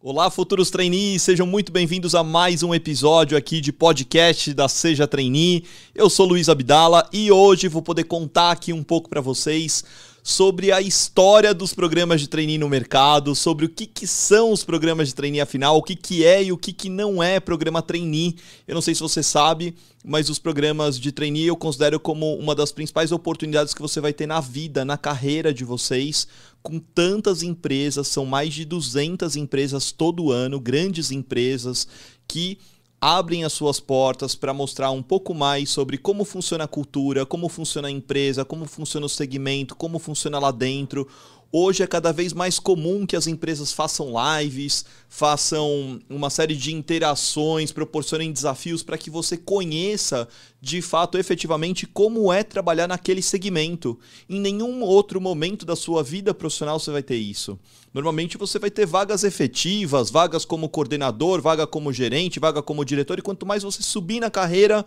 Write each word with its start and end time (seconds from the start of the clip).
Olá, 0.00 0.30
futuros 0.30 0.70
trainees, 0.70 1.22
sejam 1.22 1.44
muito 1.44 1.72
bem-vindos 1.72 2.14
a 2.14 2.22
mais 2.22 2.62
um 2.62 2.72
episódio 2.72 3.36
aqui 3.36 3.60
de 3.60 3.72
podcast 3.72 4.54
da 4.54 4.68
Seja 4.68 5.08
Trainee. 5.08 5.64
Eu 5.92 6.08
sou 6.08 6.24
Luiz 6.24 6.48
Abdala 6.48 7.08
e 7.12 7.32
hoje 7.32 7.66
vou 7.66 7.82
poder 7.82 8.04
contar 8.04 8.52
aqui 8.52 8.72
um 8.72 8.84
pouco 8.84 9.10
para 9.10 9.20
vocês 9.20 9.82
sobre 10.22 10.70
a 10.70 10.80
história 10.80 11.54
dos 11.54 11.72
programas 11.72 12.20
de 12.20 12.28
trainee 12.28 12.58
no 12.58 12.68
mercado, 12.68 13.34
sobre 13.34 13.64
o 13.64 13.68
que, 13.68 13.86
que 13.86 14.06
são 14.06 14.52
os 14.52 14.62
programas 14.62 15.08
de 15.08 15.14
trainee 15.14 15.40
afinal, 15.40 15.76
o 15.76 15.82
que, 15.82 15.96
que 15.96 16.24
é 16.24 16.44
e 16.44 16.52
o 16.52 16.58
que, 16.58 16.72
que 16.72 16.88
não 16.88 17.22
é 17.22 17.40
programa 17.40 17.80
trainee. 17.80 18.36
Eu 18.68 18.74
não 18.74 18.82
sei 18.82 18.94
se 18.94 19.00
você 19.00 19.22
sabe, 19.22 19.74
mas 20.04 20.28
os 20.28 20.38
programas 20.38 21.00
de 21.00 21.10
trainee 21.12 21.46
eu 21.46 21.56
considero 21.56 21.98
como 21.98 22.36
uma 22.36 22.54
das 22.54 22.70
principais 22.70 23.10
oportunidades 23.10 23.72
que 23.72 23.80
você 23.80 24.00
vai 24.00 24.12
ter 24.12 24.26
na 24.26 24.38
vida, 24.38 24.84
na 24.84 24.98
carreira 24.98 25.52
de 25.52 25.64
vocês, 25.64 26.28
com 26.62 26.78
tantas 26.78 27.42
empresas, 27.42 28.08
são 28.08 28.26
mais 28.26 28.52
de 28.52 28.64
200 28.64 29.36
empresas 29.36 29.92
todo 29.92 30.32
ano, 30.32 30.60
grandes 30.60 31.10
empresas 31.10 31.86
que 32.26 32.58
abrem 33.00 33.44
as 33.44 33.52
suas 33.52 33.78
portas 33.78 34.34
para 34.34 34.52
mostrar 34.52 34.90
um 34.90 35.02
pouco 35.02 35.32
mais 35.32 35.70
sobre 35.70 35.96
como 35.96 36.24
funciona 36.24 36.64
a 36.64 36.68
cultura, 36.68 37.24
como 37.24 37.48
funciona 37.48 37.88
a 37.88 37.90
empresa, 37.90 38.44
como 38.44 38.66
funciona 38.66 39.06
o 39.06 39.08
segmento, 39.08 39.76
como 39.76 39.98
funciona 39.98 40.38
lá 40.38 40.50
dentro. 40.50 41.06
Hoje 41.50 41.82
é 41.82 41.86
cada 41.86 42.12
vez 42.12 42.34
mais 42.34 42.58
comum 42.58 43.06
que 43.06 43.16
as 43.16 43.26
empresas 43.26 43.72
façam 43.72 44.12
lives, 44.38 44.84
façam 45.08 45.98
uma 46.06 46.28
série 46.28 46.54
de 46.54 46.74
interações, 46.74 47.72
proporcionem 47.72 48.30
desafios 48.30 48.82
para 48.82 48.98
que 48.98 49.08
você 49.08 49.34
conheça 49.34 50.28
de 50.60 50.82
fato, 50.82 51.16
efetivamente, 51.16 51.86
como 51.86 52.30
é 52.30 52.42
trabalhar 52.42 52.86
naquele 52.86 53.22
segmento. 53.22 53.98
Em 54.28 54.38
nenhum 54.38 54.82
outro 54.82 55.22
momento 55.22 55.64
da 55.64 55.74
sua 55.74 56.02
vida 56.02 56.34
profissional 56.34 56.78
você 56.78 56.90
vai 56.90 57.02
ter 57.02 57.16
isso. 57.16 57.58
Normalmente 57.94 58.36
você 58.36 58.58
vai 58.58 58.70
ter 58.70 58.84
vagas 58.84 59.24
efetivas, 59.24 60.10
vagas 60.10 60.44
como 60.44 60.68
coordenador, 60.68 61.40
vaga 61.40 61.66
como 61.66 61.94
gerente, 61.94 62.38
vaga 62.38 62.60
como 62.60 62.84
diretor, 62.84 63.18
e 63.18 63.22
quanto 63.22 63.46
mais 63.46 63.62
você 63.62 63.82
subir 63.82 64.20
na 64.20 64.30
carreira, 64.30 64.84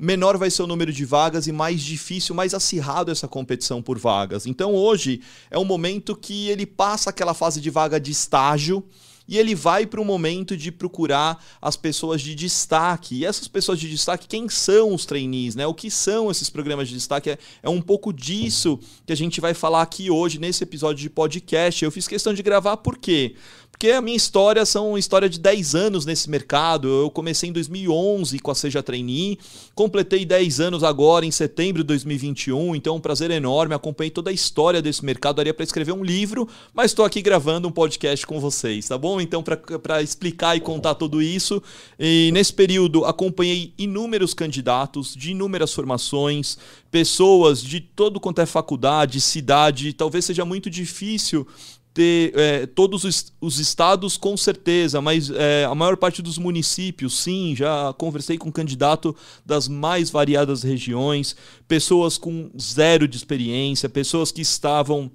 menor 0.00 0.36
vai 0.38 0.50
ser 0.50 0.62
o 0.62 0.66
número 0.66 0.92
de 0.92 1.04
vagas 1.04 1.46
e 1.46 1.52
mais 1.52 1.80
difícil, 1.82 2.34
mais 2.34 2.54
acirrado 2.54 3.10
essa 3.10 3.28
competição 3.28 3.82
por 3.82 3.98
vagas. 3.98 4.46
Então 4.46 4.74
hoje 4.74 5.20
é 5.50 5.58
um 5.58 5.64
momento 5.64 6.16
que 6.16 6.48
ele 6.48 6.64
passa 6.64 7.10
aquela 7.10 7.34
fase 7.34 7.60
de 7.60 7.70
vaga 7.70 8.00
de 8.00 8.10
estágio 8.10 8.84
e 9.30 9.38
ele 9.38 9.54
vai 9.54 9.86
para 9.86 10.00
o 10.00 10.04
momento 10.04 10.56
de 10.56 10.72
procurar 10.72 11.40
as 11.62 11.76
pessoas 11.76 12.20
de 12.20 12.34
destaque. 12.34 13.14
E 13.14 13.24
essas 13.24 13.46
pessoas 13.46 13.78
de 13.78 13.88
destaque, 13.88 14.26
quem 14.26 14.48
são 14.48 14.92
os 14.92 15.06
trainees, 15.06 15.54
né? 15.54 15.64
O 15.68 15.72
que 15.72 15.88
são 15.88 16.32
esses 16.32 16.50
programas 16.50 16.88
de 16.88 16.94
destaque? 16.94 17.30
É, 17.30 17.38
é 17.62 17.68
um 17.68 17.80
pouco 17.80 18.12
disso 18.12 18.80
que 19.06 19.12
a 19.12 19.16
gente 19.16 19.40
vai 19.40 19.54
falar 19.54 19.82
aqui 19.82 20.10
hoje 20.10 20.40
nesse 20.40 20.64
episódio 20.64 21.00
de 21.00 21.08
podcast. 21.08 21.84
Eu 21.84 21.92
fiz 21.92 22.08
questão 22.08 22.34
de 22.34 22.42
gravar 22.42 22.78
por 22.78 22.98
quê? 22.98 23.36
Porque 23.80 23.92
a 23.92 24.02
minha 24.02 24.14
história 24.14 24.66
são 24.66 24.90
uma 24.90 24.98
história 24.98 25.26
de 25.26 25.40
10 25.40 25.74
anos 25.74 26.04
nesse 26.04 26.28
mercado. 26.28 26.86
Eu 26.86 27.10
comecei 27.10 27.48
em 27.48 27.52
2011 27.52 28.38
com 28.40 28.50
a 28.50 28.54
Seja 28.54 28.82
Trainee, 28.82 29.38
completei 29.74 30.26
10 30.26 30.60
anos 30.60 30.84
agora 30.84 31.24
em 31.24 31.30
setembro 31.30 31.82
de 31.82 31.86
2021, 31.86 32.76
então 32.76 32.92
é 32.92 32.96
um 32.98 33.00
prazer 33.00 33.30
enorme. 33.30 33.74
Acompanhei 33.74 34.10
toda 34.10 34.28
a 34.28 34.34
história 34.34 34.82
desse 34.82 35.02
mercado, 35.02 35.36
daria 35.36 35.54
para 35.54 35.64
escrever 35.64 35.92
um 35.92 36.04
livro, 36.04 36.46
mas 36.74 36.90
estou 36.90 37.06
aqui 37.06 37.22
gravando 37.22 37.68
um 37.68 37.72
podcast 37.72 38.26
com 38.26 38.38
vocês, 38.38 38.86
tá 38.86 38.98
bom? 38.98 39.18
Então, 39.18 39.42
para 39.42 40.02
explicar 40.02 40.54
e 40.58 40.60
contar 40.60 40.94
tudo 40.94 41.22
isso, 41.22 41.62
e 41.98 42.28
nesse 42.34 42.52
período 42.52 43.06
acompanhei 43.06 43.72
inúmeros 43.78 44.34
candidatos 44.34 45.14
de 45.16 45.30
inúmeras 45.30 45.72
formações, 45.72 46.58
pessoas 46.90 47.62
de 47.62 47.80
todo 47.80 48.20
quanto 48.20 48.42
é 48.42 48.46
faculdade, 48.46 49.22
cidade. 49.22 49.94
Talvez 49.94 50.26
seja 50.26 50.44
muito 50.44 50.68
difícil 50.68 51.46
ter 51.92 52.32
é, 52.36 52.66
todos 52.66 53.04
os, 53.04 53.32
os, 53.40 53.58
estados 53.58 54.16
com 54.16 54.36
certeza, 54.36 55.00
mas 55.00 55.28
é, 55.30 55.64
a 55.64 55.74
maior 55.74 55.96
parte 55.96 56.22
dos 56.22 56.38
municípios, 56.38 57.18
sim, 57.18 57.54
já 57.56 57.92
conversei 57.98 58.38
com 58.38 58.50
candidato 58.50 59.14
das 59.44 59.66
mais 59.66 60.08
variadas 60.08 60.62
regiões, 60.62 61.34
pessoas 61.66 62.16
com 62.16 62.50
zero 62.60 63.08
de 63.08 63.16
experiência, 63.16 63.88
pessoas 63.88 64.30
que 64.30 64.40
estavam 64.40 65.10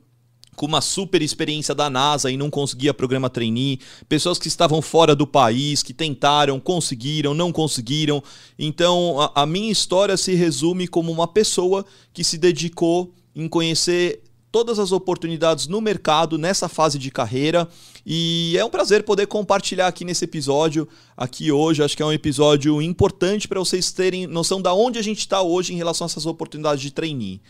com 0.55 0.65
uma 0.65 0.81
super 0.81 1.21
experiência 1.21 1.75
da 1.75 1.89
NASA 1.89 2.31
e 2.31 2.37
não 2.37 2.49
conseguia 2.49 2.93
programa 2.93 3.29
trainee, 3.29 3.79
pessoas 4.07 4.39
que 4.39 4.47
estavam 4.47 4.81
fora 4.81 5.15
do 5.15 5.27
país, 5.27 5.83
que 5.83 5.93
tentaram, 5.93 6.59
conseguiram, 6.59 7.33
não 7.33 7.51
conseguiram. 7.51 8.23
Então, 8.57 9.19
a, 9.19 9.43
a 9.43 9.45
minha 9.45 9.71
história 9.71 10.15
se 10.15 10.33
resume 10.33 10.87
como 10.87 11.11
uma 11.11 11.27
pessoa 11.27 11.85
que 12.13 12.23
se 12.23 12.37
dedicou 12.37 13.13
em 13.35 13.49
conhecer 13.49 14.23
todas 14.55 14.79
as 14.79 14.93
oportunidades 14.93 15.67
no 15.67 15.81
mercado 15.81 16.37
nessa 16.37 16.69
fase 16.69 16.97
de 16.97 17.11
carreira. 17.11 17.67
E 18.05 18.55
é 18.57 18.63
um 18.63 18.69
prazer 18.69 19.03
poder 19.03 19.27
compartilhar 19.27 19.85
aqui 19.85 20.05
nesse 20.05 20.23
episódio, 20.23 20.87
aqui 21.17 21.51
hoje. 21.51 21.83
Acho 21.83 21.97
que 21.97 22.01
é 22.01 22.05
um 22.05 22.13
episódio 22.13 22.81
importante 22.81 23.49
para 23.49 23.59
vocês 23.59 23.91
terem 23.91 24.25
noção 24.25 24.61
da 24.61 24.73
onde 24.73 24.97
a 24.97 25.01
gente 25.01 25.19
está 25.19 25.41
hoje 25.41 25.73
em 25.73 25.75
relação 25.75 26.05
a 26.05 26.07
essas 26.07 26.25
oportunidades 26.25 26.81
de 26.81 26.89
trainee. 26.89 27.41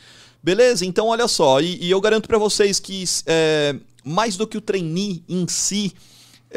Beleza? 0.42 0.84
Então, 0.84 1.10
olha 1.10 1.28
só, 1.28 1.62
e, 1.62 1.78
e 1.80 1.92
eu 1.92 2.02
garanto 2.02 2.28
para 2.28 2.40
vocês 2.40 2.80
que 2.80 3.04
é, 3.28 3.76
mais 4.04 4.36
do 4.36 4.48
que 4.48 4.58
o 4.58 4.62
trainee 4.62 5.24
em 5.30 5.48
si, 5.48 5.94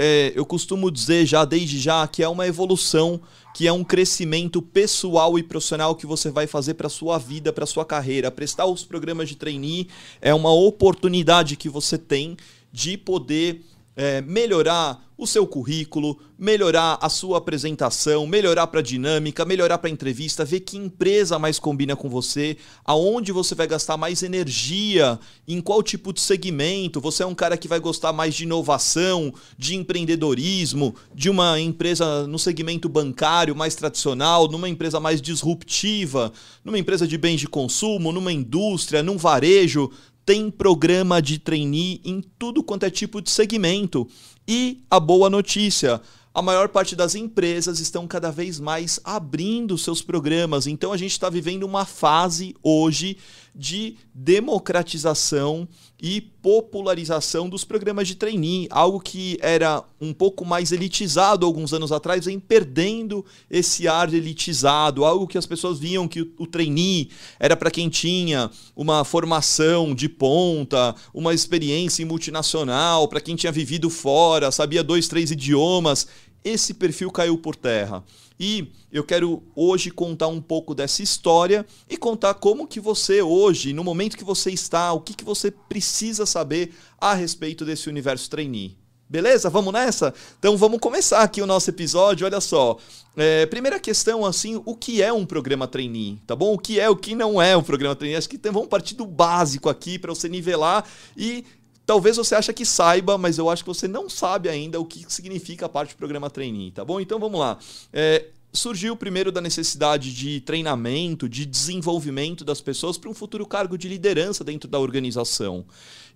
é, 0.01 0.33
eu 0.37 0.47
costumo 0.47 0.93
dizer 0.93 1.27
já 1.27 1.45
desde 1.45 1.77
já 1.77 2.07
que 2.07 2.23
é 2.23 2.29
uma 2.29 2.47
evolução, 2.47 3.21
que 3.53 3.67
é 3.67 3.73
um 3.73 3.83
crescimento 3.83 4.63
pessoal 4.63 5.37
e 5.37 5.43
profissional 5.43 5.97
que 5.97 6.07
você 6.07 6.31
vai 6.31 6.47
fazer 6.47 6.75
para 6.75 6.89
sua 6.89 7.19
vida, 7.19 7.53
para 7.53 7.67
sua 7.67 7.85
carreira. 7.85 8.31
Prestar 8.31 8.67
os 8.67 8.85
programas 8.85 9.29
de 9.29 9.35
trainee 9.35 9.89
é 10.21 10.33
uma 10.33 10.53
oportunidade 10.53 11.57
que 11.57 11.69
você 11.69 11.99
tem 11.99 12.37
de 12.73 12.97
poder 12.97 13.61
é, 13.99 14.21
melhorar 14.23 15.05
o 15.19 15.27
seu 15.27 15.45
currículo, 15.45 16.17
melhorar 16.39 16.97
a 17.03 17.09
sua 17.09 17.39
apresentação, 17.39 18.25
melhorar 18.25 18.69
para 18.69 18.79
a 18.79 18.83
dinâmica, 18.83 19.45
melhorar 19.45 19.79
para 19.79 19.91
a 19.91 19.93
entrevista, 19.93 20.45
ver 20.45 20.61
que 20.61 20.77
empresa 20.77 21.37
mais 21.41 21.59
combina 21.59 21.97
com 21.97 22.09
você, 22.09 22.57
aonde 22.85 23.33
você 23.33 23.57
vai 23.57 23.67
gastar 23.67 23.97
mais 23.97 24.23
energia, 24.23 25.19
em 25.49 25.61
qual 25.61 25.83
tipo 25.83 26.13
de 26.13 26.21
segmento. 26.21 27.01
Você 27.01 27.25
é 27.25 27.27
um 27.27 27.35
cara 27.35 27.57
que 27.57 27.67
vai 27.67 27.81
gostar 27.81 28.13
mais 28.13 28.37
de 28.37 28.45
inovação, 28.45 29.35
de 29.59 29.75
empreendedorismo, 29.75 30.95
de 31.13 31.29
uma 31.29 31.59
empresa 31.59 32.25
no 32.29 32.39
segmento 32.39 32.89
bancário 32.89 33.57
mais 33.57 33.75
tradicional, 33.75 34.47
numa 34.47 34.69
empresa 34.69 35.01
mais 35.01 35.21
disruptiva, 35.21 36.33
numa 36.65 36.79
empresa 36.79 37.09
de 37.09 37.19
bens 37.19 37.41
de 37.41 37.49
consumo, 37.49 38.13
numa 38.13 38.33
indústria, 38.33 39.03
num 39.03 39.19
varejo 39.19 39.91
tem 40.29 40.51
programa 40.51 41.23
de 41.23 41.39
trainee 41.39 42.03
em 42.05 42.23
tudo 42.39 42.63
quanto 42.63 42.85
é 42.85 42.91
tipo 42.91 43.23
de 43.23 43.31
segmento. 43.31 44.07
E 44.47 44.83
a 44.91 45.01
boa 45.01 45.31
notícia, 45.31 46.03
a 46.35 46.43
maior 46.43 46.69
parte 46.69 46.95
das 46.95 47.15
empresas 47.15 47.81
estão 47.81 48.07
cada 48.07 48.31
vez 48.31 48.61
mais 48.61 49.01
abrindo 49.03 49.79
seus 49.79 50.03
programas. 50.03 50.67
Então 50.67 50.93
a 50.93 50.99
gente 50.99 51.13
está 51.13 51.31
vivendo 51.31 51.63
uma 51.63 51.87
fase 51.87 52.55
hoje 52.63 53.17
de 53.59 53.97
democratização 54.15 55.67
e 56.01 56.21
popularização 56.21 57.49
dos 57.49 57.65
programas 57.65 58.07
de 58.07 58.15
trainee, 58.15 58.69
algo 58.71 59.01
que 59.01 59.37
era 59.41 59.83
um 60.01 60.13
pouco 60.13 60.45
mais 60.45 60.71
elitizado 60.71 61.45
alguns 61.45 61.73
anos 61.73 61.91
atrás, 61.91 62.27
vem 62.27 62.39
perdendo 62.39 63.25
esse 63.51 63.89
ar 63.89 64.15
elitizado, 64.15 65.05
algo 65.05 65.27
que 65.27 65.37
as 65.37 65.45
pessoas 65.45 65.81
viam 65.81 66.07
que 66.07 66.23
o, 66.23 66.33
o 66.39 66.47
trainee 66.47 67.11
era 67.41 67.57
para 67.57 67.69
quem 67.69 67.89
tinha 67.89 68.49
uma 68.77 69.05
formação 69.05 69.93
de 69.93 70.09
ponta, 70.09 70.95
uma 71.13 71.35
experiência 71.35 72.05
em 72.05 72.07
multinacional, 72.07 73.09
para 73.09 73.21
quem 73.21 73.35
tinha 73.35 73.51
vivido 73.51 73.91
fora, 73.91 74.53
sabia 74.53 74.85
dois, 74.85 75.09
três 75.09 75.33
idiomas. 75.33 76.07
Esse 76.45 76.73
perfil 76.73 77.11
caiu 77.11 77.37
por 77.37 77.57
terra. 77.57 78.05
E 78.39 78.73
eu 78.93 79.03
quero 79.03 79.43
hoje 79.55 79.91
contar 79.91 80.29
um 80.29 80.41
pouco 80.41 80.75
dessa 80.75 81.03
história 81.03 81.67
e 81.89 81.97
contar 81.97 82.35
como 82.35 82.67
que 82.67 82.79
você 82.79 83.21
hoje, 83.21 83.73
no 83.73 83.83
momento 83.83 84.17
que 84.17 84.25
você 84.25 84.51
está, 84.51 84.93
o 84.93 85.01
que, 85.01 85.15
que 85.15 85.25
você 85.25 85.51
precisa 85.51 86.25
saber 86.25 86.75
a 87.01 87.15
respeito 87.15 87.65
desse 87.65 87.89
universo 87.89 88.31
trainee. 88.31 88.77
Beleza? 89.11 89.49
Vamos 89.49 89.73
nessa? 89.73 90.13
Então 90.39 90.55
vamos 90.57 90.81
começar 90.81 91.23
aqui 91.23 91.41
o 91.41 91.47
nosso 91.47 91.71
episódio. 91.71 92.27
Olha 92.27 92.43
só. 92.43 92.77
É, 93.17 93.47
primeira 93.47 93.81
questão, 93.81 94.25
assim, 94.25 94.61
o 94.67 94.77
que 94.77 95.03
é 95.03 95.11
um 95.11 95.25
programa 95.25 95.67
trainee? 95.67 96.21
Tá 96.27 96.37
bom? 96.37 96.53
O 96.53 96.59
que 96.59 96.79
é, 96.79 96.91
o 96.91 96.95
que 96.95 97.15
não 97.15 97.41
é 97.41 97.57
um 97.57 97.63
programa 97.63 97.97
trainee? 97.97 98.19
Acho 98.19 98.29
que 98.29 98.39
vamos 98.51 98.69
partir 98.69 98.95
do 98.95 99.07
básico 99.07 99.71
aqui 99.71 99.99
para 99.99 100.15
você 100.15 100.29
nivelar 100.29 100.85
e 101.17 101.43
Talvez 101.89 102.19
você 102.19 102.35
ache 102.35 102.53
que 102.53 102.67
saiba, 102.67 103.17
mas 103.17 103.39
eu 103.39 103.49
acho 103.49 103.65
que 103.65 103.69
você 103.69 103.89
não 103.89 104.11
sabe 104.11 104.51
ainda 104.51 104.79
o 104.79 104.85
que 104.85 105.07
significa 105.11 105.65
a 105.65 105.69
parte 105.71 105.95
do 105.95 105.97
programa 105.97 106.29
trainee, 106.29 106.71
tá 106.71 106.85
bom? 106.85 107.01
Então 107.01 107.19
vamos 107.19 107.41
lá. 107.41 107.59
É, 107.91 108.27
surgiu 108.53 108.97
primeiro 108.97 109.31
da 109.31 109.41
necessidade 109.41 110.13
de 110.13 110.41
treinamento, 110.41 111.29
de 111.29 111.45
desenvolvimento 111.45 112.45
das 112.45 112.61
pessoas 112.61 112.97
para 112.97 113.11
um 113.11 113.15
futuro 113.15 113.47
cargo 113.47 113.77
de 113.77 113.89
liderança 113.89 114.43
dentro 114.43 114.69
da 114.69 114.79
organização. 114.79 115.65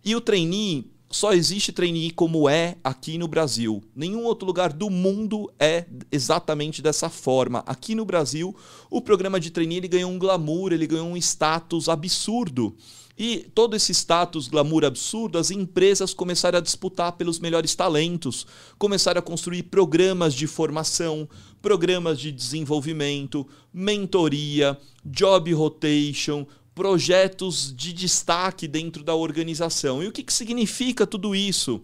E 0.05 0.17
o 0.17 0.21
trainee 0.21 0.91
só 1.13 1.35
existe 1.35 1.73
trainee 1.73 2.11
como 2.11 2.49
é 2.49 2.77
aqui 2.83 3.19
no 3.19 3.29
Brasil. 3.29 3.83
Nenhum 3.95 4.25
outro 4.25 4.47
lugar 4.47 4.73
do 4.73 4.89
mundo 4.89 5.53
é 5.59 5.85
exatamente 6.11 6.81
dessa 6.81 7.11
forma. 7.11 7.63
Aqui 7.67 7.95
no 7.95 8.07
Brasil, 8.07 8.57
o 8.91 9.01
programa 9.01 9.39
de 9.39 9.51
trainee 9.51 9.77
ele 9.77 9.89
ganhou 9.89 10.11
um 10.11 10.19
glamour, 10.19 10.73
ele 10.73 10.87
ganhou 10.87 11.07
um 11.07 11.17
status 11.17 11.89
absurdo. 11.89 12.75
E 13.17 13.51
todo 13.55 13.77
esse 13.77 13.93
status 13.93 14.49
glamour 14.49 14.85
absurdo, 14.85 15.39
as 15.39 15.51
empresas 15.51 16.15
começaram 16.15 16.59
a 16.59 16.63
disputar 16.63 17.13
pelos 17.13 17.39
melhores 17.39 17.75
talentos, 17.75 18.47
começaram 18.79 19.19
a 19.19 19.23
construir 19.23 19.65
programas 19.65 20.35
de 20.35 20.47
formação, 20.47 21.29
programas 21.61 22.19
de 22.19 22.33
desenvolvimento, 22.33 23.47
mentoria, 23.73 24.79
job 25.05 25.53
rotation, 25.53 26.47
projetos 26.75 27.73
de 27.77 27.93
destaque 27.93 28.67
dentro 28.67 29.05
da 29.05 29.15
organização. 29.15 30.03
E 30.03 30.07
o 30.07 30.13
que, 30.13 30.23
que 30.23 30.33
significa 30.33 31.07
tudo 31.07 31.35
isso? 31.35 31.83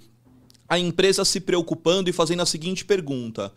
A 0.67 0.79
empresa 0.79 1.25
se 1.25 1.41
preocupando 1.41 2.09
e 2.09 2.13
fazendo 2.13 2.41
a 2.41 2.47
seguinte 2.47 2.85
pergunta: 2.85 3.53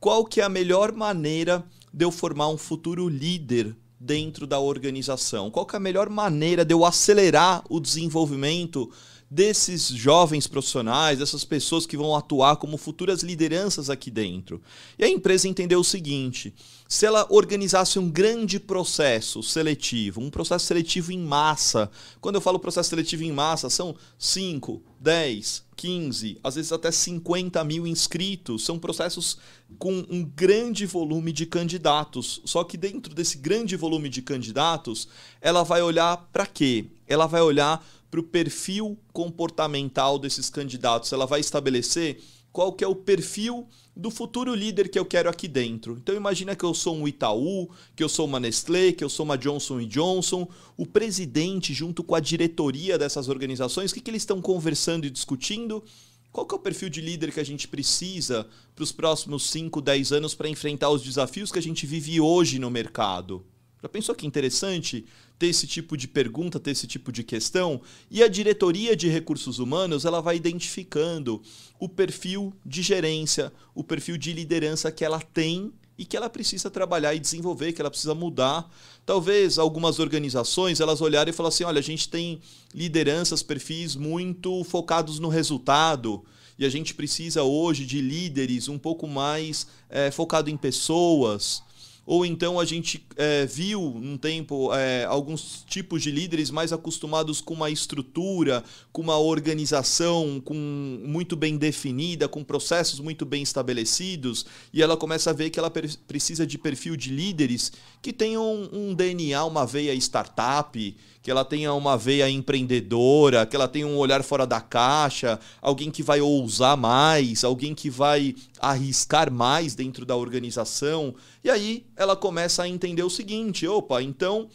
qual 0.00 0.24
que 0.24 0.40
é 0.40 0.44
a 0.44 0.48
melhor 0.48 0.92
maneira 0.92 1.64
de 1.92 2.04
eu 2.04 2.10
formar 2.10 2.48
um 2.48 2.58
futuro 2.58 3.08
líder 3.08 3.76
dentro 4.02 4.46
da 4.46 4.58
organização? 4.58 5.50
Qual 5.50 5.66
é 5.72 5.76
a 5.76 5.80
melhor 5.80 6.08
maneira 6.10 6.64
de 6.64 6.74
eu 6.74 6.84
acelerar 6.84 7.62
o 7.70 7.78
desenvolvimento 7.78 8.90
desses 9.32 9.88
jovens 9.88 10.46
profissionais, 10.46 11.18
dessas 11.18 11.42
pessoas 11.42 11.86
que 11.86 11.96
vão 11.96 12.14
atuar 12.14 12.56
como 12.56 12.76
futuras 12.76 13.22
lideranças 13.22 13.88
aqui 13.88 14.10
dentro. 14.10 14.60
E 14.98 15.04
a 15.04 15.08
empresa 15.08 15.48
entendeu 15.48 15.80
o 15.80 15.84
seguinte: 15.84 16.52
se 16.86 17.06
ela 17.06 17.26
organizasse 17.30 17.98
um 17.98 18.10
grande 18.10 18.60
processo 18.60 19.42
seletivo, 19.42 20.20
um 20.20 20.28
processo 20.28 20.66
seletivo 20.66 21.12
em 21.12 21.18
massa, 21.18 21.90
quando 22.20 22.34
eu 22.34 22.42
falo 22.42 22.58
processo 22.58 22.90
seletivo 22.90 23.22
em 23.22 23.32
massa, 23.32 23.70
são 23.70 23.96
5, 24.18 24.82
10, 25.00 25.64
15, 25.76 26.38
às 26.44 26.56
vezes 26.56 26.70
até 26.70 26.90
50 26.90 27.64
mil 27.64 27.86
inscritos, 27.86 28.66
são 28.66 28.78
processos 28.78 29.38
com 29.78 30.04
um 30.10 30.22
grande 30.22 30.84
volume 30.84 31.32
de 31.32 31.46
candidatos. 31.46 32.42
Só 32.44 32.64
que 32.64 32.76
dentro 32.76 33.14
desse 33.14 33.38
grande 33.38 33.76
volume 33.76 34.10
de 34.10 34.20
candidatos, 34.20 35.08
ela 35.40 35.62
vai 35.62 35.80
olhar 35.80 36.28
para 36.30 36.44
quê? 36.44 36.84
Ela 37.08 37.26
vai 37.26 37.40
olhar 37.40 37.82
para 38.12 38.20
o 38.20 38.22
perfil 38.22 38.98
comportamental 39.10 40.18
desses 40.18 40.50
candidatos. 40.50 41.10
Ela 41.14 41.24
vai 41.24 41.40
estabelecer 41.40 42.20
qual 42.52 42.74
que 42.74 42.84
é 42.84 42.86
o 42.86 42.94
perfil 42.94 43.66
do 43.96 44.10
futuro 44.10 44.54
líder 44.54 44.90
que 44.90 44.98
eu 44.98 45.06
quero 45.06 45.30
aqui 45.30 45.48
dentro. 45.48 45.96
Então 45.96 46.14
imagina 46.14 46.54
que 46.54 46.62
eu 46.62 46.74
sou 46.74 46.94
um 46.94 47.08
Itaú, 47.08 47.70
que 47.96 48.04
eu 48.04 48.10
sou 48.10 48.26
uma 48.26 48.38
Nestlé, 48.38 48.92
que 48.92 49.02
eu 49.02 49.08
sou 49.08 49.24
uma 49.24 49.38
Johnson 49.38 49.80
Johnson, 49.86 50.46
o 50.76 50.84
presidente 50.84 51.72
junto 51.72 52.04
com 52.04 52.14
a 52.14 52.20
diretoria 52.20 52.98
dessas 52.98 53.30
organizações, 53.30 53.90
o 53.90 53.94
que, 53.94 54.02
que 54.02 54.10
eles 54.10 54.20
estão 54.20 54.42
conversando 54.42 55.06
e 55.06 55.10
discutindo? 55.10 55.82
Qual 56.30 56.44
que 56.44 56.54
é 56.54 56.58
o 56.58 56.60
perfil 56.60 56.90
de 56.90 57.00
líder 57.00 57.32
que 57.32 57.40
a 57.40 57.44
gente 57.44 57.66
precisa 57.66 58.46
para 58.74 58.84
os 58.84 58.92
próximos 58.92 59.48
5, 59.48 59.80
10 59.80 60.12
anos 60.12 60.34
para 60.34 60.50
enfrentar 60.50 60.90
os 60.90 61.02
desafios 61.02 61.50
que 61.50 61.58
a 61.58 61.62
gente 61.62 61.86
vive 61.86 62.20
hoje 62.20 62.58
no 62.58 62.70
mercado? 62.70 63.42
Já 63.82 63.88
pensou 63.88 64.14
que 64.14 64.26
interessante 64.26 65.04
ter 65.42 65.48
esse 65.48 65.66
tipo 65.66 65.96
de 65.96 66.06
pergunta, 66.06 66.60
ter 66.60 66.70
esse 66.70 66.86
tipo 66.86 67.10
de 67.10 67.24
questão? 67.24 67.80
E 68.08 68.22
a 68.22 68.28
diretoria 68.28 68.94
de 68.94 69.08
recursos 69.08 69.58
humanos 69.58 70.04
ela 70.04 70.20
vai 70.20 70.36
identificando 70.36 71.42
o 71.80 71.88
perfil 71.88 72.52
de 72.64 72.80
gerência, 72.80 73.52
o 73.74 73.82
perfil 73.82 74.16
de 74.16 74.32
liderança 74.32 74.92
que 74.92 75.04
ela 75.04 75.20
tem 75.20 75.72
e 75.98 76.04
que 76.04 76.16
ela 76.16 76.30
precisa 76.30 76.70
trabalhar 76.70 77.12
e 77.12 77.18
desenvolver, 77.18 77.72
que 77.72 77.80
ela 77.80 77.90
precisa 77.90 78.14
mudar. 78.14 78.72
Talvez 79.04 79.58
algumas 79.58 79.98
organizações 79.98 80.78
elas 80.78 81.00
olharem 81.00 81.32
e 81.32 81.36
falar 81.36 81.48
assim, 81.48 81.64
olha, 81.64 81.80
a 81.80 81.82
gente 81.82 82.08
tem 82.08 82.40
lideranças, 82.72 83.42
perfis 83.42 83.96
muito 83.96 84.62
focados 84.62 85.18
no 85.18 85.28
resultado 85.28 86.22
e 86.56 86.64
a 86.64 86.68
gente 86.68 86.94
precisa 86.94 87.42
hoje 87.42 87.84
de 87.84 88.00
líderes 88.00 88.68
um 88.68 88.78
pouco 88.78 89.08
mais 89.08 89.66
é, 89.90 90.08
focado 90.12 90.48
em 90.48 90.56
pessoas 90.56 91.64
ou 92.04 92.26
então 92.26 92.58
a 92.58 92.64
gente 92.64 93.06
é, 93.16 93.46
viu 93.46 93.80
um 93.80 94.16
tempo 94.16 94.74
é, 94.74 95.04
alguns 95.04 95.64
tipos 95.68 96.02
de 96.02 96.10
líderes 96.10 96.50
mais 96.50 96.72
acostumados 96.72 97.40
com 97.40 97.54
uma 97.54 97.70
estrutura, 97.70 98.64
com 98.92 99.02
uma 99.02 99.18
organização 99.18 100.40
com 100.44 100.54
muito 100.54 101.36
bem 101.36 101.56
definida, 101.56 102.28
com 102.28 102.42
processos 102.42 102.98
muito 102.98 103.24
bem 103.24 103.42
estabelecidos, 103.42 104.44
e 104.72 104.82
ela 104.82 104.96
começa 104.96 105.30
a 105.30 105.32
ver 105.32 105.50
que 105.50 105.58
ela 105.58 105.70
precisa 105.70 106.46
de 106.46 106.58
perfil 106.58 106.96
de 106.96 107.10
líderes 107.10 107.72
que 108.00 108.12
tenham 108.12 108.68
um 108.72 108.92
DNA, 108.92 109.44
uma 109.44 109.64
veia 109.64 109.94
startup, 109.94 110.96
que 111.22 111.30
ela 111.30 111.44
tenha 111.44 111.72
uma 111.72 111.96
veia 111.96 112.28
empreendedora, 112.28 113.46
que 113.46 113.54
ela 113.54 113.68
tenha 113.68 113.86
um 113.86 113.96
olhar 113.96 114.24
fora 114.24 114.44
da 114.44 114.60
caixa, 114.60 115.38
alguém 115.60 115.90
que 115.90 116.02
vai 116.02 116.20
ousar 116.20 116.76
mais, 116.76 117.44
alguém 117.44 117.74
que 117.74 117.88
vai 117.88 118.34
arriscar 118.58 119.32
mais 119.32 119.74
dentro 119.74 120.04
da 120.04 120.16
organização. 120.16 121.14
E 121.44 121.48
aí 121.48 121.86
ela 121.96 122.16
começa 122.16 122.64
a 122.64 122.68
entender 122.68 123.04
o 123.04 123.10
seguinte: 123.10 123.66
opa, 123.68 124.02
então 124.02 124.48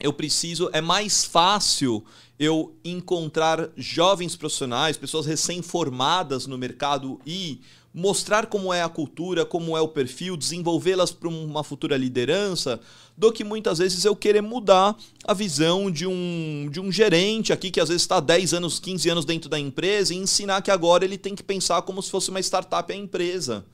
eu 0.00 0.12
preciso, 0.12 0.70
é 0.72 0.80
mais 0.80 1.24
fácil 1.24 2.02
eu 2.38 2.74
encontrar 2.82 3.68
jovens 3.76 4.34
profissionais, 4.34 4.96
pessoas 4.96 5.26
recém-formadas 5.26 6.46
no 6.46 6.56
mercado 6.56 7.20
e 7.26 7.60
mostrar 7.92 8.46
como 8.46 8.72
é 8.72 8.82
a 8.82 8.88
cultura, 8.88 9.44
como 9.44 9.76
é 9.76 9.80
o 9.80 9.88
perfil, 9.88 10.36
desenvolvê-las 10.36 11.10
para 11.10 11.28
uma 11.28 11.64
futura 11.64 11.96
liderança, 11.96 12.80
do 13.16 13.32
que 13.32 13.44
muitas 13.44 13.78
vezes 13.78 14.04
eu 14.04 14.14
querer 14.14 14.40
mudar 14.40 14.96
a 15.24 15.34
visão 15.34 15.90
de 15.90 16.06
um, 16.06 16.68
de 16.70 16.80
um 16.80 16.90
gerente 16.90 17.52
aqui 17.52 17.70
que 17.70 17.80
às 17.80 17.88
vezes 17.88 18.02
está 18.02 18.20
10 18.20 18.54
anos, 18.54 18.78
15 18.78 19.10
anos 19.10 19.24
dentro 19.24 19.50
da 19.50 19.58
empresa 19.58 20.14
e 20.14 20.16
ensinar 20.16 20.62
que 20.62 20.70
agora 20.70 21.04
ele 21.04 21.18
tem 21.18 21.34
que 21.34 21.42
pensar 21.42 21.82
como 21.82 22.02
se 22.02 22.10
fosse 22.10 22.30
uma 22.30 22.40
startup 22.40 22.90
a 22.90 22.96
empresa. 22.96 23.64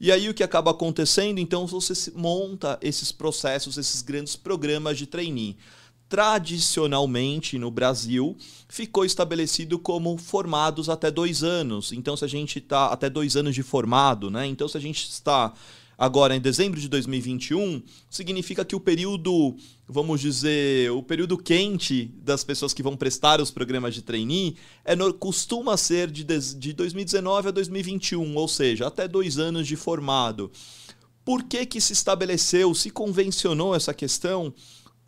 E 0.00 0.10
aí 0.12 0.28
o 0.28 0.34
que 0.34 0.42
acaba 0.42 0.70
acontecendo? 0.70 1.38
Então 1.38 1.66
você 1.66 2.10
monta 2.14 2.78
esses 2.80 3.12
processos, 3.12 3.76
esses 3.76 4.00
grandes 4.00 4.36
programas 4.36 4.96
de 4.96 5.06
trainee 5.06 5.56
tradicionalmente 6.08 7.58
no 7.58 7.70
Brasil 7.70 8.36
ficou 8.68 9.04
estabelecido 9.04 9.78
como 9.78 10.16
formados 10.16 10.88
até 10.88 11.10
dois 11.10 11.42
anos. 11.42 11.92
Então, 11.92 12.16
se 12.16 12.24
a 12.24 12.28
gente 12.28 12.58
está 12.58 12.86
até 12.86 13.10
dois 13.10 13.36
anos 13.36 13.54
de 13.54 13.62
formado, 13.62 14.30
né? 14.30 14.46
Então, 14.46 14.66
se 14.68 14.76
a 14.76 14.80
gente 14.80 15.08
está 15.08 15.52
agora 15.98 16.36
em 16.36 16.40
dezembro 16.40 16.80
de 16.80 16.88
2021, 16.88 17.82
significa 18.08 18.64
que 18.64 18.76
o 18.76 18.80
período, 18.80 19.56
vamos 19.86 20.20
dizer, 20.20 20.92
o 20.92 21.02
período 21.02 21.36
quente 21.36 22.04
das 22.22 22.44
pessoas 22.44 22.72
que 22.72 22.84
vão 22.84 22.96
prestar 22.96 23.40
os 23.40 23.50
programas 23.50 23.94
de 23.94 24.02
trainee 24.02 24.56
é, 24.84 24.94
costuma 25.18 25.76
ser 25.76 26.08
de, 26.08 26.22
de 26.22 26.72
2019 26.72 27.48
a 27.48 27.50
2021, 27.50 28.36
ou 28.36 28.46
seja, 28.46 28.86
até 28.86 29.08
dois 29.08 29.38
anos 29.38 29.66
de 29.66 29.74
formado. 29.74 30.52
Por 31.24 31.42
que, 31.42 31.66
que 31.66 31.80
se 31.80 31.92
estabeleceu, 31.92 32.72
se 32.74 32.90
convencionou 32.90 33.74
essa 33.74 33.92
questão? 33.92 34.54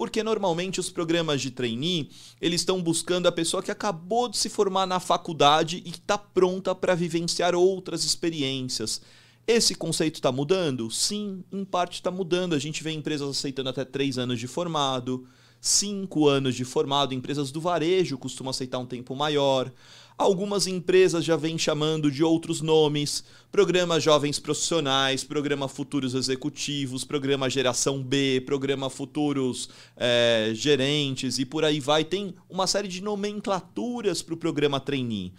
Porque 0.01 0.23
normalmente 0.23 0.81
os 0.81 0.89
programas 0.89 1.43
de 1.43 1.51
trainee, 1.51 2.09
eles 2.41 2.63
estão 2.63 2.81
buscando 2.81 3.27
a 3.27 3.33
pessoa 3.33 3.63
que 3.63 3.71
acabou 3.71 4.31
de 4.31 4.39
se 4.39 4.49
formar 4.49 4.87
na 4.87 4.99
faculdade 4.99 5.83
e 5.85 5.91
está 5.91 6.17
pronta 6.17 6.75
para 6.75 6.95
vivenciar 6.95 7.55
outras 7.55 8.03
experiências. 8.03 9.03
Esse 9.47 9.75
conceito 9.75 10.15
está 10.15 10.33
mudando? 10.33 10.91
Sim, 10.91 11.45
em 11.53 11.67
parte 11.67 11.97
está 11.97 12.11
mudando. 12.11 12.55
A 12.55 12.59
gente 12.59 12.83
vê 12.83 12.93
empresas 12.93 13.29
aceitando 13.29 13.69
até 13.69 13.85
três 13.85 14.17
anos 14.17 14.41
de 14.41 14.47
formado, 14.47 15.29
cinco 15.61 16.27
anos 16.27 16.55
de 16.55 16.65
formado. 16.65 17.13
Empresas 17.13 17.53
do 17.53 17.61
varejo 17.61 18.17
costumam 18.17 18.53
aceitar 18.53 18.79
um 18.79 18.87
tempo 18.87 19.15
maior. 19.15 19.71
Algumas 20.21 20.67
empresas 20.67 21.25
já 21.25 21.35
vêm 21.35 21.57
chamando 21.57 22.11
de 22.11 22.23
outros 22.23 22.61
nomes: 22.61 23.25
Programa 23.51 23.99
Jovens 23.99 24.39
Profissionais, 24.39 25.25
Programa 25.25 25.67
Futuros 25.67 26.13
Executivos, 26.13 27.05
Programa 27.05 27.49
Geração 27.49 28.03
B, 28.03 28.43
Programa 28.45 28.91
Futuros 28.91 29.71
é, 29.97 30.53
Gerentes 30.55 31.39
e 31.39 31.47
por 31.47 31.65
aí 31.65 31.81
vai. 31.81 32.05
Tem 32.05 32.35
uma 32.51 32.67
série 32.67 32.87
de 32.87 33.03
nomenclaturas 33.03 34.21
para 34.21 34.35
o 34.35 34.37
programa 34.37 34.79
trainee. 34.79 35.33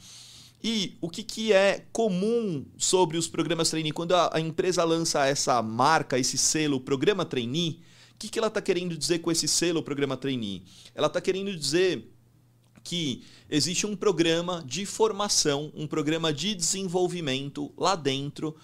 E 0.63 0.97
o 0.99 1.11
que, 1.11 1.21
que 1.21 1.53
é 1.53 1.85
comum 1.91 2.65
sobre 2.75 3.19
os 3.19 3.27
programas 3.27 3.69
trainee? 3.69 3.91
Quando 3.91 4.15
a, 4.15 4.31
a 4.33 4.39
empresa 4.39 4.83
lança 4.83 5.27
essa 5.27 5.61
marca, 5.61 6.17
esse 6.17 6.39
selo, 6.39 6.79
programa 6.79 7.23
trainee, 7.23 7.81
o 8.15 8.17
que, 8.17 8.29
que 8.29 8.39
ela 8.39 8.47
está 8.47 8.59
querendo 8.59 8.97
dizer 8.97 9.19
com 9.19 9.31
esse 9.31 9.47
selo, 9.47 9.83
programa 9.83 10.17
trainee? 10.17 10.63
Ela 10.95 11.05
está 11.05 11.21
querendo 11.21 11.55
dizer 11.55 12.10
que 12.83 13.23
existe 13.49 13.85
um 13.85 13.95
programa 13.95 14.63
de 14.65 14.85
formação, 14.85 15.71
um 15.75 15.87
programa 15.87 16.33
de 16.33 16.55
desenvolvimento 16.55 17.71
lá 17.77 17.95
dentro 17.95 18.55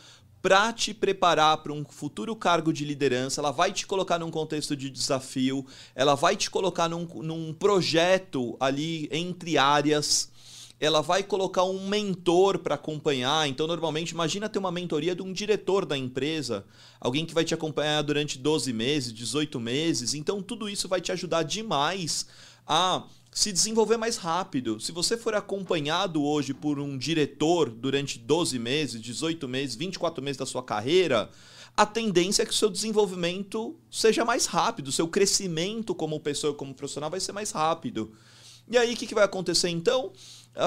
para 0.42 0.72
te 0.72 0.94
preparar 0.94 1.58
para 1.58 1.74
um 1.74 1.84
futuro 1.84 2.36
cargo 2.36 2.72
de 2.72 2.86
liderança, 2.86 3.42
ela 3.42 3.52
vai 3.52 3.72
te 3.72 3.86
colocar 3.86 4.20
num 4.20 4.32
contexto 4.32 4.76
de 4.76 4.90
desafio, 4.90 5.66
ela 5.96 6.16
vai 6.16 6.36
te 6.36 6.50
colocar 6.50 6.88
num, 6.88 7.06
num 7.22 7.54
projeto 7.54 8.56
ali 8.60 9.10
entre 9.12 9.58
áreas, 9.58 10.32
ela 10.80 11.02
vai 11.02 11.24
colocar 11.24 11.64
um 11.64 11.88
mentor 11.88 12.60
para 12.60 12.76
acompanhar. 12.76 13.48
Então, 13.50 13.66
normalmente, 13.66 14.12
imagina 14.12 14.48
ter 14.48 14.60
uma 14.60 14.72
mentoria 14.72 15.16
de 15.16 15.24
um 15.24 15.34
diretor 15.34 15.86
da 15.86 15.98
empresa, 15.98 16.66
alguém 17.00 17.26
que 17.26 17.34
vai 17.34 17.44
te 17.44 17.54
acompanhar 17.54 18.04
durante 18.04 18.38
12 18.38 18.72
meses, 18.74 19.12
18 19.12 19.60
meses. 19.60 20.14
Então, 20.14 20.42
tudo 20.42 20.70
isso 20.70 20.88
vai 20.88 21.02
te 21.02 21.12
ajudar 21.12 21.44
demais 21.44 22.28
a 22.66 23.04
se 23.32 23.52
desenvolver 23.52 23.98
mais 23.98 24.18
rápido. 24.18 24.80
Se 24.80 24.92
você 24.92 25.18
for 25.18 25.36
acompanhado 25.36 26.24
hoje 26.24 26.54
por 26.54 26.80
um 26.80 26.98
diretor 26.98 27.70
durante 27.70 28.18
12 28.18 28.58
meses, 28.58 29.02
18 29.02 29.48
meses, 29.48 29.76
24 29.76 30.24
meses 30.24 30.38
da 30.38 30.46
sua 30.46 30.64
carreira, 30.64 31.30
a 31.76 31.86
tendência 31.86 32.42
é 32.42 32.46
que 32.46 32.52
o 32.52 32.56
seu 32.56 32.70
desenvolvimento 32.70 33.76
seja 33.92 34.26
mais 34.26 34.48
rápido, 34.48 34.88
o 34.88 34.92
seu 34.92 35.08
crescimento 35.08 35.94
como 35.94 36.20
pessoa, 36.20 36.54
como 36.54 36.74
profissional 36.74 37.10
vai 37.12 37.20
ser 37.20 37.34
mais 37.34 37.52
rápido. 37.52 38.12
E 38.70 38.78
aí 38.78 38.94
o 38.94 38.98
que, 38.98 39.06
que 39.06 39.16
vai 39.16 39.24
acontecer 39.24 39.70
então? 39.70 40.12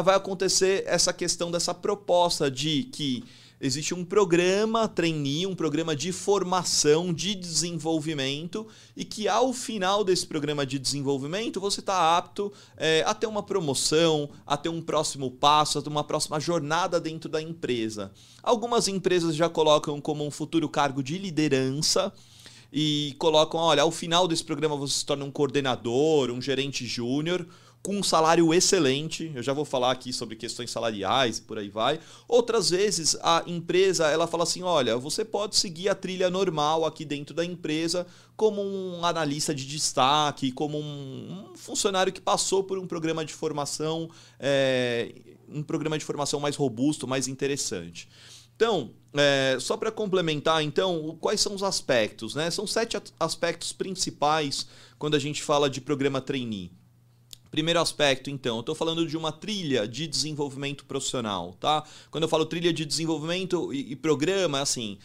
Vai 0.04 0.14
acontecer 0.14 0.84
essa 0.86 1.12
questão 1.12 1.50
dessa 1.50 1.74
proposta 1.74 2.48
de 2.48 2.84
que 2.84 3.24
existe 3.60 3.92
um 3.92 4.04
programa 4.04 4.88
trainee, 4.88 5.46
um 5.46 5.54
programa 5.54 5.94
de 5.94 6.12
formação, 6.12 7.12
de 7.12 7.34
desenvolvimento, 7.34 8.66
e 8.96 9.04
que 9.04 9.28
ao 9.28 9.52
final 9.52 10.02
desse 10.02 10.26
programa 10.26 10.64
de 10.64 10.78
desenvolvimento 10.78 11.60
você 11.60 11.80
está 11.80 12.16
apto 12.16 12.52
é, 12.76 13.04
a 13.06 13.12
ter 13.12 13.26
uma 13.26 13.42
promoção, 13.42 14.30
a 14.46 14.56
ter 14.56 14.70
um 14.70 14.80
próximo 14.80 15.30
passo, 15.30 15.78
a 15.78 15.82
ter 15.82 15.90
uma 15.90 16.04
próxima 16.04 16.40
jornada 16.40 16.98
dentro 16.98 17.28
da 17.28 17.42
empresa. 17.42 18.10
Algumas 18.42 18.88
empresas 18.88 19.36
já 19.36 19.48
colocam 19.48 20.00
como 20.00 20.26
um 20.26 20.30
futuro 20.30 20.68
cargo 20.68 21.02
de 21.02 21.18
liderança 21.18 22.12
e 22.72 23.14
colocam, 23.18 23.60
olha, 23.60 23.82
ao 23.82 23.90
final 23.90 24.26
desse 24.26 24.44
programa 24.44 24.76
você 24.76 24.94
se 24.94 25.04
torna 25.04 25.24
um 25.24 25.30
coordenador, 25.30 26.30
um 26.30 26.40
gerente 26.40 26.86
júnior 26.86 27.46
com 27.82 27.96
um 27.96 28.02
salário 28.02 28.52
excelente. 28.52 29.32
Eu 29.34 29.42
já 29.42 29.52
vou 29.52 29.64
falar 29.64 29.90
aqui 29.90 30.12
sobre 30.12 30.36
questões 30.36 30.70
salariais 30.70 31.38
e 31.38 31.42
por 31.42 31.58
aí 31.58 31.68
vai. 31.68 31.98
Outras 32.28 32.70
vezes 32.70 33.16
a 33.22 33.42
empresa 33.46 34.08
ela 34.08 34.26
fala 34.26 34.42
assim: 34.42 34.62
olha, 34.62 34.96
você 34.96 35.24
pode 35.24 35.56
seguir 35.56 35.88
a 35.88 35.94
trilha 35.94 36.28
normal 36.30 36.84
aqui 36.84 37.04
dentro 37.04 37.34
da 37.34 37.44
empresa 37.44 38.06
como 38.36 38.62
um 38.62 39.04
analista 39.04 39.54
de 39.54 39.66
destaque, 39.66 40.52
como 40.52 40.78
um, 40.78 41.52
funcionário 41.54 42.12
que 42.12 42.20
passou 42.20 42.64
por 42.64 42.78
um 42.78 42.86
programa 42.86 43.24
de 43.24 43.34
formação, 43.34 44.08
é, 44.38 45.12
um 45.48 45.62
programa 45.62 45.98
de 45.98 46.04
formação 46.04 46.40
mais 46.40 46.56
robusto, 46.56 47.06
mais 47.06 47.28
interessante. 47.28 48.08
Então, 48.56 48.90
é, 49.14 49.56
só 49.58 49.76
para 49.76 49.90
complementar, 49.90 50.62
então, 50.62 51.16
quais 51.20 51.40
são 51.40 51.54
os 51.54 51.62
aspectos? 51.62 52.34
Né? 52.34 52.50
São 52.50 52.66
sete 52.66 52.96
aspectos 53.18 53.72
principais 53.72 54.66
quando 54.98 55.14
a 55.14 55.18
gente 55.18 55.42
fala 55.42 55.68
de 55.68 55.80
programa 55.80 56.20
trainee. 56.20 56.70
Primeiro 57.50 57.80
aspecto, 57.80 58.30
então, 58.30 58.56
eu 58.56 58.60
estou 58.60 58.74
falando 58.74 59.06
de 59.06 59.16
uma 59.16 59.32
trilha 59.32 59.86
de 59.86 60.06
desenvolvimento 60.06 60.84
profissional, 60.84 61.56
tá? 61.58 61.84
Quando 62.10 62.22
eu 62.22 62.28
falo 62.28 62.46
trilha 62.46 62.72
de 62.72 62.84
desenvolvimento 62.84 63.74
e, 63.74 63.92
e 63.92 63.96
programa, 63.96 64.58
é 64.58 64.62
assim, 64.62 64.98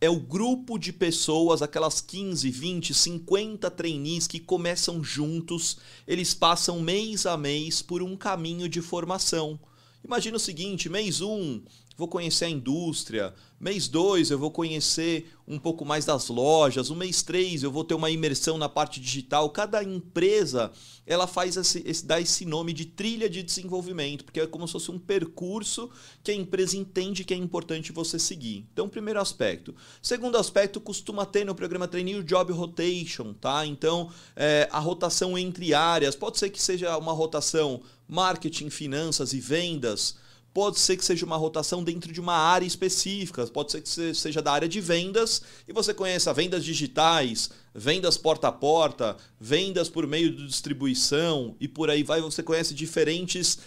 é 0.00 0.10
o 0.10 0.18
grupo 0.18 0.78
de 0.78 0.92
pessoas, 0.92 1.62
aquelas 1.62 2.00
15, 2.00 2.50
20, 2.50 2.92
50 2.92 3.70
trainees 3.70 4.26
que 4.26 4.40
começam 4.40 5.02
juntos, 5.02 5.78
eles 6.04 6.34
passam 6.34 6.80
mês 6.80 7.24
a 7.24 7.36
mês 7.36 7.80
por 7.80 8.02
um 8.02 8.16
caminho 8.16 8.68
de 8.68 8.82
formação. 8.82 9.60
Imagina 10.04 10.36
o 10.36 10.40
seguinte: 10.40 10.88
mês 10.88 11.20
1, 11.20 11.32
um, 11.32 11.62
vou 12.02 12.08
conhecer 12.08 12.46
a 12.46 12.50
indústria. 12.50 13.32
Mês 13.60 13.86
2 13.86 14.32
eu 14.32 14.38
vou 14.38 14.50
conhecer 14.50 15.32
um 15.46 15.56
pouco 15.56 15.84
mais 15.84 16.04
das 16.04 16.28
lojas. 16.28 16.90
O 16.90 16.96
mês 16.96 17.22
3 17.22 17.62
eu 17.62 17.70
vou 17.70 17.84
ter 17.84 17.94
uma 17.94 18.10
imersão 18.10 18.58
na 18.58 18.68
parte 18.68 18.98
digital. 18.98 19.48
Cada 19.50 19.84
empresa 19.84 20.72
ela 21.06 21.28
faz 21.28 21.56
esse, 21.56 21.80
esse, 21.86 22.04
dá 22.04 22.20
esse 22.20 22.44
nome 22.44 22.72
de 22.72 22.86
trilha 22.86 23.30
de 23.30 23.40
desenvolvimento, 23.40 24.24
porque 24.24 24.40
é 24.40 24.46
como 24.48 24.66
se 24.66 24.72
fosse 24.72 24.90
um 24.90 24.98
percurso 24.98 25.88
que 26.24 26.32
a 26.32 26.34
empresa 26.34 26.76
entende 26.76 27.22
que 27.22 27.32
é 27.32 27.36
importante 27.36 27.92
você 27.92 28.18
seguir. 28.18 28.66
Então, 28.72 28.88
primeiro 28.88 29.20
aspecto. 29.20 29.72
Segundo 30.02 30.36
aspecto, 30.36 30.80
costuma 30.80 31.24
ter 31.24 31.44
no 31.44 31.54
programa 31.54 31.86
Trainee 31.86 32.16
o 32.16 32.24
Job 32.24 32.52
Rotation, 32.52 33.32
tá? 33.32 33.64
Então, 33.64 34.10
é, 34.34 34.68
a 34.72 34.80
rotação 34.80 35.38
entre 35.38 35.72
áreas. 35.72 36.16
Pode 36.16 36.36
ser 36.36 36.50
que 36.50 36.60
seja 36.60 36.98
uma 36.98 37.12
rotação 37.12 37.80
marketing, 38.08 38.70
finanças 38.70 39.32
e 39.32 39.38
vendas 39.38 40.16
Pode 40.54 40.78
ser 40.78 40.96
que 40.96 41.04
seja 41.04 41.24
uma 41.24 41.36
rotação 41.36 41.82
dentro 41.82 42.12
de 42.12 42.20
uma 42.20 42.34
área 42.34 42.66
específica, 42.66 43.46
pode 43.46 43.72
ser 43.72 43.80
que 43.80 44.14
seja 44.14 44.42
da 44.42 44.52
área 44.52 44.68
de 44.68 44.80
vendas 44.80 45.42
e 45.66 45.72
você 45.72 45.94
conheça 45.94 46.32
vendas 46.34 46.62
digitais, 46.62 47.50
vendas 47.74 48.18
porta 48.18 48.48
a 48.48 48.52
porta, 48.52 49.16
vendas 49.40 49.88
por 49.88 50.06
meio 50.06 50.34
de 50.34 50.46
distribuição 50.46 51.56
e 51.58 51.66
por 51.66 51.88
aí 51.88 52.02
vai. 52.02 52.20
Você 52.20 52.42
conhece 52.42 52.74
diferentes 52.74 53.58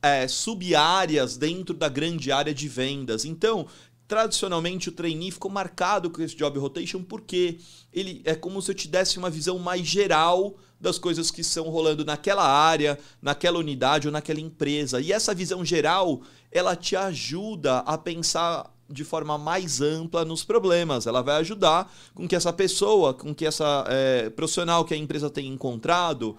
é, 0.00 0.26
sub-áreas 0.26 1.36
dentro 1.36 1.74
da 1.74 1.88
grande 1.88 2.32
área 2.32 2.54
de 2.54 2.66
vendas. 2.66 3.24
Então, 3.26 3.66
tradicionalmente 4.08 4.88
o 4.88 4.92
trainee 4.92 5.30
ficou 5.30 5.50
marcado 5.50 6.10
com 6.10 6.20
esse 6.20 6.36
job 6.36 6.58
rotation 6.58 7.02
porque 7.02 7.58
ele 7.92 8.20
é 8.24 8.34
como 8.34 8.60
se 8.60 8.70
eu 8.70 8.74
te 8.74 8.88
desse 8.88 9.18
uma 9.18 9.30
visão 9.30 9.58
mais 9.58 9.86
geral 9.86 10.56
das 10.82 10.98
coisas 10.98 11.30
que 11.30 11.42
estão 11.42 11.70
rolando 11.70 12.04
naquela 12.04 12.44
área, 12.44 12.98
naquela 13.22 13.60
unidade 13.60 14.08
ou 14.08 14.12
naquela 14.12 14.40
empresa. 14.40 15.00
E 15.00 15.12
essa 15.12 15.32
visão 15.32 15.64
geral, 15.64 16.22
ela 16.50 16.74
te 16.74 16.96
ajuda 16.96 17.78
a 17.78 17.96
pensar 17.96 18.68
de 18.90 19.04
forma 19.04 19.38
mais 19.38 19.80
ampla 19.80 20.24
nos 20.24 20.42
problemas. 20.42 21.06
Ela 21.06 21.22
vai 21.22 21.36
ajudar 21.36 21.90
com 22.12 22.26
que 22.26 22.34
essa 22.34 22.52
pessoa, 22.52 23.14
com 23.14 23.32
que 23.32 23.46
essa 23.46 23.84
é, 23.88 24.28
profissional 24.30 24.84
que 24.84 24.92
a 24.92 24.96
empresa 24.96 25.30
tem 25.30 25.46
encontrado, 25.46 26.36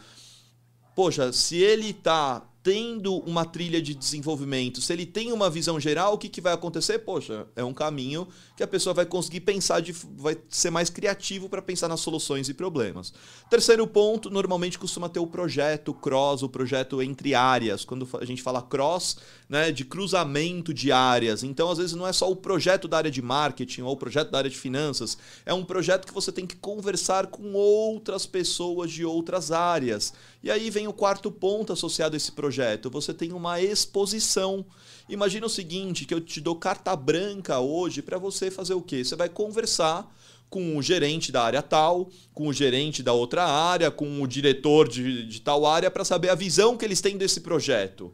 poxa, 0.93 1.31
se 1.31 1.55
ele 1.55 1.91
está 1.91 2.45
tendo 2.61 3.17
uma 3.19 3.45
trilha 3.45 3.81
de 3.81 3.93
desenvolvimento, 3.93 4.81
se 4.81 4.91
ele 4.93 5.05
tem 5.05 5.31
uma 5.33 5.49
visão 5.49 5.79
geral, 5.79 6.13
o 6.13 6.17
que, 6.17 6.29
que 6.29 6.39
vai 6.39 6.53
acontecer? 6.53 6.99
Poxa, 6.99 7.45
é 7.55 7.63
um 7.63 7.73
caminho 7.73 8.27
que 8.55 8.63
a 8.63 8.67
pessoa 8.67 8.93
vai 8.93 9.05
conseguir 9.05 9.41
pensar, 9.41 9.81
de, 9.81 9.91
vai 9.91 10.37
ser 10.47 10.69
mais 10.69 10.89
criativo 10.89 11.49
para 11.49 11.61
pensar 11.61 11.87
nas 11.87 11.99
soluções 11.99 12.47
e 12.49 12.53
problemas. 12.53 13.11
Terceiro 13.49 13.85
ponto, 13.87 14.29
normalmente 14.29 14.77
costuma 14.77 15.09
ter 15.09 15.19
o 15.19 15.27
projeto 15.27 15.93
cross, 15.93 16.43
o 16.43 16.49
projeto 16.49 17.01
entre 17.01 17.33
áreas. 17.33 17.83
Quando 17.83 18.07
a 18.21 18.25
gente 18.25 18.43
fala 18.43 18.61
cross, 18.61 19.17
né, 19.49 19.71
de 19.71 19.83
cruzamento 19.83 20.73
de 20.73 20.91
áreas. 20.91 21.43
Então, 21.43 21.69
às 21.69 21.79
vezes, 21.79 21.93
não 21.93 22.07
é 22.07 22.13
só 22.13 22.29
o 22.29 22.35
projeto 22.35 22.87
da 22.87 22.97
área 22.97 23.11
de 23.11 23.21
marketing 23.21 23.81
ou 23.81 23.93
o 23.93 23.97
projeto 23.97 24.29
da 24.29 24.37
área 24.37 24.49
de 24.49 24.57
finanças, 24.57 25.17
é 25.45 25.53
um 25.53 25.65
projeto 25.65 26.05
que 26.05 26.13
você 26.13 26.31
tem 26.31 26.45
que 26.45 26.55
conversar 26.55 27.27
com 27.27 27.53
outras 27.53 28.25
pessoas 28.25 28.91
de 28.91 29.03
outras 29.03 29.51
áreas. 29.51 30.13
E 30.43 30.51
aí 30.51 30.69
vem 30.69 30.87
o 30.87 30.93
quarto 30.93 31.31
ponto 31.31 31.73
associado 31.73 32.15
a 32.15 32.17
esse 32.17 32.31
projeto 32.31 32.89
você 32.89 33.13
tem 33.13 33.33
uma 33.33 33.59
exposição. 33.59 34.65
Imagina 35.09 35.45
o 35.45 35.49
seguinte, 35.49 36.05
que 36.05 36.13
eu 36.13 36.21
te 36.21 36.39
dou 36.39 36.55
carta 36.55 36.95
branca 36.95 37.59
hoje 37.59 38.01
para 38.01 38.17
você 38.17 38.49
fazer 38.49 38.73
o 38.73 38.81
quê? 38.81 39.03
Você 39.03 39.15
vai 39.15 39.27
conversar 39.27 40.09
com 40.49 40.77
o 40.77 40.81
gerente 40.81 41.31
da 41.31 41.43
área 41.43 41.61
tal, 41.61 42.09
com 42.33 42.47
o 42.47 42.53
gerente 42.53 43.01
da 43.01 43.11
outra 43.11 43.43
área, 43.43 43.89
com 43.89 44.21
o 44.21 44.27
diretor 44.27 44.87
de, 44.87 45.25
de 45.25 45.41
tal 45.41 45.65
área 45.65 45.89
para 45.89 46.05
saber 46.05 46.29
a 46.29 46.35
visão 46.35 46.77
que 46.77 46.85
eles 46.85 47.01
têm 47.01 47.17
desse 47.17 47.41
projeto. 47.41 48.13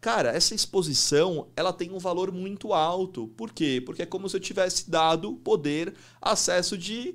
Cara, 0.00 0.30
essa 0.30 0.54
exposição 0.54 1.48
ela 1.56 1.72
tem 1.72 1.90
um 1.90 1.98
valor 1.98 2.30
muito 2.32 2.72
alto. 2.72 3.28
Por 3.28 3.52
quê? 3.52 3.82
Porque 3.84 4.02
é 4.02 4.06
como 4.06 4.28
se 4.28 4.36
eu 4.36 4.40
tivesse 4.40 4.90
dado 4.90 5.34
poder, 5.36 5.94
acesso 6.20 6.76
de 6.76 7.14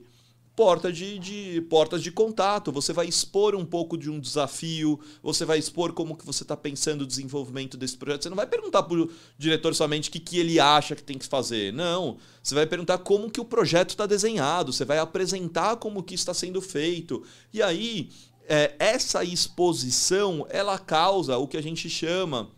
porta 0.56 0.92
de, 0.92 1.20
de, 1.20 1.62
portas 1.70 2.02
de 2.02 2.12
contato. 2.12 2.72
Você 2.72 2.94
vai 2.94 3.08
expor 3.08 3.56
um 3.56 3.66
pouco 3.66 3.98
de 3.98 4.10
um 4.10 4.20
desafio, 4.20 5.00
você 5.22 5.44
vai 5.44 5.60
expor 5.60 5.94
como 5.94 6.16
que 6.16 6.26
você 6.26 6.44
está 6.44 6.56
pensando 6.56 7.02
o 7.02 7.08
desenvolvimento 7.08 7.76
desse 7.76 7.98
projeto. 7.98 8.24
Você 8.24 8.30
não 8.30 8.38
vai 8.38 8.48
perguntar 8.48 8.84
para 8.84 8.98
o 8.98 9.10
diretor 9.38 9.76
somente 9.76 10.10
o 10.10 10.12
que, 10.12 10.20
que 10.20 10.40
ele 10.40 10.60
acha 10.60 10.96
que 10.96 11.04
tem 11.04 11.18
que 11.18 11.26
fazer. 11.26 11.74
Não. 11.74 12.18
Você 12.42 12.56
vai 12.56 12.66
perguntar 12.66 13.00
como 13.00 13.30
que 13.30 13.42
o 13.42 13.46
projeto 13.46 13.90
está 13.90 14.06
desenhado, 14.06 14.72
você 14.72 14.86
vai 14.86 15.00
apresentar 15.00 15.76
como 15.78 16.04
que 16.04 16.16
está 16.16 16.34
sendo 16.34 16.62
feito. 16.62 17.24
E 17.54 17.62
aí, 17.62 18.10
é, 18.48 18.76
essa 18.80 19.24
exposição, 19.24 20.46
ela 20.50 20.78
causa 20.78 21.38
o 21.38 21.48
que 21.48 21.58
a 21.58 21.64
gente 21.64 21.90
chama 21.90 22.50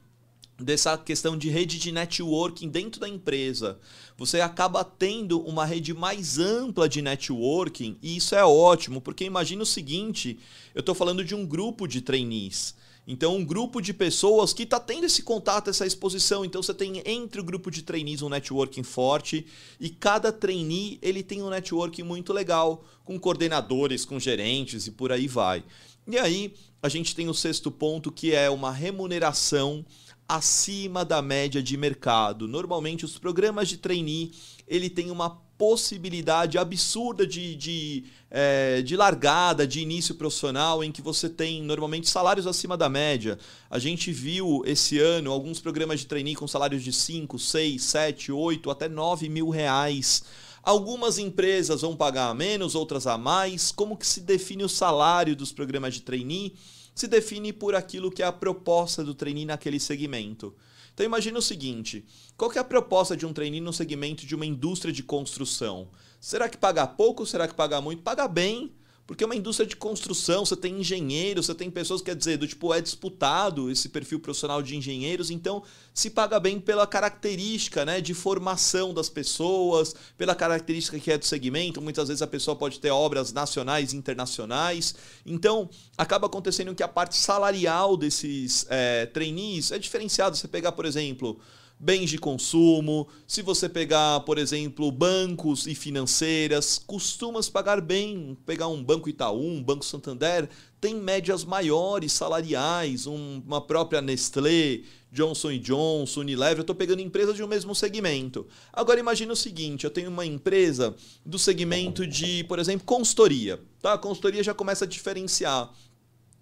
dessa 0.59 0.97
questão 0.97 1.37
de 1.37 1.49
rede 1.49 1.77
de 1.77 1.91
networking 1.91 2.69
dentro 2.69 2.99
da 2.99 3.07
empresa. 3.07 3.79
Você 4.17 4.41
acaba 4.41 4.83
tendo 4.83 5.39
uma 5.41 5.65
rede 5.65 5.93
mais 5.93 6.39
ampla 6.39 6.89
de 6.89 7.01
networking 7.01 7.97
e 8.01 8.17
isso 8.17 8.33
é 8.35 8.43
ótimo, 8.43 8.99
porque 8.99 9.23
imagina 9.23 9.61
o 9.61 9.65
seguinte, 9.65 10.39
eu 10.73 10.79
estou 10.79 10.95
falando 10.95 11.23
de 11.23 11.35
um 11.35 11.45
grupo 11.45 11.87
de 11.87 12.01
trainees. 12.01 12.75
Então, 13.09 13.37
um 13.37 13.45
grupo 13.45 13.79
de 13.79 13.93
pessoas 13.93 14.51
que 14.51 14.63
está 14.63 14.81
tendo 14.81 15.05
esse 15.05 15.23
contato, 15.23 15.69
essa 15.69 15.85
exposição. 15.85 16.43
Então, 16.43 16.61
você 16.61 16.73
tem 16.73 17.01
entre 17.05 17.39
o 17.39 17.43
grupo 17.43 17.71
de 17.71 17.81
trainees 17.81 18.21
um 18.21 18.27
networking 18.27 18.83
forte 18.83 19.45
e 19.79 19.89
cada 19.89 20.29
trainee 20.29 20.99
ele 21.01 21.23
tem 21.23 21.41
um 21.41 21.49
networking 21.49 22.03
muito 22.03 22.33
legal, 22.33 22.83
com 23.05 23.17
coordenadores, 23.17 24.03
com 24.03 24.19
gerentes 24.19 24.87
e 24.87 24.91
por 24.91 25.13
aí 25.13 25.25
vai. 25.25 25.63
E 26.05 26.17
aí, 26.17 26.53
a 26.81 26.89
gente 26.89 27.15
tem 27.15 27.29
o 27.29 27.33
sexto 27.33 27.71
ponto, 27.71 28.11
que 28.11 28.33
é 28.33 28.49
uma 28.49 28.73
remuneração 28.73 29.85
acima 30.27 31.05
da 31.05 31.22
média 31.22 31.62
de 31.62 31.77
mercado. 31.77 32.48
Normalmente 32.48 33.05
os 33.05 33.17
programas 33.17 33.69
de 33.69 33.77
trainee 33.77 34.31
ele 34.67 34.89
tem 34.89 35.10
uma 35.10 35.29
possibilidade 35.57 36.57
absurda 36.57 37.25
de, 37.25 37.55
de, 37.55 38.03
é, 38.29 38.81
de 38.81 38.96
largada, 38.96 39.65
de 39.65 39.79
início 39.79 40.13
profissional, 40.13 40.84
em 40.84 40.91
que 40.91 41.01
você 41.01 41.27
tem 41.27 41.63
normalmente 41.63 42.10
salários 42.10 42.46
acima 42.46 42.77
da 42.77 42.88
média. 42.88 43.39
A 43.69 43.79
gente 43.79 44.12
viu 44.12 44.62
esse 44.65 45.00
ano 45.00 45.31
alguns 45.31 45.60
programas 45.60 46.00
de 46.00 46.05
trainee 46.05 46.36
com 46.36 46.48
salários 46.48 46.84
de 46.84 46.93
5, 46.93 47.39
6, 47.39 47.81
7, 47.81 48.31
8, 48.31 48.69
até 48.69 48.88
9 48.88 49.29
mil 49.29 49.50
reais. 49.50 50.24
Algumas 50.62 51.17
empresas 51.17 51.81
vão 51.81 51.96
pagar 51.96 52.29
a 52.29 52.34
menos, 52.34 52.75
outras 52.75 53.07
a 53.07 53.17
mais. 53.17 53.72
Como 53.72 53.98
que 53.98 54.05
se 54.05 54.19
define 54.19 54.63
o 54.63 54.69
salário 54.69 55.36
dos 55.36 55.51
programas 55.51 55.93
de 55.93 56.01
trainee? 56.01 56.53
Se 56.97 57.07
define 57.07 57.53
por 57.53 57.75
aquilo 57.75 58.09
que 58.09 58.23
é 58.23 58.25
a 58.25 58.31
proposta 58.31 59.03
do 59.03 59.13
trainee 59.13 59.45
naquele 59.45 59.79
segmento. 59.79 60.55
Então 60.93 61.05
imagine 61.05 61.37
o 61.37 61.41
seguinte: 61.41 62.03
qual 62.35 62.51
é 62.53 62.57
a 62.57 62.63
proposta 62.63 63.15
de 63.15 63.23
um 63.23 63.31
trainee 63.31 63.61
no 63.61 63.71
segmento 63.71 64.25
de 64.25 64.33
uma 64.33 64.47
indústria 64.47 64.91
de 64.91 65.03
construção? 65.03 65.89
Será 66.19 66.49
que 66.49 66.57
paga 66.57 66.87
pouco? 66.87 67.23
Será 67.23 67.47
que 67.47 67.53
paga 67.53 67.79
muito? 67.79 68.01
Paga 68.01 68.27
bem. 68.27 68.73
Porque 69.07 69.23
é 69.23 69.25
uma 69.25 69.37
indústria 69.37 69.65
de 69.65 69.77
construção, 69.77 70.45
você 70.45 70.57
tem 70.57 70.81
engenheiros, 70.81 71.45
você 71.45 71.55
tem 71.55 71.71
pessoas, 71.71 72.01
quer 72.01 72.13
dizer, 72.13 72.37
do 72.37 72.45
tipo, 72.45 72.73
é 72.73 72.81
disputado 72.81 73.71
esse 73.71 73.87
perfil 73.87 74.19
profissional 74.19 74.61
de 74.61 74.75
engenheiros, 74.75 75.31
então 75.31 75.63
se 75.93 76.09
paga 76.09 76.37
bem 76.41 76.59
pela 76.59 76.85
característica 76.85 77.85
né, 77.85 78.01
de 78.01 78.13
formação 78.13 78.93
das 78.93 79.07
pessoas, 79.07 79.95
pela 80.17 80.35
característica 80.35 80.99
que 80.99 81.09
é 81.09 81.17
do 81.17 81.25
segmento. 81.25 81.81
Muitas 81.81 82.09
vezes 82.09 82.21
a 82.21 82.27
pessoa 82.27 82.53
pode 82.53 82.81
ter 82.81 82.91
obras 82.91 83.31
nacionais 83.31 83.93
e 83.93 83.95
internacionais. 83.95 84.93
Então, 85.25 85.69
acaba 85.97 86.27
acontecendo 86.27 86.75
que 86.75 86.83
a 86.83 86.87
parte 86.87 87.15
salarial 87.15 87.95
desses 87.95 88.67
é, 88.69 89.05
trainees 89.05 89.71
é 89.71 89.79
diferenciada. 89.79 90.35
Você 90.35 90.49
pegar, 90.49 90.73
por 90.73 90.85
exemplo, 90.85 91.39
bens 91.79 92.10
de 92.10 92.17
consumo, 92.17 93.07
se 93.27 93.41
você 93.41 93.69
pegar, 93.69 94.22
por 94.22 94.38
exemplo, 94.38 94.91
bancos 94.91 95.67
e 95.67 95.75
financeiras, 95.75 96.81
costumas 96.86 97.50
pagar 97.50 97.81
bem. 97.81 98.38
Pegar 98.46 98.67
um 98.67 98.84
Banco 98.84 99.10
Itaú, 99.10 99.46
um 99.46 99.63
Banco 99.63 99.86
Santander, 99.86 100.50
tem 100.81 100.96
médias 100.96 101.43
maiores 101.43 102.13
salariais, 102.13 103.05
um, 103.05 103.41
uma 103.46 103.62
própria 103.62 104.01
Nestlé, 104.01 104.81
Johnson 105.12 105.57
Johnson, 105.57 106.22
Unilever, 106.22 106.57
eu 106.57 106.62
estou 106.62 106.75
pegando 106.75 107.01
empresas 107.01 107.36
de 107.36 107.43
um 107.43 107.48
mesmo 107.48 107.74
segmento. 107.74 108.46
Agora 108.74 109.00
imagine 109.00 109.31
o 109.31 109.36
seguinte, 109.36 109.86
eu 109.86 109.89
tenho 109.89 110.10
uma 110.10 110.25
empresa 110.25 110.96
do 111.25 111.39
segmento 111.39 112.05
de, 112.05 112.43
por 112.43 112.60
exemplo, 112.60 112.86
consultoria. 112.86 113.60
Tá? 113.81 113.93
A 113.93 113.98
consultoria 113.98 114.43
já 114.43 114.53
começa 114.53 114.86
a 114.86 114.88
diferenciar. 114.88 115.72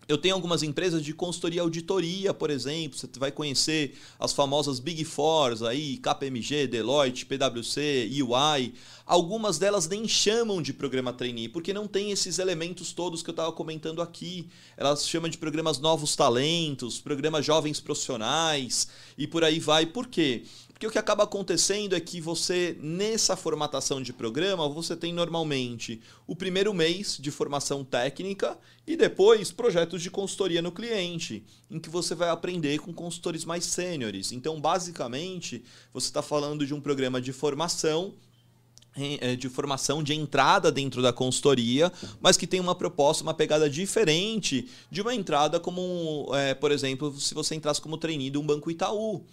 Eu 0.08 0.20
tenho 0.20 0.36
algumas 0.36 0.62
empresas 0.62 1.04
de 1.04 1.14
consultoria 1.14 1.58
e 1.58 1.62
auditoria, 1.62 2.32
por 2.32 2.52
exemplo. 2.52 2.98
Você 2.98 3.08
vai 3.18 3.32
conhecer 3.32 3.98
as 4.20 4.34
famosas 4.34 4.80
Big 4.80 5.04
Fours 5.04 5.64
aí, 5.64 5.98
KPMG, 5.98 6.68
Deloitte, 6.68 7.26
PwC, 7.26 8.08
EY. 8.12 8.74
Algumas 9.04 9.58
delas 9.58 9.88
nem 9.88 10.08
chamam 10.08 10.62
de 10.62 10.74
programa 10.74 11.12
trainee, 11.12 11.50
porque 11.50 11.74
não 11.74 11.88
tem 11.88 12.12
esses 12.12 12.38
elementos 12.38 12.94
todos 12.94 13.24
que 13.24 13.30
eu 13.30 13.34
estava 13.34 13.52
comentando 13.52 14.00
aqui. 14.00 14.48
Elas 14.78 15.08
chamam 15.08 15.30
de 15.30 15.40
programas 15.40 15.80
novos 15.80 16.16
talentos, 16.16 17.00
programas 17.00 17.44
jovens 17.44 17.80
profissionais 17.80 18.88
e 19.18 19.26
por 19.26 19.44
aí 19.44 19.60
vai. 19.60 19.88
Por 19.88 20.08
quê? 20.08 20.44
Porque 20.76 20.88
o 20.88 20.92
que 20.92 21.00
acaba 21.00 21.24
acontecendo 21.24 21.96
é 21.96 22.02
que 22.02 22.20
você, 22.20 22.78
nessa 22.82 23.38
formatação 23.38 24.02
de 24.02 24.12
programa, 24.12 24.68
você 24.68 24.94
tem 24.94 25.14
normalmente 25.14 26.02
o 26.28 26.36
primeiro 26.36 26.74
mês 26.74 27.18
de 27.18 27.32
formação 27.32 27.82
técnica 27.82 28.60
e 28.86 28.98
depois 28.98 29.54
projetos 29.54 30.04
de 30.04 30.12
consultoria 30.12 30.62
no 30.62 30.74
cliente, 30.74 31.46
em 31.72 31.80
que 31.80 31.90
você 31.90 32.14
vai 32.14 32.28
aprender 32.28 32.80
com 32.80 32.92
consultores 32.92 33.46
mais 33.46 33.64
sêniores. 33.64 34.34
Então, 34.34 34.60
basicamente, 34.60 35.64
você 35.94 36.08
está 36.08 36.22
falando 36.22 36.66
de 36.66 36.74
um 36.74 36.82
programa 36.82 37.22
de 37.22 37.32
formação 37.32 38.14
eh, 38.98 39.38
de 39.38 39.48
formação 39.48 40.04
de 40.04 40.14
entrada 40.14 40.70
dentro 40.74 41.02
da 41.02 41.14
consultoria, 41.14 41.90
mas 42.20 42.36
que 42.36 42.46
tem 42.46 42.60
uma 42.60 42.76
proposta, 42.76 43.24
uma 43.24 43.34
pegada 43.34 43.70
diferente 43.70 44.68
de 44.92 45.02
uma 45.02 45.16
entrada 45.16 45.58
como, 45.58 46.30
é, 46.34 46.54
por 46.54 46.70
exemplo, 46.70 47.18
se 47.18 47.34
você 47.34 47.56
entrasse 47.56 47.80
como 47.80 47.98
trainee 47.98 48.30
de 48.30 48.38
um 48.38 48.46
banco 48.46 48.70
Itaú 48.70 49.24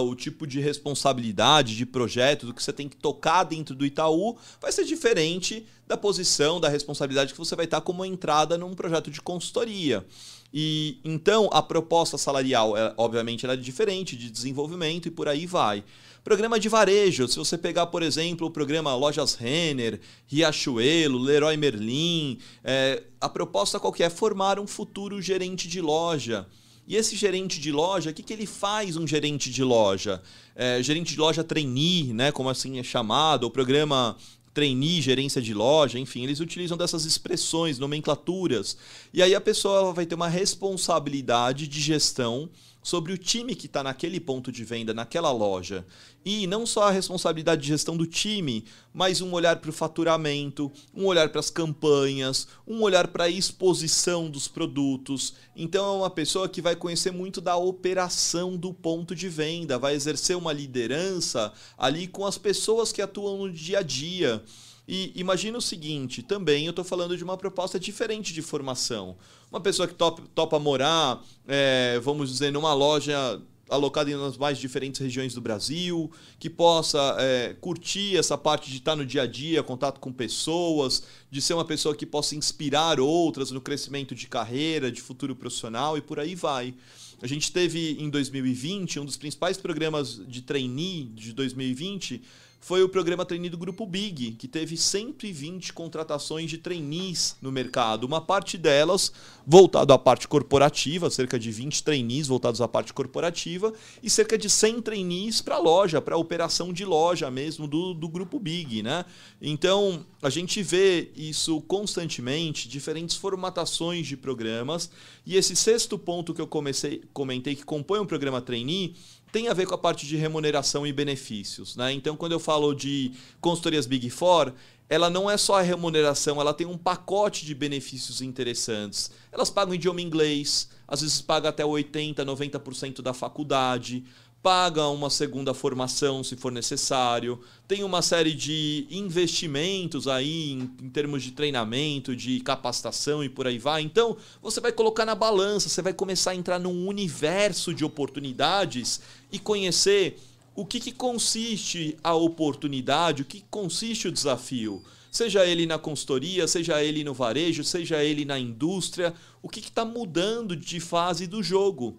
o 0.00 0.14
tipo 0.14 0.46
de 0.46 0.60
responsabilidade, 0.60 1.76
de 1.76 1.84
projeto, 1.84 2.46
do 2.46 2.54
que 2.54 2.62
você 2.62 2.72
tem 2.72 2.88
que 2.88 2.96
tocar 2.96 3.44
dentro 3.44 3.74
do 3.74 3.84
Itaú, 3.84 4.36
vai 4.60 4.72
ser 4.72 4.84
diferente 4.84 5.66
da 5.86 5.96
posição, 5.96 6.60
da 6.60 6.68
responsabilidade 6.68 7.32
que 7.32 7.38
você 7.38 7.54
vai 7.54 7.66
estar 7.66 7.80
como 7.80 8.04
entrada 8.04 8.56
num 8.56 8.74
projeto 8.74 9.10
de 9.10 9.20
consultoria. 9.20 10.04
E 10.52 10.98
então 11.04 11.48
a 11.52 11.62
proposta 11.62 12.18
salarial, 12.18 12.76
é, 12.76 12.92
obviamente, 12.96 13.44
ela 13.44 13.54
é 13.54 13.56
diferente 13.56 14.16
de 14.16 14.30
desenvolvimento 14.30 15.08
e 15.08 15.10
por 15.10 15.28
aí 15.28 15.46
vai. 15.46 15.82
Programa 16.22 16.60
de 16.60 16.68
varejo, 16.68 17.26
se 17.26 17.36
você 17.36 17.58
pegar, 17.58 17.86
por 17.86 18.00
exemplo, 18.00 18.46
o 18.46 18.50
programa 18.50 18.94
Lojas 18.94 19.34
Renner, 19.34 19.98
Riachuelo, 20.28 21.18
Leroy 21.18 21.56
Merlin, 21.56 22.38
é, 22.62 23.02
a 23.20 23.28
proposta 23.28 23.80
qual 23.80 23.92
é? 23.98 24.08
Formar 24.08 24.60
um 24.60 24.66
futuro 24.66 25.20
gerente 25.20 25.66
de 25.66 25.80
loja. 25.80 26.46
E 26.86 26.96
esse 26.96 27.14
gerente 27.16 27.60
de 27.60 27.70
loja, 27.70 28.10
o 28.10 28.14
que, 28.14 28.22
que 28.22 28.32
ele 28.32 28.46
faz 28.46 28.96
um 28.96 29.06
gerente 29.06 29.50
de 29.50 29.62
loja? 29.62 30.20
É, 30.54 30.82
gerente 30.82 31.14
de 31.14 31.20
loja 31.20 31.44
trainee, 31.44 32.12
né, 32.12 32.32
como 32.32 32.48
assim 32.48 32.78
é 32.78 32.82
chamado, 32.82 33.44
o 33.44 33.50
programa 33.50 34.16
trainee, 34.52 35.00
gerência 35.00 35.40
de 35.40 35.54
loja, 35.54 35.98
enfim, 35.98 36.24
eles 36.24 36.40
utilizam 36.40 36.76
dessas 36.76 37.04
expressões, 37.04 37.78
nomenclaturas. 37.78 38.76
E 39.12 39.22
aí 39.22 39.34
a 39.34 39.40
pessoa 39.40 39.92
vai 39.92 40.04
ter 40.04 40.14
uma 40.14 40.28
responsabilidade 40.28 41.66
de 41.66 41.80
gestão 41.80 42.50
sobre 42.82 43.12
o 43.12 43.18
time 43.18 43.54
que 43.54 43.66
está 43.66 43.82
naquele 43.82 44.18
ponto 44.18 44.50
de 44.50 44.64
venda, 44.64 44.92
naquela 44.92 45.30
loja. 45.30 45.86
E 46.24 46.46
não 46.46 46.64
só 46.64 46.84
a 46.84 46.90
responsabilidade 46.90 47.62
de 47.62 47.68
gestão 47.68 47.96
do 47.96 48.06
time, 48.06 48.64
mas 48.94 49.20
um 49.20 49.32
olhar 49.32 49.56
para 49.56 49.70
o 49.70 49.72
faturamento, 49.72 50.70
um 50.94 51.06
olhar 51.06 51.28
para 51.30 51.40
as 51.40 51.50
campanhas, 51.50 52.46
um 52.66 52.82
olhar 52.82 53.08
para 53.08 53.24
a 53.24 53.28
exposição 53.28 54.30
dos 54.30 54.46
produtos. 54.46 55.34
Então 55.56 55.84
é 55.84 55.98
uma 55.98 56.10
pessoa 56.10 56.48
que 56.48 56.62
vai 56.62 56.76
conhecer 56.76 57.10
muito 57.10 57.40
da 57.40 57.56
operação 57.56 58.56
do 58.56 58.72
ponto 58.72 59.14
de 59.14 59.28
venda, 59.28 59.78
vai 59.78 59.94
exercer 59.94 60.36
uma 60.36 60.52
liderança 60.52 61.52
ali 61.76 62.06
com 62.06 62.24
as 62.24 62.38
pessoas 62.38 62.92
que 62.92 63.02
atuam 63.02 63.38
no 63.38 63.50
dia 63.52 63.80
a 63.80 63.82
dia. 63.82 64.42
E 64.86 65.12
imagina 65.14 65.56
o 65.56 65.62
seguinte, 65.62 66.22
também 66.22 66.66
eu 66.66 66.70
estou 66.70 66.84
falando 66.84 67.16
de 67.16 67.22
uma 67.22 67.36
proposta 67.36 67.78
diferente 67.78 68.32
de 68.32 68.42
formação. 68.42 69.16
Uma 69.50 69.60
pessoa 69.60 69.86
que 69.86 69.94
topa, 69.94 70.58
morar, 70.58 71.22
é, 71.46 72.00
vamos 72.02 72.30
dizer, 72.30 72.52
numa 72.52 72.74
loja 72.74 73.40
alocada 73.72 74.10
em 74.10 74.14
nas 74.14 74.36
mais 74.36 74.58
diferentes 74.58 75.00
regiões 75.00 75.34
do 75.34 75.40
Brasil, 75.40 76.10
que 76.38 76.50
possa 76.50 77.16
é, 77.18 77.56
curtir 77.60 78.16
essa 78.16 78.36
parte 78.36 78.70
de 78.70 78.76
estar 78.76 78.94
no 78.94 79.04
dia 79.04 79.22
a 79.22 79.26
dia, 79.26 79.62
contato 79.62 79.98
com 79.98 80.12
pessoas, 80.12 81.02
de 81.30 81.40
ser 81.40 81.54
uma 81.54 81.64
pessoa 81.64 81.94
que 81.94 82.04
possa 82.04 82.36
inspirar 82.36 83.00
outras 83.00 83.50
no 83.50 83.60
crescimento 83.60 84.14
de 84.14 84.26
carreira, 84.26 84.92
de 84.92 85.00
futuro 85.00 85.34
profissional 85.34 85.96
e 85.96 86.00
por 86.00 86.20
aí 86.20 86.34
vai. 86.34 86.74
A 87.22 87.26
gente 87.26 87.52
teve 87.52 87.96
em 88.00 88.10
2020 88.10 89.00
um 89.00 89.04
dos 89.04 89.16
principais 89.16 89.56
programas 89.56 90.20
de 90.26 90.42
trainee 90.42 91.04
de 91.04 91.32
2020 91.32 92.20
foi 92.62 92.80
o 92.80 92.88
programa 92.88 93.24
trainee 93.26 93.50
do 93.50 93.58
Grupo 93.58 93.84
Big, 93.84 94.36
que 94.38 94.46
teve 94.46 94.76
120 94.76 95.72
contratações 95.72 96.48
de 96.48 96.58
trainees 96.58 97.36
no 97.42 97.50
mercado. 97.50 98.04
Uma 98.04 98.20
parte 98.20 98.56
delas 98.56 99.12
voltado 99.44 99.92
à 99.92 99.98
parte 99.98 100.28
corporativa, 100.28 101.10
cerca 101.10 101.40
de 101.40 101.50
20 101.50 101.82
trainees 101.82 102.28
voltados 102.28 102.60
à 102.60 102.68
parte 102.68 102.92
corporativa, 102.92 103.72
e 104.00 104.08
cerca 104.08 104.38
de 104.38 104.48
100 104.48 104.80
trainees 104.80 105.42
para 105.42 105.58
loja, 105.58 106.00
para 106.00 106.16
operação 106.16 106.72
de 106.72 106.84
loja 106.84 107.28
mesmo 107.32 107.66
do, 107.66 107.94
do 107.94 108.08
Grupo 108.08 108.38
Big. 108.38 108.80
Né? 108.80 109.04
Então, 109.40 110.06
a 110.22 110.30
gente 110.30 110.62
vê 110.62 111.10
isso 111.16 111.60
constantemente, 111.62 112.68
diferentes 112.68 113.16
formatações 113.16 114.06
de 114.06 114.16
programas, 114.16 114.88
e 115.26 115.34
esse 115.34 115.56
sexto 115.56 115.98
ponto 115.98 116.32
que 116.32 116.40
eu 116.40 116.46
comecei, 116.46 117.02
comentei, 117.12 117.56
que 117.56 117.64
compõe 117.64 117.98
um 117.98 118.06
programa 118.06 118.40
trainee, 118.40 118.94
tem 119.32 119.48
a 119.48 119.54
ver 119.54 119.66
com 119.66 119.74
a 119.74 119.78
parte 119.78 120.06
de 120.06 120.16
remuneração 120.16 120.86
e 120.86 120.92
benefícios. 120.92 121.74
Né? 121.74 121.92
Então, 121.92 122.14
quando 122.14 122.32
eu 122.32 122.38
falo 122.38 122.74
de 122.74 123.12
consultorias 123.40 123.86
Big 123.86 124.10
Four, 124.10 124.52
ela 124.90 125.08
não 125.08 125.30
é 125.30 125.38
só 125.38 125.58
a 125.58 125.62
remuneração, 125.62 126.38
ela 126.38 126.52
tem 126.52 126.66
um 126.66 126.76
pacote 126.76 127.46
de 127.46 127.54
benefícios 127.54 128.20
interessantes. 128.20 129.10
Elas 129.32 129.48
pagam 129.48 129.74
idioma 129.74 130.02
inglês, 130.02 130.68
às 130.86 131.00
vezes 131.00 131.22
paga 131.22 131.48
até 131.48 131.64
80%, 131.64 132.16
90% 132.16 133.00
da 133.00 133.14
faculdade, 133.14 134.04
paga 134.42 134.88
uma 134.88 135.08
segunda 135.08 135.54
formação 135.54 136.24
se 136.24 136.34
for 136.34 136.50
necessário, 136.50 137.40
tem 137.68 137.84
uma 137.84 138.02
série 138.02 138.34
de 138.34 138.88
investimentos 138.90 140.08
aí 140.08 140.50
em, 140.50 140.70
em, 140.82 140.90
termos 140.90 141.22
de 141.22 141.30
treinamento, 141.30 142.16
de 142.16 142.40
capacitação 142.40 143.22
e 143.22 143.28
por 143.28 143.46
aí 143.46 143.58
vai. 143.58 143.82
Então, 143.82 144.16
você 144.42 144.60
vai 144.60 144.72
colocar 144.72 145.06
na 145.06 145.14
balança, 145.14 145.68
você 145.68 145.80
vai 145.80 145.94
começar 145.94 146.32
a 146.32 146.34
entrar 146.34 146.58
num 146.58 146.88
universo 146.88 147.72
de 147.72 147.84
oportunidades 147.84 149.00
e 149.32 149.38
conhecer 149.38 150.20
o 150.54 150.66
que, 150.66 150.78
que 150.78 150.92
consiste 150.92 151.96
a 152.04 152.14
oportunidade, 152.14 153.22
o 153.22 153.24
que 153.24 153.42
consiste 153.50 154.06
o 154.06 154.12
desafio. 154.12 154.84
Seja 155.10 155.44
ele 155.46 155.66
na 155.66 155.78
consultoria, 155.78 156.46
seja 156.46 156.82
ele 156.82 157.02
no 157.02 157.14
varejo, 157.14 157.64
seja 157.64 158.02
ele 158.02 158.24
na 158.24 158.38
indústria, 158.38 159.14
o 159.42 159.48
que 159.48 159.60
está 159.60 159.84
mudando 159.84 160.54
de 160.54 160.78
fase 160.78 161.26
do 161.26 161.42
jogo. 161.42 161.98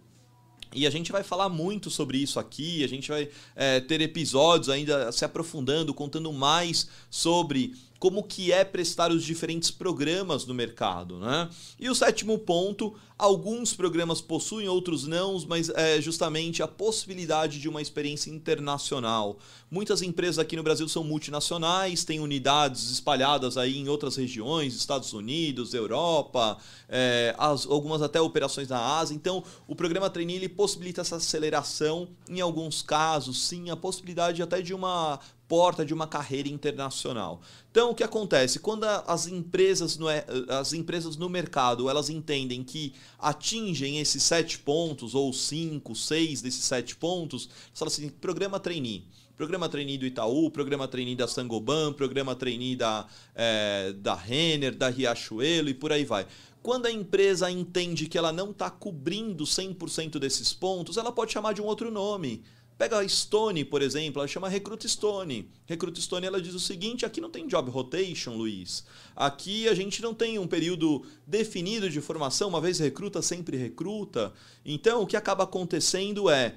E 0.76 0.88
a 0.88 0.90
gente 0.90 1.12
vai 1.12 1.24
falar 1.24 1.50
muito 1.50 1.90
sobre 1.92 2.18
isso 2.18 2.40
aqui, 2.40 2.84
a 2.84 2.88
gente 2.88 3.10
vai 3.10 3.30
é, 3.56 3.80
ter 3.80 4.02
episódios 4.02 4.70
ainda 4.70 5.12
se 5.12 5.24
aprofundando, 5.24 5.94
contando 5.94 6.34
mais 6.34 6.90
sobre 7.10 7.76
como 8.04 8.22
que 8.22 8.52
é 8.52 8.66
prestar 8.66 9.14
os 9.14 9.24
diferentes 9.24 9.72
programas 9.72 10.46
no 10.46 10.54
mercado, 10.54 11.20
né? 11.20 11.50
E 11.80 11.90
o 11.90 11.96
sétimo 11.96 12.38
ponto, 12.38 12.94
alguns 13.18 13.74
programas 13.74 14.20
possuem, 14.20 14.68
outros 14.68 15.08
não, 15.08 15.42
mas 15.48 15.70
é 15.70 16.02
justamente 16.02 16.62
a 16.62 16.68
possibilidade 16.68 17.62
de 17.62 17.70
uma 17.70 17.82
experiência 17.82 18.30
internacional. 18.30 19.40
Muitas 19.72 20.02
empresas 20.02 20.38
aqui 20.38 20.58
no 20.58 20.64
Brasil 20.64 20.86
são 20.90 21.02
multinacionais, 21.02 22.04
têm 22.04 22.20
unidades 22.20 22.92
espalhadas 22.92 23.58
aí 23.58 23.78
em 23.78 23.88
outras 23.88 24.18
regiões, 24.18 24.76
Estados 24.76 25.14
Unidos, 25.14 25.74
Europa, 25.74 26.58
é, 26.90 27.34
as, 27.38 27.66
algumas 27.66 28.02
até 28.02 28.20
operações 28.20 28.68
na 28.68 28.98
Ásia. 28.98 29.16
Então, 29.16 29.46
o 29.66 29.76
programa 29.76 30.10
Trainee 30.10 30.50
possibilita 30.50 31.00
essa 31.00 31.16
aceleração, 31.16 32.10
em 32.30 32.42
alguns 32.42 32.82
casos, 32.82 33.48
sim, 33.48 33.70
a 33.70 33.78
possibilidade 33.78 34.44
até 34.44 34.62
de 34.62 34.74
uma 34.74 35.22
porta 35.54 35.86
de 35.86 35.94
uma 35.94 36.08
carreira 36.08 36.50
internacional. 36.50 37.40
Então, 37.70 37.92
o 37.92 37.94
que 37.94 38.04
acontece? 38.04 38.58
Quando 38.58 38.86
as 38.86 39.28
empresas 39.28 40.00
no, 40.00 40.10
é, 40.10 40.26
as 40.50 40.74
empresas 40.74 41.16
no 41.16 41.30
mercado 41.30 41.88
elas 41.88 42.10
entendem 42.10 42.64
que 42.64 42.92
atingem 43.20 44.00
esses 44.00 44.24
sete 44.24 44.58
pontos, 44.58 45.14
ou 45.14 45.32
cinco, 45.32 45.96
seis 45.96 46.42
desses 46.42 46.64
sete 46.64 46.96
pontos, 46.96 47.48
elas 47.68 47.78
falam 47.78 47.92
assim, 47.92 48.10
programa 48.10 48.60
trainee. 48.60 49.06
Programa 49.38 49.70
trainee 49.70 50.00
do 50.00 50.08
Itaú, 50.08 50.50
programa 50.50 50.88
trainee 50.88 51.16
da 51.16 51.28
Sangoban, 51.28 51.94
programa 51.94 52.36
trainee 52.36 52.76
da, 52.76 53.06
é, 53.36 53.94
da 53.94 54.16
Renner, 54.16 54.76
da 54.76 54.90
Riachuelo 54.90 55.70
e 55.70 55.76
por 55.76 55.92
aí 55.92 56.04
vai. 56.04 56.26
Quando 56.64 56.88
a 56.88 56.92
empresa 56.92 57.52
entende 57.52 58.08
que 58.08 58.18
ela 58.18 58.32
não 58.32 58.50
está 58.50 58.72
cobrindo 58.72 59.44
100% 59.44 60.18
desses 60.18 60.52
pontos, 60.52 60.98
ela 60.98 61.12
pode 61.12 61.32
chamar 61.32 61.54
de 61.54 61.62
um 61.62 61.66
outro 61.66 61.92
nome. 61.92 62.42
Pega 62.78 63.00
a 63.00 63.08
Stone, 63.08 63.64
por 63.66 63.82
exemplo, 63.82 64.20
ela 64.20 64.28
chama 64.28 64.50
Recruta 64.50 64.88
Stone. 64.88 65.50
Recruta 65.66 66.02
Stone 66.02 66.26
ela 66.26 66.42
diz 66.42 66.54
o 66.54 66.60
seguinte: 66.60 67.06
aqui 67.06 67.22
não 67.22 67.30
tem 67.30 67.48
job 67.48 67.70
rotation, 67.70 68.36
Luiz. 68.36 68.84
Aqui 69.16 69.68
a 69.68 69.74
gente 69.74 70.02
não 70.02 70.14
tem 70.14 70.40
um 70.40 70.48
período 70.48 71.06
definido 71.26 71.90
de 71.90 72.02
formação, 72.02 72.50
uma 72.50 72.62
vez 72.62 72.80
recruta, 72.80 73.22
sempre 73.22 73.58
recruta. 73.58 74.34
Então 74.66 75.02
o 75.02 75.08
que 75.08 75.16
acaba 75.16 75.44
acontecendo 75.44 76.30
é 76.30 76.56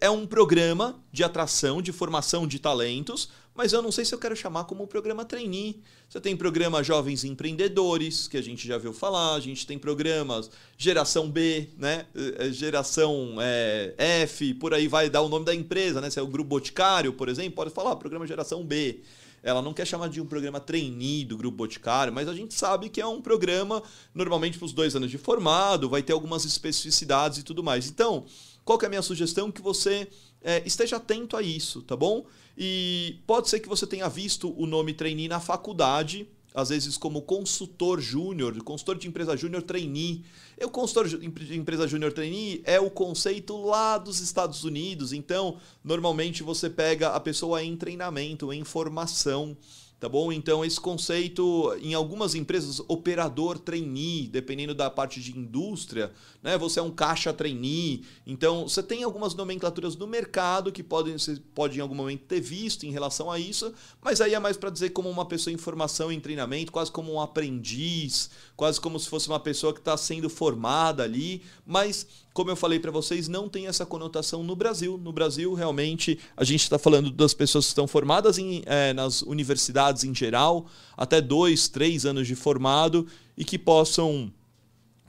é 0.00 0.08
um 0.08 0.24
programa 0.24 1.02
de 1.10 1.24
atração, 1.24 1.82
de 1.82 1.90
formação 1.90 2.46
de 2.46 2.60
talentos, 2.60 3.28
mas 3.54 3.72
eu 3.72 3.80
não 3.80 3.92
sei 3.92 4.04
se 4.04 4.12
eu 4.12 4.18
quero 4.18 4.34
chamar 4.34 4.64
como 4.64 4.86
programa 4.86 5.24
trainee. 5.24 5.80
Você 6.08 6.20
tem 6.20 6.36
programa 6.36 6.82
Jovens 6.82 7.22
Empreendedores, 7.22 8.26
que 8.26 8.36
a 8.36 8.42
gente 8.42 8.66
já 8.66 8.76
viu 8.76 8.92
falar, 8.92 9.34
a 9.34 9.40
gente 9.40 9.66
tem 9.66 9.78
programas 9.78 10.50
Geração 10.76 11.30
B, 11.30 11.68
né? 11.78 12.06
Eh, 12.14 12.50
geração 12.50 13.36
é, 13.40 13.94
F, 14.22 14.54
por 14.54 14.74
aí 14.74 14.88
vai 14.88 15.08
dar 15.08 15.22
o 15.22 15.28
nome 15.28 15.44
da 15.44 15.54
empresa, 15.54 16.00
né? 16.00 16.10
Se 16.10 16.18
é 16.18 16.22
o 16.22 16.26
Grupo 16.26 16.50
Boticário, 16.50 17.12
por 17.12 17.28
exemplo, 17.28 17.52
pode 17.52 17.70
falar 17.70 17.94
programa 17.96 18.26
Geração 18.26 18.64
B. 18.64 19.02
Ela 19.40 19.60
não 19.60 19.74
quer 19.74 19.86
chamar 19.86 20.08
de 20.08 20.20
um 20.20 20.26
programa 20.26 20.58
trainee 20.58 21.24
do 21.24 21.36
Grupo 21.36 21.58
Boticário, 21.58 22.12
mas 22.12 22.28
a 22.28 22.34
gente 22.34 22.54
sabe 22.54 22.88
que 22.88 23.00
é 23.00 23.06
um 23.06 23.20
programa 23.20 23.82
normalmente 24.14 24.58
para 24.58 24.64
os 24.64 24.72
dois 24.72 24.96
anos 24.96 25.10
de 25.10 25.18
formado, 25.18 25.88
vai 25.88 26.02
ter 26.02 26.14
algumas 26.14 26.44
especificidades 26.44 27.38
e 27.38 27.42
tudo 27.42 27.62
mais. 27.62 27.86
Então, 27.86 28.24
qual 28.64 28.78
é 28.82 28.86
a 28.86 28.88
minha 28.88 29.02
sugestão? 29.02 29.52
Que 29.52 29.60
você 29.60 30.08
é, 30.44 30.62
esteja 30.66 30.96
atento 30.96 31.36
a 31.36 31.42
isso, 31.42 31.80
tá 31.82 31.96
bom? 31.96 32.26
E 32.56 33.16
pode 33.26 33.48
ser 33.48 33.58
que 33.60 33.68
você 33.68 33.86
tenha 33.86 34.08
visto 34.08 34.54
o 34.56 34.66
nome 34.66 34.92
trainee 34.92 35.26
na 35.26 35.40
faculdade, 35.40 36.28
às 36.54 36.68
vezes 36.68 36.96
como 36.96 37.22
consultor 37.22 38.00
júnior, 38.00 38.54
consultor 38.62 38.96
de 38.96 39.08
empresa 39.08 39.36
júnior 39.36 39.62
trainee. 39.62 40.22
E 40.60 40.64
o 40.64 40.70
consultor 40.70 41.08
de 41.08 41.58
empresa 41.58 41.88
júnior 41.88 42.12
trainee 42.12 42.62
é 42.64 42.78
o 42.78 42.90
conceito 42.90 43.56
lá 43.64 43.98
dos 43.98 44.20
Estados 44.20 44.62
Unidos. 44.62 45.12
Então, 45.12 45.56
normalmente 45.82 46.44
você 46.44 46.70
pega 46.70 47.08
a 47.08 47.18
pessoa 47.18 47.60
em 47.64 47.74
treinamento, 47.76 48.52
em 48.52 48.62
formação 48.62 49.56
tá 50.04 50.08
bom? 50.08 50.30
Então 50.30 50.62
esse 50.62 50.78
conceito 50.78 51.74
em 51.80 51.94
algumas 51.94 52.34
empresas 52.34 52.78
operador 52.88 53.58
trainee, 53.58 54.28
dependendo 54.28 54.74
da 54.74 54.90
parte 54.90 55.18
de 55.18 55.34
indústria, 55.34 56.12
né? 56.42 56.58
Você 56.58 56.78
é 56.78 56.82
um 56.82 56.90
caixa 56.90 57.32
trainee. 57.32 58.04
Então 58.26 58.68
você 58.68 58.82
tem 58.82 59.02
algumas 59.02 59.34
nomenclaturas 59.34 59.96
no 59.96 60.06
mercado 60.06 60.70
que 60.70 60.82
podem 60.82 61.16
você 61.16 61.40
pode 61.54 61.78
em 61.78 61.80
algum 61.80 61.94
momento 61.94 62.20
ter 62.24 62.38
visto 62.38 62.84
em 62.84 62.90
relação 62.90 63.30
a 63.30 63.38
isso, 63.38 63.72
mas 64.02 64.20
aí 64.20 64.34
é 64.34 64.38
mais 64.38 64.58
para 64.58 64.68
dizer 64.68 64.90
como 64.90 65.08
uma 65.08 65.24
pessoa 65.24 65.54
em 65.54 65.56
formação 65.56 66.12
em 66.12 66.20
treinamento, 66.20 66.70
quase 66.70 66.92
como 66.92 67.10
um 67.10 67.18
aprendiz, 67.18 68.28
quase 68.54 68.78
como 68.78 69.00
se 69.00 69.08
fosse 69.08 69.28
uma 69.28 69.40
pessoa 69.40 69.72
que 69.72 69.80
está 69.80 69.96
sendo 69.96 70.28
formada 70.28 71.02
ali, 71.02 71.40
mas 71.64 72.06
como 72.34 72.50
eu 72.50 72.56
falei 72.56 72.80
para 72.80 72.90
vocês, 72.90 73.28
não 73.28 73.48
tem 73.48 73.68
essa 73.68 73.86
conotação 73.86 74.42
no 74.42 74.56
Brasil. 74.56 74.98
No 74.98 75.12
Brasil, 75.12 75.54
realmente, 75.54 76.18
a 76.36 76.42
gente 76.42 76.62
está 76.62 76.80
falando 76.80 77.12
das 77.12 77.32
pessoas 77.32 77.66
que 77.66 77.70
estão 77.70 77.86
formadas 77.86 78.38
em, 78.38 78.60
é, 78.66 78.92
nas 78.92 79.22
universidades 79.22 80.02
em 80.02 80.12
geral, 80.12 80.66
até 80.96 81.20
dois, 81.20 81.68
três 81.68 82.04
anos 82.04 82.26
de 82.26 82.34
formado, 82.34 83.06
e 83.38 83.44
que 83.44 83.56
possam 83.56 84.32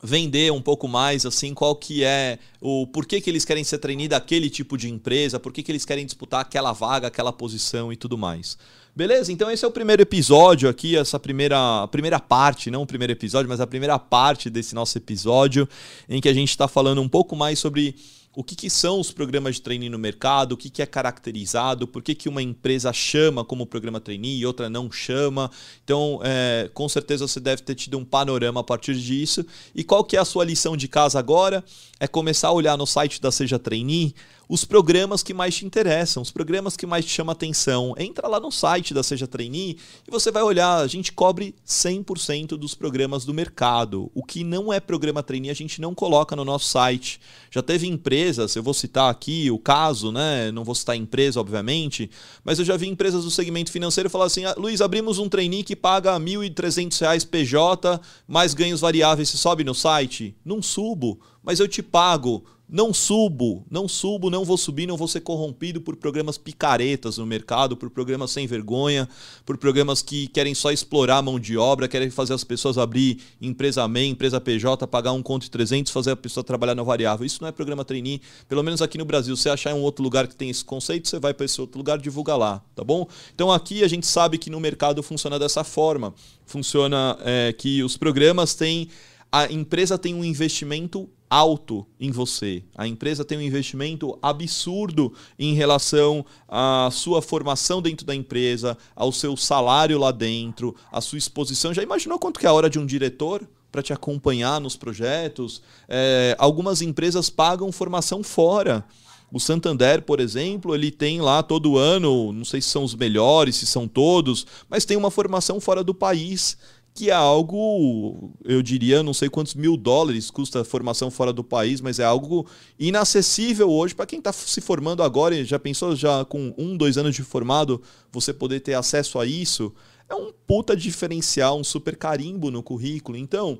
vender 0.03 0.51
um 0.51 0.61
pouco 0.61 0.87
mais 0.87 1.25
assim 1.25 1.51
qual 1.51 1.75
que 1.75 2.03
é 2.03 2.37
o 2.61 2.85
porquê 2.85 3.19
que 3.19 3.27
eles 3.27 3.43
querem 3.43 3.63
ser 3.63 3.79
trainee 3.79 4.07
daquele 4.07 4.47
tipo 4.47 4.77
de 4.77 4.87
empresa, 4.87 5.39
por 5.39 5.51
que 5.51 5.65
eles 5.71 5.83
querem 5.83 6.05
disputar 6.05 6.41
aquela 6.41 6.73
vaga, 6.73 7.07
aquela 7.07 7.33
posição 7.33 7.91
e 7.91 7.95
tudo 7.95 8.15
mais. 8.15 8.55
Beleza? 8.95 9.29
Então 9.29 9.51
esse 9.51 9.65
é 9.65 9.67
o 9.67 9.71
primeiro 9.71 10.01
episódio 10.01 10.69
aqui, 10.69 10.95
essa 10.95 11.19
primeira, 11.19 11.85
primeira 11.89 12.17
parte, 12.17 12.71
não 12.71 12.83
o 12.83 12.87
primeiro 12.87 13.11
episódio, 13.11 13.49
mas 13.49 13.59
a 13.59 13.67
primeira 13.67 13.99
parte 13.99 14.49
desse 14.49 14.73
nosso 14.73 14.97
episódio, 14.97 15.67
em 16.07 16.21
que 16.21 16.29
a 16.29 16.33
gente 16.33 16.51
está 16.51 16.65
falando 16.65 17.01
um 17.01 17.09
pouco 17.09 17.35
mais 17.35 17.59
sobre 17.59 17.93
o 18.33 18.41
que, 18.41 18.55
que, 18.55 18.69
são 18.69 18.99
os 18.99 19.11
programas 19.11 19.55
de 19.55 19.61
trainee 19.61 19.89
no 19.89 19.99
mercado, 19.99 20.53
o 20.53 20.57
que, 20.57 20.69
que 20.69 20.81
é 20.81 20.85
caracterizado, 20.85 21.85
por 21.85 22.01
que, 22.01 22.15
que 22.15 22.29
uma 22.29 22.41
empresa 22.41 22.93
chama 22.93 23.43
como 23.43 23.65
programa 23.65 23.99
trainee 23.99 24.39
e 24.39 24.45
outra 24.45 24.69
não 24.69 24.89
chama. 24.89 25.51
Então, 25.83 26.19
é, 26.23 26.69
com 26.73 26.87
certeza 26.87 27.27
você 27.27 27.39
deve 27.39 27.63
ter 27.63 27.75
tido 27.75 27.97
um 27.97 28.03
panorama 28.05 28.61
a 28.61 28.63
partir 28.63 28.95
disso. 28.95 29.45
E 29.73 29.83
qual 29.83 30.03
que 30.03 30.15
é 30.15 30.19
a 30.19 30.25
sua 30.25 30.43
lição 30.43 30.75
de 30.75 30.87
casa 30.87 31.19
agora? 31.19 31.63
É 31.97 32.07
começar 32.07 32.49
a 32.49 32.53
olhar 32.53 32.77
no 32.77 32.85
site 32.85 33.21
da 33.21 33.31
Seja 33.31 33.57
Trainee 33.57 34.13
os 34.47 34.63
programas 34.63 35.23
que 35.23 35.33
mais 35.33 35.55
te 35.55 35.65
interessam, 35.65 36.21
os 36.21 36.31
programas 36.31 36.77
que 36.77 36.85
mais 36.85 37.05
te 37.05 37.11
chamam 37.11 37.31
atenção. 37.31 37.93
Entra 37.97 38.27
lá 38.27 38.39
no 38.39 38.51
site 38.51 38.93
da 38.93 39.03
Seja 39.03 39.27
Trainee 39.27 39.77
e 40.07 40.11
você 40.11 40.31
vai 40.31 40.43
olhar, 40.43 40.77
a 40.77 40.87
gente 40.87 41.11
cobre 41.11 41.55
100% 41.65 42.57
dos 42.57 42.75
programas 42.75 43.25
do 43.25 43.33
mercado. 43.33 44.11
O 44.13 44.23
que 44.23 44.43
não 44.43 44.71
é 44.71 44.79
programa 44.79 45.23
trainee 45.23 45.49
a 45.49 45.55
gente 45.55 45.81
não 45.81 45.95
coloca 45.95 46.35
no 46.35 46.45
nosso 46.45 46.69
site. 46.69 47.19
Já 47.49 47.61
teve 47.61 47.87
empresas, 47.87 48.55
eu 48.55 48.63
vou 48.63 48.73
citar 48.73 49.09
aqui 49.09 49.49
o 49.49 49.57
caso, 49.57 50.11
né? 50.11 50.51
Não 50.51 50.63
vou 50.63 50.75
citar 50.75 50.95
empresa, 50.95 51.39
obviamente, 51.39 52.09
mas 52.43 52.59
eu 52.59 52.65
já 52.65 52.77
vi 52.77 52.87
empresas 52.87 53.23
do 53.23 53.31
segmento 53.31 53.71
financeiro 53.71 54.09
falar 54.09 54.25
assim: 54.25 54.45
ah, 54.45 54.55
Luiz, 54.57 54.81
abrimos 54.81 55.19
um 55.19 55.29
trainee 55.29 55.63
que 55.63 55.75
paga 55.75 56.13
R$ 56.17 56.23
1.300 56.23 57.27
PJ, 57.27 58.01
mais 58.27 58.53
ganhos 58.53 58.81
variáveis, 58.81 59.29
você 59.29 59.37
sobe 59.37 59.63
no 59.63 59.73
site? 59.73 60.35
Não 60.43 60.61
subo, 60.61 61.19
mas 61.43 61.59
eu 61.59 61.67
te 61.67 61.81
pago 61.81 62.43
não 62.75 62.93
subo, 62.93 63.65
não 63.71 63.87
subo, 63.87 64.29
não 64.29 64.43
vou 64.43 64.57
subir, 64.57 64.85
não 64.85 64.97
vou 64.97 65.07
ser 65.07 65.21
corrompido 65.21 65.79
por 65.79 65.95
programas 65.95 66.37
picaretas 66.37 67.17
no 67.17 67.25
mercado, 67.25 67.77
por 67.77 67.89
programas 67.89 68.31
sem 68.31 68.45
vergonha, 68.45 69.07
por 69.45 69.57
programas 69.57 70.01
que 70.01 70.27
querem 70.27 70.53
só 70.53 70.73
explorar 70.73 71.19
a 71.19 71.21
mão 71.21 71.39
de 71.39 71.57
obra, 71.57 71.87
querem 71.87 72.09
fazer 72.09 72.33
as 72.33 72.43
pessoas 72.43 72.77
abrir 72.77 73.21
empresa 73.41 73.87
MEI, 73.87 74.09
empresa 74.09 74.41
PJ, 74.41 74.85
pagar 74.87 75.13
um 75.13 75.23
conto 75.23 75.43
de 75.43 75.51
300, 75.51 75.89
fazer 75.89 76.11
a 76.11 76.15
pessoa 76.17 76.43
trabalhar 76.43 76.75
na 76.75 76.83
variável. 76.83 77.25
Isso 77.25 77.41
não 77.41 77.47
é 77.47 77.51
programa 77.53 77.85
trainee, 77.85 78.21
pelo 78.49 78.61
menos 78.61 78.81
aqui 78.81 78.97
no 78.97 79.05
Brasil. 79.05 79.37
Se 79.37 79.47
achar 79.47 79.73
um 79.73 79.81
outro 79.81 80.03
lugar 80.03 80.27
que 80.27 80.35
tem 80.35 80.49
esse 80.49 80.65
conceito, 80.65 81.07
você 81.07 81.17
vai 81.17 81.33
para 81.33 81.45
esse 81.45 81.61
outro 81.61 81.77
lugar, 81.77 81.97
divulga 81.97 82.35
lá, 82.35 82.61
tá 82.75 82.83
bom? 82.83 83.07
Então 83.33 83.53
aqui 83.53 83.85
a 83.85 83.87
gente 83.87 84.05
sabe 84.05 84.37
que 84.37 84.49
no 84.49 84.59
mercado 84.59 85.01
funciona 85.01 85.39
dessa 85.39 85.63
forma. 85.63 86.13
Funciona 86.45 87.17
é, 87.21 87.53
que 87.53 87.81
os 87.83 87.95
programas 87.95 88.53
têm 88.53 88.89
a 89.35 89.51
empresa 89.51 89.97
tem 89.97 90.13
um 90.13 90.23
investimento 90.23 91.09
alto 91.29 91.85
em 91.99 92.09
você. 92.09 92.63
A 92.73 92.87
empresa 92.87 93.25
tem 93.25 93.37
um 93.37 93.41
investimento 93.41 94.17
absurdo 94.21 95.11
em 95.37 95.53
relação 95.53 96.25
à 96.47 96.87
sua 96.89 97.21
formação 97.21 97.81
dentro 97.81 98.05
da 98.05 98.15
empresa, 98.15 98.77
ao 98.95 99.11
seu 99.11 99.35
salário 99.35 99.99
lá 99.99 100.11
dentro, 100.11 100.73
à 100.89 101.01
sua 101.01 101.17
exposição. 101.17 101.73
Já 101.73 101.83
imaginou 101.83 102.17
quanto 102.17 102.39
que 102.39 102.45
é 102.45 102.49
a 102.49 102.53
hora 102.53 102.69
de 102.69 102.79
um 102.79 102.85
diretor? 102.85 103.45
para 103.69 103.83
te 103.83 103.91
acompanhar 103.91 104.61
nos 104.61 104.77
projetos. 104.77 105.61
É, 105.89 106.33
algumas 106.39 106.81
empresas 106.81 107.29
pagam 107.29 107.73
formação 107.73 108.23
fora. 108.23 108.85
O 109.31 109.39
Santander, 109.39 110.01
por 110.03 110.21
exemplo, 110.21 110.73
ele 110.73 110.91
tem 110.91 111.19
lá 111.19 111.43
todo 111.43 111.77
ano, 111.77 112.31
não 112.31 112.45
sei 112.45 112.61
se 112.61 112.69
são 112.69 112.85
os 112.85 112.95
melhores, 112.95 113.57
se 113.57 113.65
são 113.65 113.85
todos, 113.85 114.47
mas 114.69 114.85
tem 114.85 114.95
uma 114.95 115.11
formação 115.11 115.59
fora 115.59 115.83
do 115.83 115.93
país 115.93 116.57
que 116.95 117.09
é 117.09 117.13
algo, 117.13 118.31
eu 118.45 118.61
diria, 118.63 119.03
não 119.03 119.13
sei 119.13 119.29
quantos 119.29 119.53
mil 119.53 119.75
dólares 119.75 120.31
custa 120.31 120.61
a 120.61 120.65
formação 120.65 121.11
fora 121.11 121.33
do 121.33 121.43
país, 121.43 121.81
mas 121.81 121.99
é 121.99 122.05
algo 122.05 122.47
inacessível 122.79 123.69
hoje 123.69 123.93
para 123.93 124.05
quem 124.05 124.19
está 124.19 124.31
se 124.31 124.61
formando 124.61 125.03
agora. 125.03 125.43
Já 125.43 125.59
pensou 125.59 125.93
já 125.93 126.23
com 126.23 126.53
um, 126.57 126.77
dois 126.77 126.97
anos 126.97 127.13
de 127.13 127.21
formado, 127.21 127.81
você 128.13 128.33
poder 128.33 128.61
ter 128.61 128.75
acesso 128.75 129.19
a 129.19 129.25
isso? 129.25 129.73
É 130.07 130.15
um 130.15 130.31
puta 130.47 130.73
diferencial, 130.73 131.59
um 131.59 131.65
super 131.65 131.97
carimbo 131.97 132.49
no 132.49 132.63
currículo. 132.63 133.17
Então, 133.17 133.59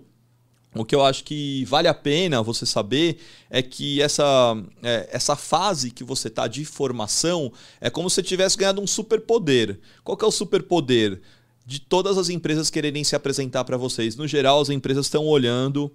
o 0.74 0.86
que 0.86 0.96
eu 0.96 1.04
acho 1.04 1.26
que 1.26 1.66
vale 1.66 1.90
a 1.90 1.94
pena 1.94 2.42
você 2.42 2.66
saber 2.66 3.18
é 3.50 3.62
que 3.62 4.02
essa, 4.02 4.24
é, 4.82 5.10
essa 5.12 5.36
fase 5.36 5.92
que 5.92 6.06
você 6.06 6.30
está 6.30 6.48
de 6.48 6.64
formação 6.64 7.52
é 7.82 7.90
como 7.90 8.10
se 8.10 8.16
você 8.16 8.24
tivesse 8.24 8.58
ganhado 8.58 8.80
um 8.80 8.88
superpoder. 8.88 9.78
Qual 10.06 10.16
que 10.16 10.24
é 10.24 10.28
o 10.28 10.32
superpoder? 10.32 11.22
De 11.66 11.80
todas 11.80 12.18
as 12.18 12.30
empresas 12.30 12.70
quererem 12.70 13.04
se 13.04 13.16
apresentar 13.16 13.64
para 13.64 13.78
vocês. 13.78 14.16
No 14.16 14.28
geral, 14.28 14.62
as 14.62 14.70
empresas 14.70 15.08
estão 15.08 15.26
olhando, 15.26 15.92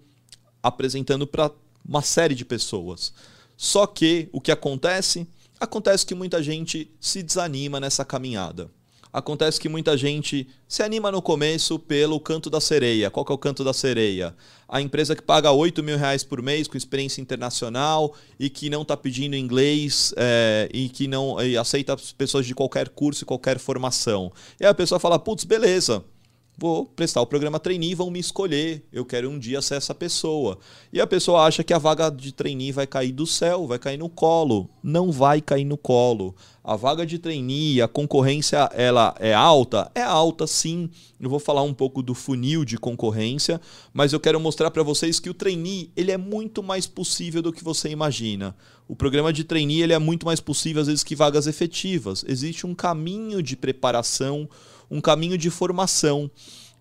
apresentando 0.62 1.26
para 1.26 1.50
uma 1.86 2.02
série 2.02 2.34
de 2.34 2.44
pessoas. 2.44 3.12
Só 3.56 3.86
que 3.86 4.28
o 4.32 4.40
que 4.40 4.50
acontece? 4.50 5.26
Acontece 5.60 6.04
que 6.04 6.14
muita 6.14 6.42
gente 6.42 6.90
se 7.00 7.22
desanima 7.22 7.78
nessa 7.78 8.04
caminhada. 8.04 8.70
Acontece 9.12 9.58
que 9.58 9.68
muita 9.68 9.96
gente 9.96 10.46
se 10.68 10.82
anima 10.82 11.10
no 11.10 11.20
começo 11.20 11.78
pelo 11.78 12.20
canto 12.20 12.48
da 12.48 12.60
sereia. 12.60 13.10
Qual 13.10 13.24
que 13.24 13.32
é 13.32 13.34
o 13.34 13.38
canto 13.38 13.64
da 13.64 13.72
sereia? 13.72 14.34
A 14.68 14.80
empresa 14.80 15.16
que 15.16 15.22
paga 15.22 15.50
8 15.50 15.82
mil 15.82 15.98
reais 15.98 16.22
por 16.22 16.40
mês 16.40 16.68
com 16.68 16.76
experiência 16.76 17.20
internacional 17.20 18.14
e 18.38 18.48
que 18.48 18.70
não 18.70 18.82
está 18.82 18.96
pedindo 18.96 19.34
inglês 19.34 20.14
é, 20.16 20.68
e 20.72 20.88
que 20.88 21.08
não 21.08 21.42
e 21.42 21.56
aceita 21.56 21.96
pessoas 22.16 22.46
de 22.46 22.54
qualquer 22.54 22.88
curso 22.88 23.24
e 23.24 23.26
qualquer 23.26 23.58
formação. 23.58 24.32
E 24.60 24.64
aí 24.64 24.70
a 24.70 24.74
pessoa 24.74 25.00
fala, 25.00 25.18
putz, 25.18 25.44
beleza 25.44 26.04
vou 26.60 26.84
prestar 26.84 27.22
o 27.22 27.26
programa 27.26 27.58
trainee, 27.58 27.94
vão 27.94 28.10
me 28.10 28.20
escolher. 28.20 28.84
Eu 28.92 29.02
quero 29.02 29.30
um 29.30 29.38
dia 29.38 29.62
ser 29.62 29.76
essa 29.76 29.94
pessoa. 29.94 30.58
E 30.92 31.00
a 31.00 31.06
pessoa 31.06 31.44
acha 31.44 31.64
que 31.64 31.72
a 31.72 31.78
vaga 31.78 32.10
de 32.10 32.32
trainee 32.32 32.70
vai 32.70 32.86
cair 32.86 33.12
do 33.12 33.26
céu, 33.26 33.66
vai 33.66 33.78
cair 33.78 33.96
no 33.96 34.10
colo. 34.10 34.68
Não 34.82 35.10
vai 35.10 35.40
cair 35.40 35.64
no 35.64 35.78
colo. 35.78 36.34
A 36.62 36.76
vaga 36.76 37.06
de 37.06 37.18
trainee, 37.18 37.80
a 37.80 37.88
concorrência, 37.88 38.68
ela 38.74 39.14
é 39.18 39.32
alta? 39.32 39.90
É 39.94 40.02
alta, 40.02 40.46
sim. 40.46 40.90
Eu 41.18 41.30
vou 41.30 41.38
falar 41.38 41.62
um 41.62 41.72
pouco 41.72 42.02
do 42.02 42.14
funil 42.14 42.62
de 42.62 42.76
concorrência, 42.76 43.58
mas 43.94 44.12
eu 44.12 44.20
quero 44.20 44.38
mostrar 44.38 44.70
para 44.70 44.82
vocês 44.82 45.18
que 45.18 45.30
o 45.30 45.34
trainee, 45.34 45.90
ele 45.96 46.12
é 46.12 46.18
muito 46.18 46.62
mais 46.62 46.86
possível 46.86 47.40
do 47.40 47.54
que 47.54 47.64
você 47.64 47.88
imagina. 47.88 48.54
O 48.86 48.94
programa 48.94 49.32
de 49.32 49.44
trainee, 49.44 49.80
ele 49.80 49.94
é 49.94 49.98
muito 49.98 50.26
mais 50.26 50.40
possível 50.40 50.82
às 50.82 50.88
vezes 50.88 51.02
que 51.02 51.16
vagas 51.16 51.46
efetivas. 51.46 52.22
Existe 52.28 52.66
um 52.66 52.74
caminho 52.74 53.42
de 53.42 53.56
preparação, 53.56 54.46
um 54.90 55.00
caminho 55.00 55.38
de 55.38 55.50
formação. 55.50 56.30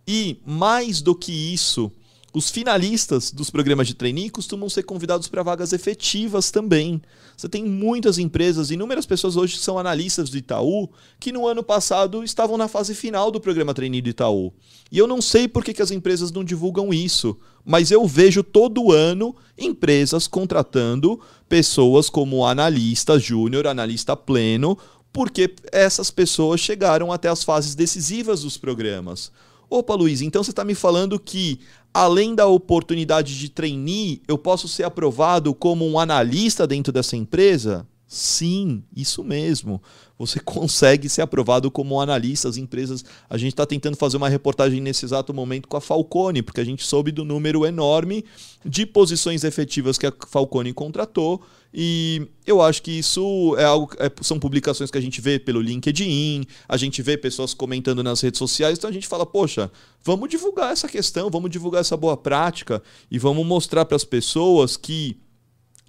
E, 0.08 0.40
mais 0.46 1.02
do 1.02 1.14
que 1.14 1.32
isso, 1.32 1.92
os 2.34 2.50
finalistas 2.50 3.32
dos 3.32 3.50
programas 3.50 3.88
de 3.88 3.96
trainee 3.96 4.30
costumam 4.30 4.70
ser 4.70 4.84
convidados 4.84 5.28
para 5.28 5.42
vagas 5.42 5.74
efetivas 5.74 6.52
também. 6.52 7.02
Você 7.36 7.50
tem 7.50 7.64
muitas 7.64 8.20
empresas, 8.20 8.70
inúmeras 8.70 9.06
pessoas 9.06 9.36
hoje 9.36 9.56
que 9.56 9.64
são 9.64 9.80
analistas 9.80 10.30
do 10.30 10.38
Itaú, 10.38 10.90
que 11.20 11.32
no 11.32 11.48
ano 11.48 11.64
passado 11.64 12.24
estavam 12.24 12.58
na 12.58 12.68
fase 12.68 12.94
final 12.94 13.32
do 13.32 13.40
programa 13.40 13.74
trainee 13.74 14.02
do 14.02 14.10
Itaú. 14.10 14.54
E 14.92 14.98
eu 14.98 15.08
não 15.08 15.22
sei 15.22 15.48
por 15.48 15.64
que, 15.64 15.74
que 15.74 15.82
as 15.82 15.92
empresas 15.92 16.32
não 16.32 16.44
divulgam 16.44 16.94
isso, 16.94 17.38
mas 17.66 17.92
eu 17.92 18.06
vejo 18.06 18.44
todo 18.44 18.92
ano 18.92 19.36
empresas 19.58 20.28
contratando 20.28 21.20
pessoas 21.48 22.10
como 22.10 22.46
analista 22.46 23.18
júnior, 23.18 23.66
analista 23.66 24.16
pleno, 24.16 24.78
porque 25.12 25.54
essas 25.72 26.12
pessoas 26.12 26.60
chegaram 26.60 27.12
até 27.12 27.30
as 27.30 27.44
fases 27.44 27.76
decisivas 27.76 28.42
dos 28.42 28.58
programas. 28.58 29.32
Opa, 29.70 29.94
Luiz, 29.94 30.22
então 30.22 30.44
você 30.44 30.50
está 30.50 30.66
me 30.66 30.74
falando 30.74 31.20
que, 31.20 31.60
além 31.94 32.34
da 32.34 32.48
oportunidade 32.48 33.38
de 33.38 33.50
trainee, 33.50 34.22
eu 34.28 34.38
posso 34.38 34.68
ser 34.68 34.84
aprovado 34.84 35.54
como 35.54 35.88
um 35.88 36.00
analista 36.00 36.66
dentro 36.66 36.92
dessa 36.92 37.16
empresa? 37.16 37.88
Sim, 38.08 38.84
isso 38.96 39.24
mesmo. 39.24 39.80
Você 40.18 40.40
consegue 40.44 41.08
ser 41.08 41.22
aprovado 41.22 41.70
como 41.70 42.02
analista. 42.02 42.50
As 42.50 42.58
empresas. 42.58 43.06
A 43.30 43.38
gente 43.38 43.54
está 43.54 43.68
tentando 43.68 43.96
fazer 43.96 44.18
uma 44.18 44.28
reportagem 44.28 44.82
nesse 44.82 45.06
exato 45.06 45.32
momento 45.32 45.68
com 45.68 45.78
a 45.78 45.82
Falcone, 45.82 46.42
porque 46.42 46.60
a 46.60 46.64
gente 46.64 46.84
soube 46.84 47.12
do 47.12 47.24
número 47.24 47.68
enorme 47.68 48.26
de 48.66 48.88
posições 48.88 49.44
efetivas 49.44 50.00
que 50.00 50.08
a 50.08 50.14
Falcone 50.28 50.74
contratou. 50.74 51.40
E 51.74 52.28
eu 52.48 52.62
acho 52.62 52.82
que 52.82 52.92
isso 52.92 53.56
é 53.58 53.64
algo. 53.64 53.94
É, 54.00 54.12
são 54.22 54.40
publicações 54.40 54.90
que 54.90 54.98
a 54.98 55.02
gente 55.02 55.22
vê 55.22 55.38
pelo 55.38 55.62
LinkedIn, 55.62 56.46
a 56.68 56.78
gente 56.78 57.02
vê 57.02 57.16
pessoas 57.16 57.54
comentando 57.54 58.02
nas 58.04 58.22
redes 58.22 58.40
sociais, 58.40 58.78
então 58.78 58.90
a 58.90 58.94
gente 58.94 59.08
fala, 59.08 59.26
poxa, 59.26 59.72
vamos 60.04 60.30
divulgar 60.30 60.72
essa 60.72 60.88
questão, 60.88 61.30
vamos 61.30 61.52
divulgar 61.52 61.82
essa 61.82 61.96
boa 61.96 62.18
prática 62.18 62.82
e 63.10 63.20
vamos 63.20 63.46
mostrar 63.46 63.86
para 63.86 63.96
as 63.96 64.04
pessoas 64.04 64.76
que 64.76 65.20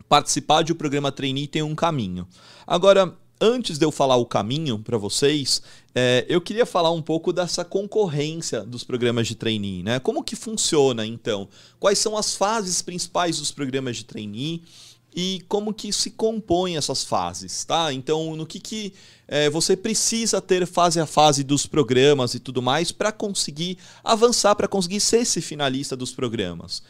participar 0.08 0.62
de 0.62 0.72
um 0.72 0.76
programa 0.76 1.10
trainee 1.10 1.46
tem 1.46 1.62
um 1.62 1.74
caminho. 1.74 2.28
Agora, 2.66 3.16
antes 3.40 3.78
de 3.78 3.86
eu 3.86 3.90
falar 3.90 4.16
o 4.16 4.26
caminho 4.26 4.78
para 4.78 4.98
vocês, 4.98 5.62
é, 5.94 6.26
eu 6.28 6.40
queria 6.40 6.66
falar 6.66 6.90
um 6.90 7.00
pouco 7.00 7.32
dessa 7.32 7.64
concorrência 7.64 8.62
dos 8.62 8.84
programas 8.84 9.26
de 9.26 9.34
trainee, 9.34 9.82
né? 9.82 9.98
Como 9.98 10.22
que 10.22 10.36
funciona 10.36 11.06
então? 11.06 11.48
Quais 11.78 11.98
são 11.98 12.16
as 12.16 12.34
fases 12.34 12.82
principais 12.82 13.38
dos 13.38 13.50
programas 13.50 13.96
de 13.96 14.04
trainee? 14.04 14.62
E 15.14 15.42
como 15.48 15.74
que 15.74 15.92
se 15.92 16.10
compõem 16.10 16.76
essas 16.76 17.04
fases, 17.04 17.64
tá? 17.64 17.92
Então, 17.92 18.36
no 18.36 18.46
que, 18.46 18.60
que 18.60 18.92
é, 19.26 19.50
você 19.50 19.76
precisa 19.76 20.40
ter 20.40 20.66
fase 20.66 21.00
a 21.00 21.06
fase 21.06 21.42
dos 21.42 21.66
programas 21.66 22.34
e 22.34 22.38
tudo 22.38 22.62
mais 22.62 22.92
para 22.92 23.10
conseguir 23.10 23.76
avançar, 24.04 24.54
para 24.54 24.68
conseguir 24.68 25.00
ser 25.00 25.18
esse 25.18 25.40
finalista 25.40 25.96
dos 25.96 26.12
programas. 26.12 26.82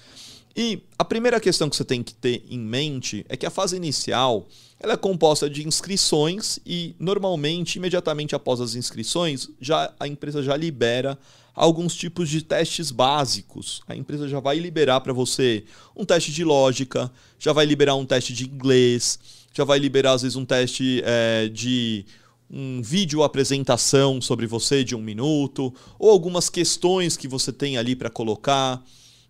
E 0.55 0.83
a 0.99 1.05
primeira 1.05 1.39
questão 1.39 1.71
que 1.71 1.77
você 1.77 1.85
tem 1.85 2.03
que 2.03 2.13
ter 2.13 2.45
em 2.51 2.59
mente 2.59 3.25
é 3.29 3.37
que 3.37 3.47
a 3.47 3.51
fase 3.51 3.77
inicial 3.77 4.47
ela 4.81 4.95
é 4.95 4.97
composta 4.97 5.49
de 5.49 5.67
inscrições 5.67 6.59
e 6.67 6.95
normalmente 6.99 7.77
imediatamente 7.77 8.35
após 8.35 8.61
as 8.61 8.75
inscrições 8.75 9.49
já 9.61 9.93
a 10.01 10.09
empresa 10.09 10.43
já 10.43 10.57
libera 10.57 11.19
alguns 11.61 11.95
tipos 11.95 12.31
de 12.31 12.41
testes 12.41 12.91
básicos. 12.91 13.83
A 13.87 13.95
empresa 13.95 14.27
já 14.27 14.41
vai 14.41 14.59
liberar 14.59 15.03
para 15.03 15.13
você 15.13 15.63
um 15.95 16.07
teste 16.07 16.33
de 16.33 16.43
lógica, 16.43 17.13
já 17.39 17.53
vai 17.53 17.67
liberar 17.67 17.97
um 17.97 18.07
teste 18.07 18.33
de 18.33 18.47
inglês, 18.47 19.19
já 19.53 19.63
vai 19.63 19.79
liberar 19.79 20.13
às 20.13 20.23
vezes 20.23 20.37
um 20.37 20.45
teste 20.47 21.03
é, 21.05 21.49
de 21.49 22.07
um 22.51 22.81
vídeo 22.81 23.23
apresentação 23.23 24.23
sobre 24.23 24.47
você 24.47 24.83
de 24.83 24.97
um 24.97 25.03
minuto 25.03 25.73
ou 25.99 26.09
algumas 26.09 26.49
questões 26.49 27.15
que 27.15 27.29
você 27.29 27.53
tem 27.53 27.77
ali 27.77 27.95
para 27.95 28.09
colocar. 28.09 28.83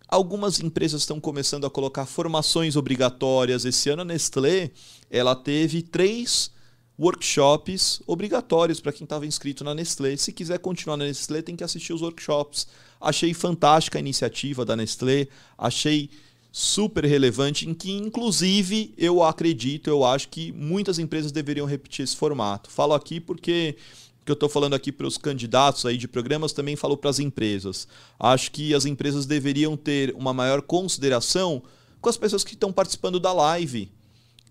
Algumas 0.07 0.61
empresas 0.61 1.01
estão 1.01 1.19
começando 1.19 1.65
a 1.65 1.69
colocar 1.69 2.05
formações 2.05 2.77
obrigatórias. 2.77 3.65
Esse 3.65 3.89
ano 3.89 4.03
a 4.03 4.05
Nestlé 4.05 4.71
ela 5.09 5.35
teve 5.35 5.81
três 5.81 6.49
workshops 7.01 8.01
obrigatórios 8.05 8.79
para 8.79 8.91
quem 8.91 9.05
estava 9.05 9.25
inscrito 9.25 9.63
na 9.63 9.73
Nestlé. 9.73 10.15
Se 10.15 10.31
quiser 10.31 10.59
continuar 10.59 10.97
na 10.97 11.05
Nestlé, 11.05 11.41
tem 11.41 11.55
que 11.55 11.63
assistir 11.63 11.93
os 11.93 12.01
workshops. 12.01 12.67
Achei 12.99 13.33
fantástica 13.33 13.97
a 13.97 14.01
iniciativa 14.01 14.63
da 14.63 14.75
Nestlé, 14.75 15.27
achei 15.57 16.11
super 16.51 17.03
relevante, 17.05 17.67
em 17.67 17.73
que 17.73 17.91
inclusive 17.91 18.93
eu 18.97 19.23
acredito, 19.23 19.89
eu 19.89 20.03
acho 20.05 20.27
que 20.29 20.51
muitas 20.51 20.99
empresas 20.99 21.31
deveriam 21.31 21.65
repetir 21.65 22.03
esse 22.03 22.15
formato. 22.15 22.69
Falo 22.69 22.93
aqui 22.93 23.19
porque 23.19 23.77
que 24.23 24.31
eu 24.31 24.33
estou 24.33 24.49
falando 24.49 24.75
aqui 24.75 24.91
para 24.91 25.07
os 25.07 25.17
candidatos 25.17 25.83
aí 25.83 25.97
de 25.97 26.07
programas, 26.07 26.53
também 26.53 26.75
falo 26.75 26.95
para 26.95 27.09
as 27.09 27.17
empresas. 27.17 27.87
Acho 28.19 28.51
que 28.51 28.75
as 28.75 28.85
empresas 28.85 29.25
deveriam 29.25 29.75
ter 29.75 30.13
uma 30.15 30.31
maior 30.31 30.61
consideração 30.61 31.63
com 31.99 32.09
as 32.09 32.17
pessoas 32.17 32.43
que 32.43 32.53
estão 32.53 32.71
participando 32.71 33.19
da 33.19 33.33
live. 33.33 33.89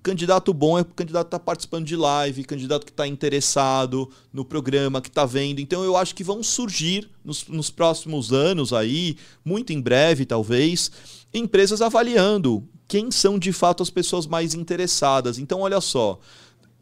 Candidato 0.03 0.55
bom 0.55 0.79
é 0.79 0.85
candidato 0.85 1.27
que 1.27 1.37
está 1.37 1.39
participando 1.39 1.85
de 1.85 1.95
live, 1.95 2.45
candidato 2.45 2.87
que 2.87 2.93
está 2.93 3.07
interessado 3.07 4.11
no 4.33 4.45
programa, 4.45 5.01
que 5.01 5.09
está 5.09 5.27
vendo. 5.27 5.61
Então 5.61 5.85
eu 5.85 5.97
acho 5.97 6.15
que 6.15 6.25
vão 6.25 6.43
surgir 6.43 7.11
nos, 7.25 7.47
nos 7.49 7.71
próximos 7.71 8.33
anos 8.33 8.73
aí, 8.73 9.17
muito 9.45 9.73
em 9.73 9.81
breve 9.81 10.25
talvez, 10.25 10.91
empresas 11.35 11.83
avaliando 11.83 12.67
quem 12.89 13.11
são 13.11 13.39
de 13.39 13.53
fato 13.53 13.83
as 13.83 13.91
pessoas 13.91 14.27
mais 14.27 14.55
interessadas. 14.55 15.39
Então 15.39 15.61
olha 15.61 15.81
só, 15.81 16.19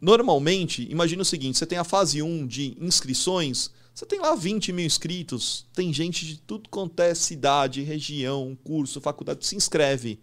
Normalmente, 0.01 0.87
imagina 0.91 1.23
o 1.23 1.25
seguinte: 1.25 1.59
você 1.59 1.67
tem 1.67 1.79
a 1.79 1.85
fase 1.85 2.23
1 2.23 2.47
de 2.47 2.77
inscrições, 2.81 3.71
você 3.95 4.07
tem 4.07 4.21
lá 4.21 4.35
20 4.35 4.73
mil 4.73 4.87
inscritos, 4.87 5.67
tem 5.75 5.93
gente 5.93 6.25
de 6.25 6.39
tudo 6.39 6.69
quanto 6.69 7.01
é 7.01 7.15
cidade, 7.15 7.83
região, 7.83 8.57
curso, 8.63 9.01
faculdade, 9.01 9.45
se 9.45 9.57
inscreve. 9.57 10.21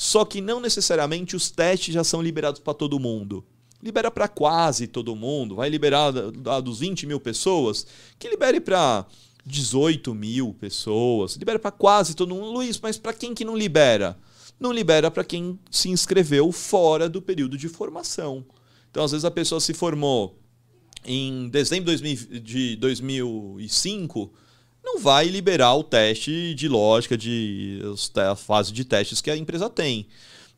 Só 0.00 0.24
que 0.24 0.40
não 0.40 0.60
necessariamente 0.60 1.36
os 1.36 1.50
testes 1.50 1.92
já 1.92 2.02
são 2.02 2.22
liberados 2.22 2.58
para 2.58 2.72
todo 2.72 2.98
mundo. 2.98 3.44
Libera 3.82 4.10
para 4.10 4.28
quase 4.28 4.86
todo 4.86 5.14
mundo, 5.14 5.56
vai 5.56 5.68
liberar 5.68 6.10
dos 6.10 6.78
20 6.78 7.06
mil 7.06 7.20
pessoas, 7.20 7.86
que 8.18 8.26
libere 8.26 8.62
para 8.62 9.04
18 9.44 10.14
mil 10.14 10.54
pessoas, 10.54 11.36
libera 11.36 11.58
para 11.58 11.70
quase 11.70 12.16
todo 12.16 12.34
mundo. 12.34 12.50
Luiz, 12.50 12.80
mas 12.80 12.96
para 12.96 13.12
quem 13.12 13.34
que 13.34 13.44
não 13.44 13.54
libera? 13.54 14.18
Não 14.58 14.72
libera 14.72 15.10
para 15.10 15.22
quem 15.22 15.58
se 15.70 15.90
inscreveu 15.90 16.50
fora 16.50 17.06
do 17.06 17.20
período 17.20 17.58
de 17.58 17.68
formação. 17.68 18.46
Então, 18.90 19.04
às 19.04 19.10
vezes, 19.10 19.26
a 19.26 19.30
pessoa 19.30 19.60
se 19.60 19.74
formou 19.74 20.38
em 21.04 21.50
dezembro 21.50 21.94
de 21.94 22.74
2005, 22.76 24.32
não 24.82 24.98
vai 24.98 25.26
liberar 25.26 25.74
o 25.74 25.84
teste 25.84 26.54
de 26.54 26.68
lógica, 26.68 27.16
de 27.16 27.80
a 28.16 28.34
fase 28.34 28.72
de 28.72 28.84
testes 28.84 29.20
que 29.20 29.30
a 29.30 29.36
empresa 29.36 29.68
tem. 29.68 30.06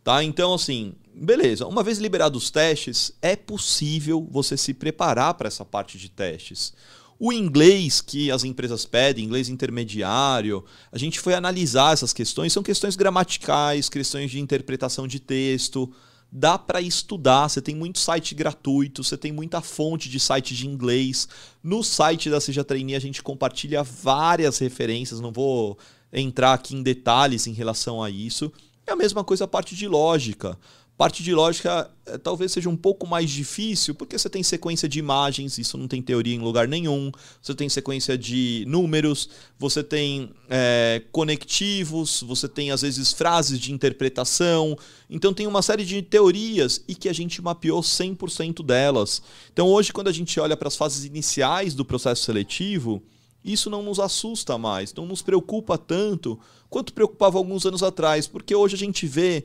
Tá? 0.02 0.22
Então, 0.24 0.54
assim, 0.54 0.94
beleza. 1.14 1.66
Uma 1.66 1.82
vez 1.82 1.98
liberados 1.98 2.44
os 2.44 2.50
testes, 2.50 3.12
é 3.20 3.36
possível 3.36 4.26
você 4.30 4.56
se 4.56 4.74
preparar 4.74 5.34
para 5.34 5.48
essa 5.48 5.64
parte 5.64 5.98
de 5.98 6.08
testes. 6.08 6.72
O 7.18 7.32
inglês 7.32 8.00
que 8.00 8.30
as 8.30 8.42
empresas 8.42 8.84
pedem, 8.84 9.24
inglês 9.24 9.48
intermediário, 9.48 10.64
a 10.90 10.98
gente 10.98 11.20
foi 11.20 11.34
analisar 11.34 11.92
essas 11.92 12.12
questões, 12.12 12.52
são 12.52 12.64
questões 12.64 12.96
gramaticais, 12.96 13.88
questões 13.88 14.30
de 14.30 14.40
interpretação 14.40 15.06
de 15.06 15.20
texto 15.20 15.92
dá 16.32 16.58
para 16.58 16.80
estudar. 16.80 17.48
Você 17.48 17.60
tem 17.60 17.74
muito 17.74 17.98
site 17.98 18.34
gratuito, 18.34 19.04
você 19.04 19.18
tem 19.18 19.30
muita 19.30 19.60
fonte 19.60 20.08
de 20.08 20.18
site 20.18 20.54
de 20.54 20.66
inglês. 20.66 21.28
No 21.62 21.84
site 21.84 22.30
da 22.30 22.40
Seja 22.40 22.64
Trainee 22.64 22.96
a 22.96 23.00
gente 23.00 23.22
compartilha 23.22 23.82
várias 23.82 24.58
referências, 24.58 25.20
não 25.20 25.30
vou 25.30 25.78
entrar 26.10 26.54
aqui 26.54 26.74
em 26.74 26.82
detalhes 26.82 27.46
em 27.46 27.52
relação 27.52 28.02
a 28.02 28.08
isso. 28.08 28.50
É 28.86 28.92
a 28.92 28.96
mesma 28.96 29.22
coisa 29.22 29.44
a 29.44 29.48
parte 29.48 29.76
de 29.76 29.86
lógica. 29.86 30.58
Parte 31.02 31.20
de 31.20 31.34
lógica 31.34 31.90
é, 32.06 32.16
talvez 32.16 32.52
seja 32.52 32.68
um 32.68 32.76
pouco 32.76 33.08
mais 33.08 33.28
difícil, 33.28 33.92
porque 33.92 34.16
você 34.16 34.30
tem 34.30 34.40
sequência 34.40 34.88
de 34.88 35.00
imagens, 35.00 35.58
isso 35.58 35.76
não 35.76 35.88
tem 35.88 36.00
teoria 36.00 36.32
em 36.32 36.38
lugar 36.38 36.68
nenhum. 36.68 37.10
Você 37.42 37.56
tem 37.56 37.68
sequência 37.68 38.16
de 38.16 38.64
números, 38.68 39.28
você 39.58 39.82
tem 39.82 40.30
é, 40.48 41.02
conectivos, 41.10 42.22
você 42.22 42.48
tem 42.48 42.70
às 42.70 42.82
vezes 42.82 43.12
frases 43.12 43.58
de 43.58 43.72
interpretação. 43.72 44.78
Então 45.10 45.34
tem 45.34 45.44
uma 45.44 45.60
série 45.60 45.84
de 45.84 46.02
teorias 46.02 46.84
e 46.86 46.94
que 46.94 47.08
a 47.08 47.12
gente 47.12 47.42
mapeou 47.42 47.80
100% 47.80 48.64
delas. 48.64 49.20
Então 49.52 49.66
hoje, 49.66 49.92
quando 49.92 50.06
a 50.06 50.12
gente 50.12 50.38
olha 50.38 50.56
para 50.56 50.68
as 50.68 50.76
fases 50.76 51.04
iniciais 51.04 51.74
do 51.74 51.84
processo 51.84 52.22
seletivo, 52.22 53.02
isso 53.44 53.68
não 53.68 53.82
nos 53.82 53.98
assusta 53.98 54.56
mais, 54.56 54.94
não 54.94 55.04
nos 55.04 55.20
preocupa 55.20 55.76
tanto 55.76 56.38
quanto 56.70 56.92
preocupava 56.92 57.38
alguns 57.38 57.66
anos 57.66 57.82
atrás, 57.82 58.28
porque 58.28 58.54
hoje 58.54 58.76
a 58.76 58.78
gente 58.78 59.04
vê 59.04 59.44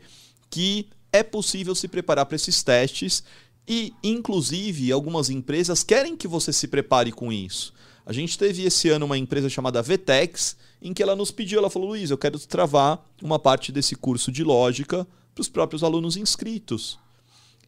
que 0.51 0.87
é 1.17 1.23
possível 1.23 1.75
se 1.75 1.87
preparar 1.87 2.25
para 2.25 2.35
esses 2.35 2.63
testes 2.63 3.23
e, 3.67 3.93
inclusive, 4.03 4.91
algumas 4.91 5.29
empresas 5.29 5.83
querem 5.83 6.15
que 6.15 6.27
você 6.27 6.53
se 6.53 6.67
prepare 6.67 7.11
com 7.11 7.31
isso. 7.31 7.73
A 8.05 8.13
gente 8.13 8.37
teve 8.37 8.63
esse 8.63 8.87
ano 8.87 9.05
uma 9.05 9.17
empresa 9.17 9.49
chamada 9.49 9.81
Vtex, 9.81 10.55
em 10.81 10.93
que 10.93 11.03
ela 11.03 11.15
nos 11.15 11.31
pediu, 11.31 11.59
ela 11.59 11.69
falou, 11.69 11.89
Luiz, 11.89 12.09
eu 12.09 12.17
quero 12.17 12.39
travar 12.39 13.05
uma 13.21 13.37
parte 13.37 13.71
desse 13.71 13.95
curso 13.95 14.31
de 14.31 14.43
lógica 14.43 15.05
para 15.35 15.41
os 15.41 15.49
próprios 15.49 15.83
alunos 15.83 16.15
inscritos. 16.15 16.97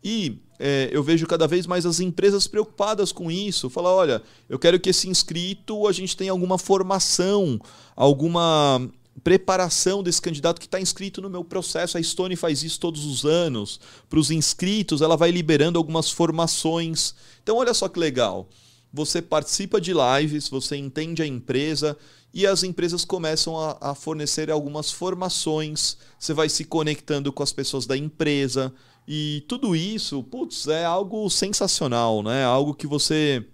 E 0.01 0.37
é, 0.57 0.89
eu 0.93 1.03
vejo 1.03 1.27
cada 1.27 1.45
vez 1.45 1.67
mais 1.67 1.85
as 1.85 1.99
empresas 1.99 2.47
preocupadas 2.47 3.11
com 3.11 3.29
isso. 3.29 3.69
Falar, 3.69 3.93
olha, 3.93 4.23
eu 4.47 4.57
quero 4.57 4.79
que 4.79 4.89
esse 4.89 5.09
inscrito 5.09 5.87
a 5.87 5.91
gente 5.91 6.15
tenha 6.15 6.31
alguma 6.31 6.57
formação, 6.57 7.59
alguma 7.95 8.89
preparação 9.19 10.01
desse 10.01 10.21
candidato 10.21 10.59
que 10.59 10.67
está 10.67 10.79
inscrito 10.79 11.21
no 11.21 11.29
meu 11.29 11.43
processo. 11.43 11.97
A 11.97 12.03
Stone 12.03 12.35
faz 12.35 12.63
isso 12.63 12.79
todos 12.79 13.05
os 13.05 13.25
anos. 13.25 13.79
Para 14.09 14.19
os 14.19 14.31
inscritos, 14.31 15.01
ela 15.01 15.17
vai 15.17 15.31
liberando 15.31 15.77
algumas 15.77 16.09
formações. 16.09 17.13
Então, 17.43 17.57
olha 17.57 17.73
só 17.73 17.87
que 17.87 17.99
legal. 17.99 18.47
Você 18.91 19.21
participa 19.21 19.79
de 19.79 19.93
lives, 19.93 20.49
você 20.49 20.75
entende 20.75 21.21
a 21.21 21.27
empresa 21.27 21.97
e 22.33 22.45
as 22.47 22.63
empresas 22.63 23.05
começam 23.05 23.57
a, 23.59 23.77
a 23.79 23.95
fornecer 23.95 24.49
algumas 24.49 24.91
formações. 24.91 25.97
Você 26.17 26.33
vai 26.33 26.49
se 26.49 26.65
conectando 26.65 27.31
com 27.31 27.43
as 27.43 27.53
pessoas 27.53 27.85
da 27.85 27.95
empresa. 27.95 28.73
E 29.07 29.43
tudo 29.47 29.75
isso, 29.75 30.23
putz, 30.23 30.67
é 30.67 30.85
algo 30.85 31.29
sensacional, 31.29 32.23
né? 32.23 32.43
Algo 32.43 32.73
que 32.73 32.87
você 32.87 33.45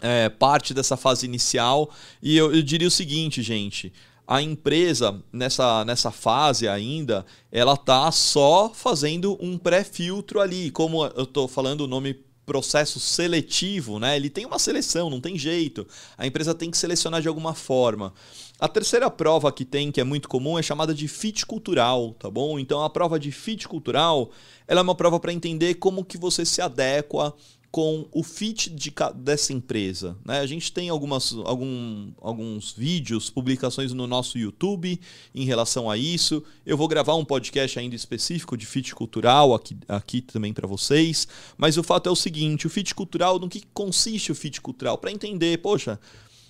é, 0.00 0.28
parte 0.28 0.74
dessa 0.74 0.96
fase 0.96 1.26
inicial. 1.26 1.90
E 2.22 2.36
eu, 2.36 2.54
eu 2.54 2.62
diria 2.62 2.88
o 2.88 2.90
seguinte, 2.90 3.42
gente 3.42 3.92
a 4.26 4.42
empresa 4.42 5.22
nessa, 5.32 5.84
nessa 5.84 6.10
fase 6.10 6.66
ainda, 6.66 7.24
ela 7.50 7.76
tá 7.76 8.10
só 8.10 8.70
fazendo 8.74 9.38
um 9.40 9.56
pré-filtro 9.56 10.40
ali, 10.40 10.70
como 10.70 11.04
eu 11.06 11.22
estou 11.22 11.46
falando 11.46 11.82
o 11.82 11.86
nome 11.86 12.26
processo 12.46 13.00
seletivo, 13.00 13.98
né? 13.98 14.16
Ele 14.16 14.30
tem 14.30 14.46
uma 14.46 14.58
seleção, 14.58 15.10
não 15.10 15.20
tem 15.20 15.36
jeito. 15.36 15.86
A 16.16 16.26
empresa 16.26 16.54
tem 16.54 16.70
que 16.70 16.78
selecionar 16.78 17.20
de 17.20 17.26
alguma 17.26 17.54
forma. 17.54 18.14
A 18.58 18.68
terceira 18.68 19.10
prova 19.10 19.52
que 19.52 19.64
tem, 19.64 19.90
que 19.90 20.00
é 20.00 20.04
muito 20.04 20.28
comum, 20.28 20.58
é 20.58 20.62
chamada 20.62 20.94
de 20.94 21.08
fit 21.08 21.44
cultural, 21.44 22.14
tá 22.14 22.30
bom? 22.30 22.58
Então 22.58 22.82
a 22.82 22.88
prova 22.88 23.18
de 23.18 23.32
fit 23.32 23.66
cultural, 23.66 24.30
ela 24.66 24.80
é 24.80 24.82
uma 24.82 24.94
prova 24.94 25.18
para 25.18 25.32
entender 25.32 25.74
como 25.74 26.04
que 26.04 26.16
você 26.16 26.44
se 26.44 26.62
adequa 26.62 27.34
com 27.76 28.08
o 28.10 28.22
fit 28.22 28.70
de, 28.70 28.90
dessa 29.16 29.52
empresa. 29.52 30.16
Né? 30.24 30.38
A 30.38 30.46
gente 30.46 30.72
tem 30.72 30.88
algumas, 30.88 31.34
algum, 31.44 32.10
alguns 32.22 32.72
vídeos, 32.72 33.28
publicações 33.28 33.92
no 33.92 34.06
nosso 34.06 34.38
YouTube 34.38 34.98
em 35.34 35.44
relação 35.44 35.90
a 35.90 35.98
isso. 35.98 36.42
Eu 36.64 36.74
vou 36.78 36.88
gravar 36.88 37.16
um 37.16 37.24
podcast 37.24 37.78
ainda 37.78 37.94
específico 37.94 38.56
de 38.56 38.64
fit 38.64 38.94
cultural 38.94 39.52
aqui, 39.52 39.76
aqui 39.86 40.22
também 40.22 40.54
para 40.54 40.66
vocês. 40.66 41.28
Mas 41.58 41.76
o 41.76 41.82
fato 41.82 42.08
é 42.08 42.10
o 42.10 42.16
seguinte: 42.16 42.66
o 42.66 42.70
fit 42.70 42.94
cultural, 42.94 43.38
no 43.38 43.46
que 43.46 43.62
consiste 43.74 44.32
o 44.32 44.34
fit 44.34 44.58
cultural? 44.62 44.96
Para 44.96 45.12
entender, 45.12 45.58
poxa, 45.58 46.00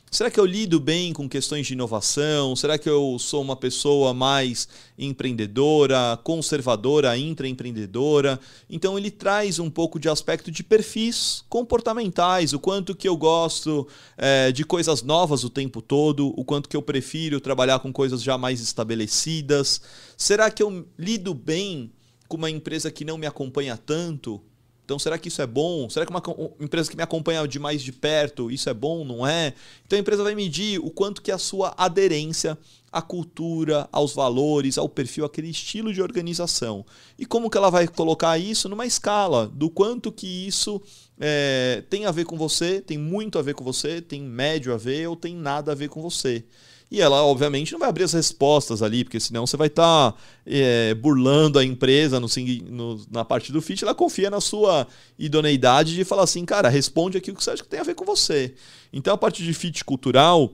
Será 0.08 0.30
que 0.30 0.38
eu 0.38 0.46
lido 0.46 0.78
bem 0.78 1.12
com 1.12 1.28
questões 1.28 1.66
de 1.66 1.72
inovação? 1.74 2.54
Será 2.54 2.78
que 2.78 2.88
eu 2.88 3.18
sou 3.18 3.42
uma 3.42 3.56
pessoa 3.56 4.14
mais 4.14 4.68
empreendedora, 4.96 6.18
conservadora, 6.22 7.18
intraempreendedora? 7.18 8.38
Então 8.70 8.96
ele 8.96 9.10
traz 9.10 9.58
um 9.58 9.68
pouco 9.68 9.98
de 9.98 10.08
aspecto 10.08 10.50
de 10.50 10.62
perfis 10.62 11.44
comportamentais, 11.48 12.52
o 12.52 12.60
quanto 12.60 12.94
que 12.94 13.08
eu 13.08 13.16
gosto 13.16 13.86
é, 14.16 14.52
de 14.52 14.64
coisas 14.64 15.02
novas 15.02 15.42
o 15.44 15.50
tempo 15.50 15.82
todo, 15.82 16.32
o 16.38 16.44
quanto 16.44 16.68
que 16.68 16.76
eu 16.76 16.82
prefiro 16.82 17.40
trabalhar 17.40 17.80
com 17.80 17.92
coisas 17.92 18.22
já 18.22 18.38
mais 18.38 18.60
estabelecidas. 18.60 19.80
Será 20.16 20.50
que 20.50 20.62
eu 20.62 20.86
lido 20.96 21.34
bem 21.34 21.92
com 22.28 22.36
uma 22.36 22.48
empresa 22.48 22.90
que 22.90 23.04
não 23.04 23.18
me 23.18 23.26
acompanha 23.26 23.76
tanto? 23.76 24.40
Então, 24.86 25.00
será 25.00 25.18
que 25.18 25.26
isso 25.26 25.42
é 25.42 25.46
bom? 25.48 25.90
Será 25.90 26.06
que 26.06 26.12
uma 26.12 26.22
empresa 26.60 26.88
que 26.88 26.96
me 26.96 27.02
acompanha 27.02 27.46
de 27.48 27.58
mais 27.58 27.82
de 27.82 27.90
perto, 27.90 28.52
isso 28.52 28.70
é 28.70 28.74
bom, 28.74 29.04
não 29.04 29.26
é? 29.26 29.52
Então, 29.84 29.96
a 29.96 30.00
empresa 30.00 30.22
vai 30.22 30.36
medir 30.36 30.78
o 30.78 30.90
quanto 30.90 31.20
que 31.20 31.32
a 31.32 31.38
sua 31.38 31.74
aderência 31.76 32.56
à 32.92 33.02
cultura, 33.02 33.88
aos 33.90 34.14
valores, 34.14 34.78
ao 34.78 34.88
perfil, 34.88 35.24
aquele 35.24 35.50
estilo 35.50 35.92
de 35.92 36.00
organização. 36.00 36.86
E 37.18 37.26
como 37.26 37.50
que 37.50 37.58
ela 37.58 37.68
vai 37.68 37.88
colocar 37.88 38.38
isso 38.38 38.68
numa 38.68 38.86
escala 38.86 39.48
do 39.48 39.68
quanto 39.68 40.12
que 40.12 40.46
isso 40.46 40.80
é, 41.18 41.82
tem 41.90 42.06
a 42.06 42.12
ver 42.12 42.24
com 42.24 42.38
você, 42.38 42.80
tem 42.80 42.96
muito 42.96 43.40
a 43.40 43.42
ver 43.42 43.54
com 43.54 43.64
você, 43.64 44.00
tem 44.00 44.22
médio 44.22 44.72
a 44.72 44.76
ver 44.76 45.08
ou 45.08 45.16
tem 45.16 45.34
nada 45.34 45.72
a 45.72 45.74
ver 45.74 45.88
com 45.88 46.00
você. 46.00 46.44
E 46.90 47.00
ela, 47.00 47.24
obviamente, 47.24 47.72
não 47.72 47.80
vai 47.80 47.88
abrir 47.88 48.04
as 48.04 48.12
respostas 48.12 48.80
ali, 48.80 49.02
porque 49.02 49.18
senão 49.18 49.44
você 49.44 49.56
vai 49.56 49.66
estar 49.66 50.12
tá, 50.12 50.18
é, 50.46 50.94
burlando 50.94 51.58
a 51.58 51.64
empresa 51.64 52.20
no, 52.20 52.28
no, 52.70 53.06
na 53.10 53.24
parte 53.24 53.50
do 53.50 53.60
fit. 53.60 53.82
Ela 53.82 53.94
confia 53.94 54.30
na 54.30 54.40
sua 54.40 54.86
idoneidade 55.18 55.96
de 55.96 56.04
falar 56.04 56.22
assim, 56.22 56.44
cara, 56.44 56.68
responde 56.68 57.18
aqui 57.18 57.30
o 57.30 57.34
que 57.34 57.42
você 57.42 57.50
acha 57.50 57.62
que 57.62 57.68
tem 57.68 57.80
a 57.80 57.84
ver 57.84 57.96
com 57.96 58.04
você. 58.04 58.54
Então, 58.92 59.12
a 59.12 59.18
parte 59.18 59.42
de 59.42 59.52
fit 59.52 59.84
cultural, 59.84 60.52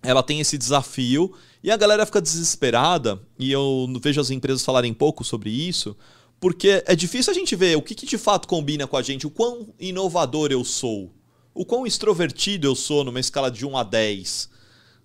ela 0.00 0.22
tem 0.22 0.38
esse 0.38 0.56
desafio 0.56 1.34
e 1.60 1.72
a 1.72 1.76
galera 1.76 2.06
fica 2.06 2.22
desesperada. 2.22 3.20
E 3.36 3.50
eu 3.50 3.92
vejo 4.00 4.20
as 4.20 4.30
empresas 4.30 4.64
falarem 4.64 4.94
pouco 4.94 5.24
sobre 5.24 5.50
isso, 5.50 5.96
porque 6.38 6.84
é 6.86 6.94
difícil 6.94 7.32
a 7.32 7.34
gente 7.34 7.56
ver 7.56 7.76
o 7.76 7.82
que, 7.82 7.96
que 7.96 8.06
de 8.06 8.16
fato 8.16 8.46
combina 8.46 8.86
com 8.86 8.96
a 8.96 9.02
gente, 9.02 9.26
o 9.26 9.30
quão 9.30 9.74
inovador 9.76 10.52
eu 10.52 10.62
sou, 10.62 11.12
o 11.52 11.64
quão 11.64 11.84
extrovertido 11.84 12.68
eu 12.68 12.76
sou 12.76 13.02
numa 13.02 13.18
escala 13.18 13.50
de 13.50 13.66
1 13.66 13.76
a 13.76 13.82
10 13.82 14.57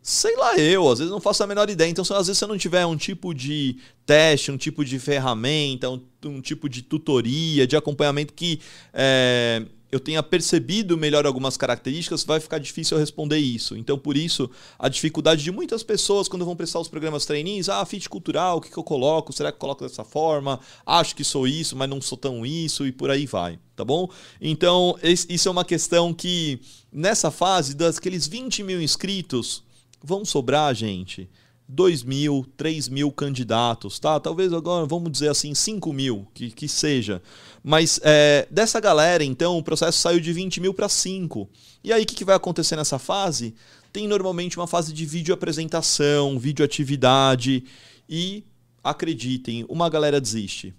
Sei 0.05 0.35
lá 0.35 0.57
eu, 0.57 0.89
às 0.91 0.99
vezes 0.99 1.09
não 1.09 1.21
faço 1.21 1.41
a 1.43 1.47
menor 1.47 1.69
ideia. 1.69 1.89
Então, 1.89 2.03
se 2.03 2.11
às 2.11 2.27
vezes 2.27 2.37
você 2.37 2.45
não 2.45 2.57
tiver 2.57 2.85
um 2.85 2.97
tipo 2.97 3.33
de 3.33 3.77
teste, 4.05 4.51
um 4.51 4.57
tipo 4.57 4.83
de 4.83 4.99
ferramenta, 4.99 5.89
um, 5.89 6.01
um 6.25 6.41
tipo 6.41 6.67
de 6.67 6.81
tutoria, 6.81 7.65
de 7.65 7.77
acompanhamento 7.77 8.33
que 8.33 8.59
é, 8.93 9.65
eu 9.89 10.01
tenha 10.01 10.21
percebido 10.21 10.97
melhor 10.97 11.25
algumas 11.25 11.55
características, 11.55 12.25
vai 12.25 12.41
ficar 12.41 12.57
difícil 12.57 12.97
eu 12.97 12.99
responder 12.99 13.37
isso. 13.37 13.77
Então, 13.77 13.97
por 13.97 14.17
isso, 14.17 14.51
a 14.77 14.89
dificuldade 14.89 15.41
de 15.41 15.51
muitas 15.53 15.83
pessoas 15.83 16.27
quando 16.27 16.43
vão 16.43 16.53
prestar 16.53 16.81
os 16.81 16.89
programas 16.89 17.25
trainees, 17.25 17.69
ah, 17.69 17.85
fit 17.85 18.09
cultural, 18.09 18.57
o 18.57 18.61
que, 18.61 18.69
que 18.69 18.77
eu 18.77 18.83
coloco? 18.83 19.31
Será 19.31 19.53
que 19.53 19.55
eu 19.55 19.59
coloco 19.59 19.85
dessa 19.85 20.03
forma? 20.03 20.59
Acho 20.85 21.15
que 21.15 21.23
sou 21.23 21.47
isso, 21.47 21.77
mas 21.77 21.89
não 21.89 22.01
sou 22.01 22.17
tão 22.17 22.45
isso, 22.45 22.85
e 22.85 22.91
por 22.91 23.09
aí 23.09 23.25
vai, 23.25 23.57
tá 23.73 23.85
bom? 23.85 24.09
Então, 24.41 24.97
isso 25.01 25.47
é 25.47 25.51
uma 25.51 25.63
questão 25.63 26.13
que, 26.13 26.59
nessa 26.91 27.31
fase, 27.31 27.73
daqueles 27.73 28.27
20 28.27 28.63
mil 28.63 28.81
inscritos, 28.81 29.63
vão 30.03 30.25
sobrar, 30.25 30.75
gente, 30.75 31.29
2 31.67 32.03
mil, 32.03 32.45
3 32.57 32.89
mil 32.89 33.11
candidatos, 33.11 33.97
tá? 33.97 34.19
Talvez 34.19 34.51
agora, 34.51 34.85
vamos 34.85 35.11
dizer 35.11 35.29
assim, 35.29 35.55
5 35.55 35.93
mil, 35.93 36.27
que, 36.33 36.51
que 36.51 36.67
seja. 36.67 37.21
Mas 37.63 37.99
é, 38.03 38.47
dessa 38.51 38.79
galera, 38.79 39.23
então, 39.23 39.57
o 39.57 39.63
processo 39.63 39.97
saiu 39.97 40.19
de 40.19 40.33
20 40.33 40.59
mil 40.59 40.73
para 40.73 40.89
5. 40.89 41.49
E 41.83 41.93
aí, 41.93 42.03
o 42.03 42.05
que, 42.05 42.15
que 42.15 42.25
vai 42.25 42.35
acontecer 42.35 42.75
nessa 42.75 42.99
fase? 42.99 43.55
Tem 43.91 44.07
normalmente 44.07 44.57
uma 44.57 44.67
fase 44.67 44.91
de 44.91 45.05
vídeo 45.05 45.33
apresentação, 45.33 46.37
vídeo 46.37 46.65
atividade 46.65 47.63
e, 48.09 48.43
acreditem, 48.83 49.65
uma 49.69 49.89
galera 49.89 50.19
desiste. 50.19 50.73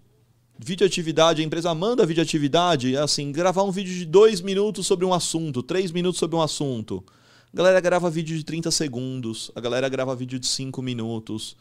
Vídeo 0.58 0.86
atividade, 0.86 1.42
a 1.42 1.44
empresa 1.44 1.74
manda 1.74 2.06
vídeo 2.06 2.22
atividade, 2.22 2.94
é 2.94 3.00
assim, 3.00 3.32
gravar 3.32 3.64
um 3.64 3.72
vídeo 3.72 3.92
de 3.92 4.04
2 4.04 4.40
minutos 4.40 4.86
sobre 4.86 5.04
um 5.04 5.12
assunto, 5.12 5.62
3 5.62 5.90
minutos 5.90 6.18
sobre 6.20 6.36
um 6.36 6.42
assunto. 6.42 7.04
A 7.54 7.56
galera 7.56 7.78
grava 7.78 8.10
vídeo 8.10 8.36
de 8.36 8.42
30 8.42 8.68
segundos, 8.72 9.48
a 9.54 9.60
galera 9.60 9.88
grava 9.88 10.12
vídeo 10.16 10.40
de 10.40 10.46
5 10.48 10.82
minutos. 10.82 11.56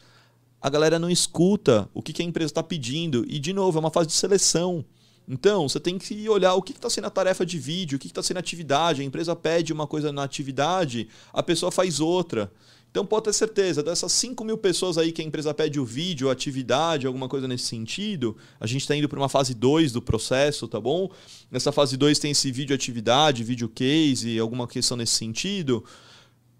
A 0.60 0.68
galera 0.68 0.98
não 0.98 1.08
escuta 1.08 1.88
o 1.94 2.02
que 2.02 2.20
a 2.20 2.26
empresa 2.26 2.50
está 2.50 2.64
pedindo. 2.64 3.24
E, 3.28 3.38
de 3.38 3.54
novo, 3.54 3.78
é 3.78 3.80
uma 3.80 3.92
fase 3.92 4.08
de 4.08 4.14
seleção. 4.14 4.84
Então, 5.28 5.70
você 5.70 5.80
tem 5.80 6.00
que 6.00 6.28
olhar 6.28 6.56
o 6.56 6.64
que 6.64 6.72
está 6.72 6.90
sendo 6.90 7.06
a 7.06 7.12
tarefa 7.12 7.46
de 7.46 7.60
vídeo, 7.60 7.98
o 7.98 8.00
que 8.00 8.08
está 8.08 8.24
sendo 8.24 8.38
a 8.38 8.40
atividade. 8.40 9.04
A 9.04 9.06
empresa 9.06 9.36
pede 9.36 9.72
uma 9.72 9.86
coisa 9.86 10.12
na 10.12 10.24
atividade, 10.24 11.10
a 11.32 11.44
pessoa 11.44 11.72
faz 11.72 12.00
outra. 12.00 12.52
Então 12.94 13.04
pode 13.04 13.24
ter 13.24 13.34
certeza, 13.34 13.82
dessas 13.82 14.12
5 14.12 14.46
mil 14.46 14.56
pessoas 14.56 15.00
aí 15.00 15.12
que 15.12 15.20
a 15.20 15.26
empresa 15.26 15.52
pede 15.52 15.80
o 15.80 15.86
vídeo, 15.86 16.30
atividade, 16.30 17.08
alguma 17.08 17.28
coisa 17.28 17.48
nesse 17.48 17.64
sentido, 17.64 18.38
a 18.60 18.68
gente 18.68 18.82
está 18.82 18.96
indo 18.96 19.10
para 19.10 19.18
uma 19.18 19.28
fase 19.28 19.56
2 19.56 19.92
do 19.92 20.00
processo, 20.00 20.68
tá 20.68 20.80
bom? 20.80 21.10
Nessa 21.50 21.72
fase 21.72 21.98
2 21.98 22.20
tem 22.20 22.30
esse 22.30 22.52
vídeo 22.52 22.76
atividade, 22.76 23.44
vídeo 23.44 23.68
case, 23.68 24.38
alguma 24.38 24.68
questão 24.68 24.96
nesse 24.96 25.16
sentido. 25.16 25.84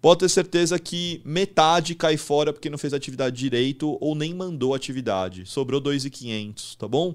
Pode 0.00 0.18
ter 0.18 0.28
certeza 0.28 0.76
que 0.76 1.22
metade 1.24 1.94
cai 1.94 2.16
fora 2.16 2.52
porque 2.52 2.68
não 2.68 2.78
fez 2.78 2.92
atividade 2.92 3.36
direito 3.36 3.96
ou 4.00 4.16
nem 4.16 4.34
mandou 4.34 4.74
atividade. 4.74 5.46
Sobrou 5.46 5.80
2.500, 5.80 6.74
tá 6.76 6.88
bom? 6.88 7.14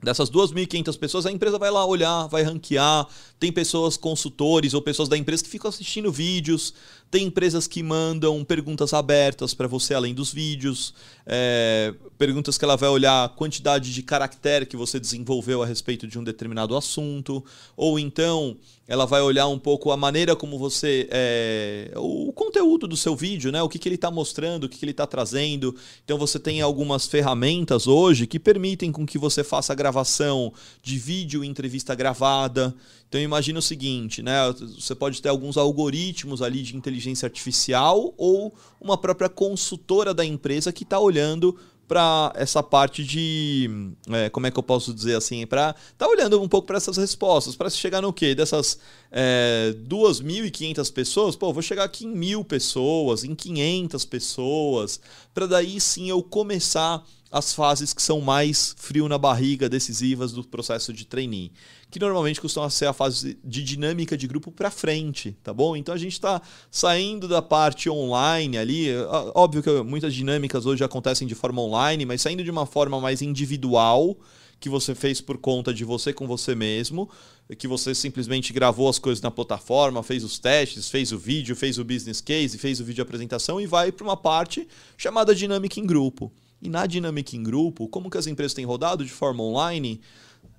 Dessas 0.00 0.30
2.500 0.30 0.96
pessoas, 0.96 1.26
a 1.26 1.32
empresa 1.32 1.58
vai 1.58 1.72
lá 1.72 1.84
olhar, 1.84 2.28
vai 2.28 2.42
ranquear. 2.44 3.08
Tem 3.38 3.50
pessoas, 3.50 3.96
consultores 3.96 4.72
ou 4.72 4.80
pessoas 4.80 5.08
da 5.08 5.16
empresa 5.16 5.42
que 5.42 5.50
ficam 5.50 5.68
assistindo 5.68 6.12
vídeos. 6.12 6.72
Tem 7.10 7.24
empresas 7.24 7.66
que 7.66 7.82
mandam 7.82 8.44
perguntas 8.44 8.92
abertas 8.92 9.54
para 9.54 9.66
você 9.66 9.94
além 9.94 10.14
dos 10.14 10.30
vídeos. 10.30 10.92
É, 11.24 11.94
perguntas 12.18 12.58
que 12.58 12.64
ela 12.64 12.76
vai 12.76 12.90
olhar 12.90 13.24
a 13.24 13.28
quantidade 13.28 13.94
de 13.94 14.02
caractere 14.02 14.66
que 14.66 14.76
você 14.76 15.00
desenvolveu 15.00 15.62
a 15.62 15.66
respeito 15.66 16.06
de 16.06 16.18
um 16.18 16.24
determinado 16.24 16.76
assunto. 16.76 17.42
Ou 17.74 17.98
então 17.98 18.58
ela 18.86 19.06
vai 19.06 19.20
olhar 19.22 19.46
um 19.48 19.58
pouco 19.58 19.90
a 19.90 19.96
maneira 19.96 20.36
como 20.36 20.58
você. 20.58 21.08
É, 21.10 21.92
o 21.96 22.32
conteúdo 22.32 22.86
do 22.86 22.96
seu 22.96 23.16
vídeo, 23.16 23.50
né? 23.50 23.62
O 23.62 23.68
que, 23.68 23.78
que 23.78 23.88
ele 23.88 23.94
está 23.94 24.10
mostrando, 24.10 24.64
o 24.64 24.68
que, 24.68 24.78
que 24.78 24.84
ele 24.84 24.92
está 24.92 25.06
trazendo. 25.06 25.74
Então 26.04 26.18
você 26.18 26.38
tem 26.38 26.60
algumas 26.60 27.06
ferramentas 27.06 27.86
hoje 27.86 28.26
que 28.26 28.38
permitem 28.38 28.92
com 28.92 29.06
que 29.06 29.18
você 29.18 29.42
faça 29.42 29.74
gravação 29.74 30.52
de 30.82 30.98
vídeo 30.98 31.44
entrevista 31.44 31.94
gravada. 31.94 32.74
Então 33.08 33.20
imagina 33.20 33.58
o 33.58 33.62
seguinte, 33.62 34.22
né? 34.22 34.34
Você 34.52 34.94
pode 34.94 35.22
ter 35.22 35.30
alguns 35.30 35.56
algoritmos 35.56 36.42
ali 36.42 36.62
de 36.62 36.76
inteligência 36.76 37.26
artificial 37.26 38.12
ou 38.16 38.54
uma 38.80 38.98
própria 38.98 39.28
consultora 39.28 40.12
da 40.12 40.24
empresa 40.24 40.72
que 40.72 40.84
está 40.84 40.98
olhando 41.00 41.58
para 41.88 42.30
essa 42.36 42.62
parte 42.62 43.02
de. 43.02 43.70
É, 44.10 44.28
como 44.28 44.46
é 44.46 44.50
que 44.50 44.58
eu 44.58 44.62
posso 44.62 44.92
dizer 44.92 45.16
assim? 45.16 45.46
Para 45.46 45.74
tá 45.96 46.06
olhando 46.06 46.40
um 46.40 46.46
pouco 46.46 46.66
para 46.66 46.76
essas 46.76 46.98
respostas, 46.98 47.56
para 47.56 47.70
chegar 47.70 48.02
no 48.02 48.12
quê? 48.12 48.34
Dessas 48.34 48.78
é, 49.10 49.74
2.500 49.88 50.92
pessoas, 50.92 51.34
pô, 51.34 51.50
vou 51.50 51.62
chegar 51.62 51.84
aqui 51.84 52.04
em 52.04 52.14
mil 52.14 52.44
pessoas, 52.44 53.24
em 53.24 53.34
500 53.34 54.04
pessoas, 54.04 55.00
para 55.32 55.46
daí 55.46 55.80
sim 55.80 56.10
eu 56.10 56.22
começar 56.22 57.02
as 57.30 57.52
fases 57.52 57.92
que 57.92 58.02
são 58.02 58.20
mais 58.20 58.74
frio 58.78 59.08
na 59.08 59.18
barriga, 59.18 59.68
decisivas 59.68 60.32
do 60.32 60.42
processo 60.42 60.92
de 60.92 61.04
trainee, 61.04 61.52
que 61.90 61.98
normalmente 61.98 62.40
costuma 62.40 62.70
ser 62.70 62.86
a 62.86 62.92
fase 62.92 63.38
de 63.44 63.62
dinâmica 63.62 64.16
de 64.16 64.26
grupo 64.26 64.50
para 64.50 64.70
frente, 64.70 65.36
tá 65.42 65.52
bom? 65.52 65.76
Então 65.76 65.94
a 65.94 65.98
gente 65.98 66.14
está 66.14 66.40
saindo 66.70 67.28
da 67.28 67.42
parte 67.42 67.90
online 67.90 68.56
ali, 68.56 68.88
óbvio 69.34 69.62
que 69.62 69.82
muitas 69.82 70.14
dinâmicas 70.14 70.66
hoje 70.66 70.82
acontecem 70.82 71.28
de 71.28 71.34
forma 71.34 71.60
online, 71.60 72.06
mas 72.06 72.22
saindo 72.22 72.42
de 72.42 72.50
uma 72.50 72.66
forma 72.66 73.00
mais 73.00 73.20
individual, 73.20 74.16
que 74.60 74.68
você 74.68 74.94
fez 74.94 75.20
por 75.20 75.38
conta 75.38 75.72
de 75.72 75.84
você 75.84 76.12
com 76.12 76.26
você 76.26 76.54
mesmo, 76.54 77.08
que 77.56 77.68
você 77.68 77.94
simplesmente 77.94 78.52
gravou 78.52 78.88
as 78.88 78.98
coisas 78.98 79.22
na 79.22 79.30
plataforma, 79.30 80.02
fez 80.02 80.24
os 80.24 80.38
testes, 80.38 80.88
fez 80.88 81.12
o 81.12 81.18
vídeo, 81.18 81.54
fez 81.54 81.78
o 81.78 81.84
business 81.84 82.20
case, 82.20 82.58
fez 82.58 82.80
o 82.80 82.84
vídeo 82.84 83.02
apresentação 83.02 83.60
e 83.60 83.66
vai 83.66 83.92
para 83.92 84.04
uma 84.04 84.16
parte 84.16 84.66
chamada 84.96 85.34
dinâmica 85.34 85.78
em 85.78 85.86
grupo. 85.86 86.32
E 86.60 86.68
na 86.68 86.86
dinâmica 86.86 87.36
em 87.36 87.42
grupo, 87.42 87.88
como 87.88 88.10
que 88.10 88.18
as 88.18 88.26
empresas 88.26 88.54
têm 88.54 88.64
rodado 88.64 89.04
de 89.04 89.12
forma 89.12 89.42
online, 89.42 90.00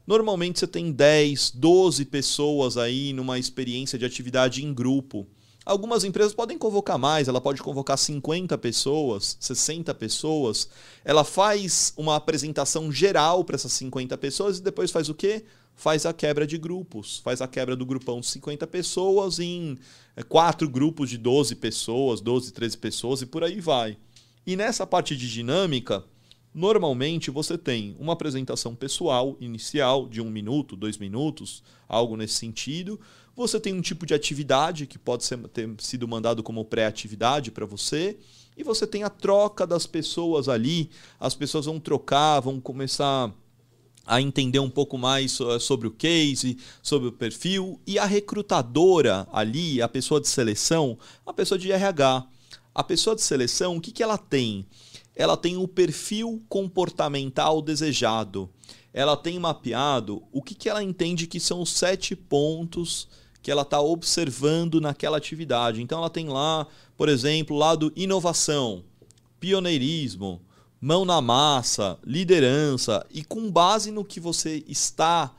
normalmente 0.08 0.60
você 0.60 0.68
tem 0.68 0.92
10, 0.92 1.52
12 1.52 2.06
pessoas 2.06 2.78
aí 2.78 3.14
numa 3.14 3.38
experiência 3.38 4.00
de 4.00 4.06
atividade 4.06 4.64
em 4.64 4.74
grupo. 4.74 5.28
Algumas 5.66 6.04
empresas 6.04 6.34
podem 6.34 6.58
convocar 6.58 6.98
mais, 6.98 7.28
ela 7.28 7.40
pode 7.40 7.62
convocar 7.62 7.98
50 7.98 8.58
pessoas, 8.58 9.38
60 9.40 9.94
pessoas. 9.94 10.68
Ela 11.06 11.24
faz 11.24 11.94
uma 11.96 12.16
apresentação 12.16 12.92
geral 12.92 13.44
para 13.44 13.56
essas 13.56 13.74
50 13.74 14.18
pessoas 14.18 14.58
e 14.58 14.64
depois 14.64 14.90
faz 14.90 15.10
o 15.10 15.14
quê? 15.14 15.46
Faz 15.76 16.06
a 16.06 16.14
quebra 16.14 16.48
de 16.48 16.58
grupos. 16.58 17.20
Faz 17.20 17.40
a 17.40 17.48
quebra 17.48 17.76
do 17.76 17.86
grupão 17.86 18.20
de 18.20 18.26
50 18.28 18.66
pessoas 18.66 19.38
em 19.38 19.78
é, 20.16 20.24
quatro 20.24 20.68
grupos 20.68 21.10
de 21.10 21.18
12 21.20 21.54
pessoas, 21.56 22.20
12, 22.20 22.52
13 22.52 22.78
pessoas 22.78 23.22
e 23.22 23.28
por 23.28 23.44
aí 23.44 23.62
vai. 23.62 23.96
E 24.50 24.56
nessa 24.56 24.88
parte 24.88 25.16
de 25.16 25.32
dinâmica, 25.32 26.04
normalmente 26.52 27.30
você 27.30 27.56
tem 27.56 27.96
uma 28.00 28.14
apresentação 28.14 28.74
pessoal 28.74 29.38
inicial 29.40 30.10
de 30.10 30.22
um 30.22 30.28
minuto, 30.32 30.76
dois 30.76 30.98
minutos, 30.98 31.62
algo 31.88 32.18
nesse 32.18 32.34
sentido. 32.34 33.00
Você 33.36 33.60
tem 33.60 33.76
um 33.76 33.82
tipo 33.82 34.08
de 34.08 34.16
atividade 34.16 34.88
que 34.88 34.98
pode 34.98 35.24
ser, 35.24 35.38
ter 35.50 35.70
sido 35.78 36.08
mandado 36.08 36.42
como 36.42 36.66
pré-atividade 36.66 37.52
para 37.52 37.64
você. 37.64 38.18
E 38.58 38.64
você 38.64 38.88
tem 38.88 39.04
a 39.04 39.10
troca 39.12 39.68
das 39.68 39.86
pessoas 39.86 40.50
ali. 40.50 40.90
As 41.20 41.36
pessoas 41.36 41.68
vão 41.68 41.80
trocar, 41.80 42.40
vão 42.40 42.60
começar 42.60 43.32
a 44.04 44.20
entender 44.20 44.58
um 44.58 44.72
pouco 44.72 44.98
mais 44.98 45.38
sobre 45.60 45.88
o 45.88 45.92
case, 45.92 46.58
sobre 46.82 47.10
o 47.10 47.12
perfil. 47.12 47.80
E 47.86 48.00
a 48.00 48.06
recrutadora 48.06 49.28
ali, 49.32 49.80
a 49.80 49.88
pessoa 49.88 50.20
de 50.20 50.28
seleção, 50.28 50.98
a 51.24 51.32
pessoa 51.32 51.60
de 51.60 51.72
RH 51.72 52.28
a 52.80 52.84
pessoa 52.84 53.14
de 53.14 53.22
seleção, 53.22 53.76
o 53.76 53.82
que, 53.82 53.92
que 53.92 54.02
ela 54.02 54.18
tem? 54.18 54.66
Ela 55.14 55.36
tem 55.36 55.58
o 55.58 55.68
perfil 55.68 56.42
comportamental 56.48 57.62
desejado. 57.62 58.50
Ela 58.94 59.18
tem 59.18 59.38
mapeado 59.38 60.24
o 60.32 60.42
que, 60.42 60.56
que 60.56 60.70
ela 60.70 60.82
entende 60.82 61.28
que 61.28 61.42
são 61.42 61.62
os 61.62 61.72
sete 61.72 62.16
pontos 62.16 63.10
que 63.42 63.52
ela 63.52 63.64
está 63.64 63.82
observando 63.82 64.80
naquela 64.80 65.18
atividade. 65.18 65.82
Então 65.82 65.98
ela 65.98 66.10
tem 66.10 66.30
lá, 66.30 66.66
por 66.96 67.10
exemplo, 67.10 67.58
lado 67.58 67.92
inovação, 67.98 68.82
pioneirismo, 69.42 70.40
mão 70.80 71.04
na 71.04 71.20
massa, 71.20 72.00
liderança, 72.02 73.06
e 73.12 73.26
com 73.26 73.52
base 73.52 73.92
no 73.92 74.06
que 74.06 74.22
você 74.22 74.64
está 74.66 75.36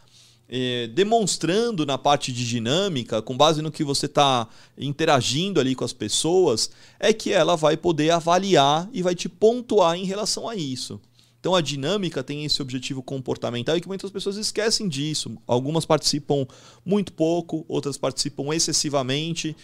é, 0.52 0.88
demonstrando 0.88 1.86
na 1.86 1.96
parte 1.96 2.32
de 2.32 2.44
dinâmica, 2.44 3.22
com 3.22 3.36
base 3.36 3.62
no 3.62 3.70
que 3.70 3.84
você 3.84 4.06
está 4.06 4.48
interagindo 4.76 5.60
ali 5.60 5.76
com 5.76 5.84
as 5.84 5.92
pessoas, 5.92 6.70
é 6.98 7.12
que 7.12 7.32
ela 7.32 7.56
vai 7.56 7.76
poder 7.76 8.10
avaliar 8.10 8.88
e 8.92 9.00
vai 9.00 9.14
te 9.14 9.28
pontuar 9.28 9.96
em 9.96 10.04
relação 10.04 10.48
a 10.48 10.56
isso. 10.56 11.00
Então 11.38 11.54
a 11.54 11.60
dinâmica 11.60 12.22
tem 12.22 12.44
esse 12.44 12.60
objetivo 12.60 13.02
comportamental 13.02 13.76
e 13.76 13.80
que 13.80 13.88
muitas 13.88 14.10
pessoas 14.10 14.36
esquecem 14.36 14.88
disso. 14.88 15.38
Algumas 15.46 15.86
participam 15.86 16.46
muito 16.84 17.12
pouco, 17.12 17.64
outras 17.66 17.96
participam 17.96 18.52
excessivamente 18.52 19.56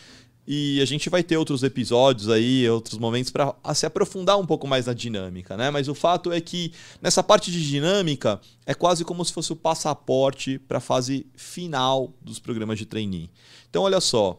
e 0.47 0.80
a 0.80 0.84
gente 0.84 1.11
vai 1.11 1.22
ter 1.22 1.36
outros 1.36 1.62
episódios 1.62 2.28
aí, 2.28 2.68
outros 2.70 2.99
momentos 2.99 3.32
para 3.32 3.55
se 3.74 3.84
aprofundar 3.84 4.38
um 4.38 4.47
pouco 4.47 4.66
mais 4.66 4.86
na 4.86 4.92
dinâmica, 4.92 5.57
né? 5.57 5.70
Mas 5.70 5.88
o 5.88 5.94
fato 5.94 6.32
é 6.32 6.40
que 6.40 6.72
nessa 7.03 7.22
parte 7.22 7.51
de 7.51 7.66
dinâmica 7.68 8.40
é 8.64 8.74
quase 8.74 9.05
como 9.05 9.24
se 9.24 9.32
fosse 9.32 9.53
o 9.53 9.57
passaporte 9.57 10.59
para 10.59 10.78
a 10.78 10.80
fase 10.80 11.26
final 11.34 12.12
dos 12.22 12.38
programas 12.38 12.78
de 12.78 12.86
trainee. 12.86 13.30
Então, 13.68 13.82
olha 13.82 14.01
só, 14.01 14.38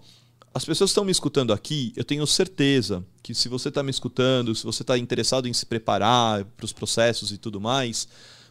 as 0.54 0.64
pessoas 0.64 0.92
estão 0.92 1.04
me 1.04 1.12
escutando 1.12 1.52
aqui, 1.52 1.92
eu 1.96 2.04
tenho 2.04 2.26
certeza 2.26 3.06
que 3.22 3.36
se 3.36 3.50
você 3.50 3.68
está 3.68 3.84
me 3.84 3.92
escutando, 3.92 4.56
se 4.56 4.64
você 4.64 4.84
está 4.84 4.98
interessado 4.98 5.48
em 5.48 5.54
se 5.54 5.66
preparar 5.66 6.46
para 6.46 6.66
os 6.66 6.72
processos 6.72 7.32
e 7.32 7.38
tudo 7.38 7.60
mais, 7.60 8.08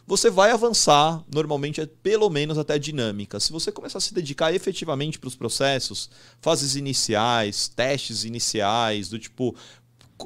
você 0.07 0.29
vai 0.29 0.51
avançar, 0.51 1.21
normalmente 1.31 1.81
é 1.81 1.85
pelo 1.85 2.29
menos 2.29 2.57
até 2.57 2.79
dinâmica. 2.79 3.41
Se 3.41 3.51
você 3.51 3.73
começar 3.73 3.97
a 3.97 4.01
se 4.01 4.13
dedicar 4.13 4.53
efetivamente 4.53 5.19
para 5.19 5.27
os 5.27 5.35
processos, 5.35 6.09
fases 6.39 6.77
iniciais, 6.77 7.67
testes 7.67 8.23
iniciais, 8.23 9.09
do 9.09 9.19
tipo 9.19 9.53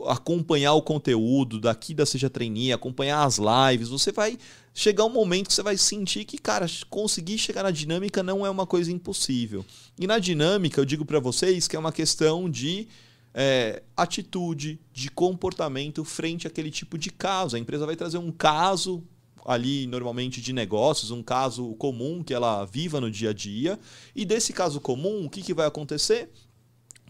acompanhar 0.05 0.73
o 0.73 0.83
conteúdo 0.83 1.59
daqui 1.59 1.95
da 1.95 2.05
Seja 2.05 2.29
Trainee, 2.29 2.71
acompanhar 2.71 3.25
as 3.25 3.39
lives, 3.39 3.89
você 3.89 4.11
vai 4.11 4.37
chegar 4.73 5.03
um 5.03 5.09
momento 5.09 5.47
que 5.47 5.53
você 5.53 5.63
vai 5.63 5.75
sentir 5.75 6.25
que, 6.25 6.37
cara, 6.37 6.65
conseguir 6.87 7.39
chegar 7.39 7.63
na 7.63 7.71
dinâmica 7.71 8.21
não 8.21 8.45
é 8.45 8.49
uma 8.49 8.67
coisa 8.67 8.91
impossível. 8.91 9.65
E 9.99 10.05
na 10.05 10.19
dinâmica, 10.19 10.79
eu 10.79 10.85
digo 10.85 11.03
para 11.03 11.19
vocês 11.19 11.67
que 11.67 11.75
é 11.75 11.79
uma 11.79 11.91
questão 11.91 12.49
de 12.49 12.87
é, 13.33 13.81
atitude, 13.97 14.79
de 14.93 15.09
comportamento 15.09 16.05
frente 16.05 16.47
àquele 16.47 16.69
tipo 16.69 16.97
de 16.97 17.09
caso. 17.09 17.55
A 17.55 17.59
empresa 17.59 17.85
vai 17.85 17.95
trazer 17.95 18.19
um 18.19 18.31
caso 18.31 19.03
ali 19.45 19.87
normalmente 19.87 20.41
de 20.41 20.53
negócios, 20.53 21.11
um 21.11 21.23
caso 21.23 21.73
comum 21.75 22.23
que 22.23 22.33
ela 22.33 22.65
viva 22.65 23.01
no 23.01 23.09
dia 23.09 23.31
a 23.31 23.33
dia. 23.33 23.79
E 24.15 24.25
desse 24.25 24.53
caso 24.53 24.79
comum, 24.79 25.25
o 25.25 25.29
que, 25.29 25.41
que 25.41 25.53
vai 25.53 25.67
acontecer? 25.67 26.29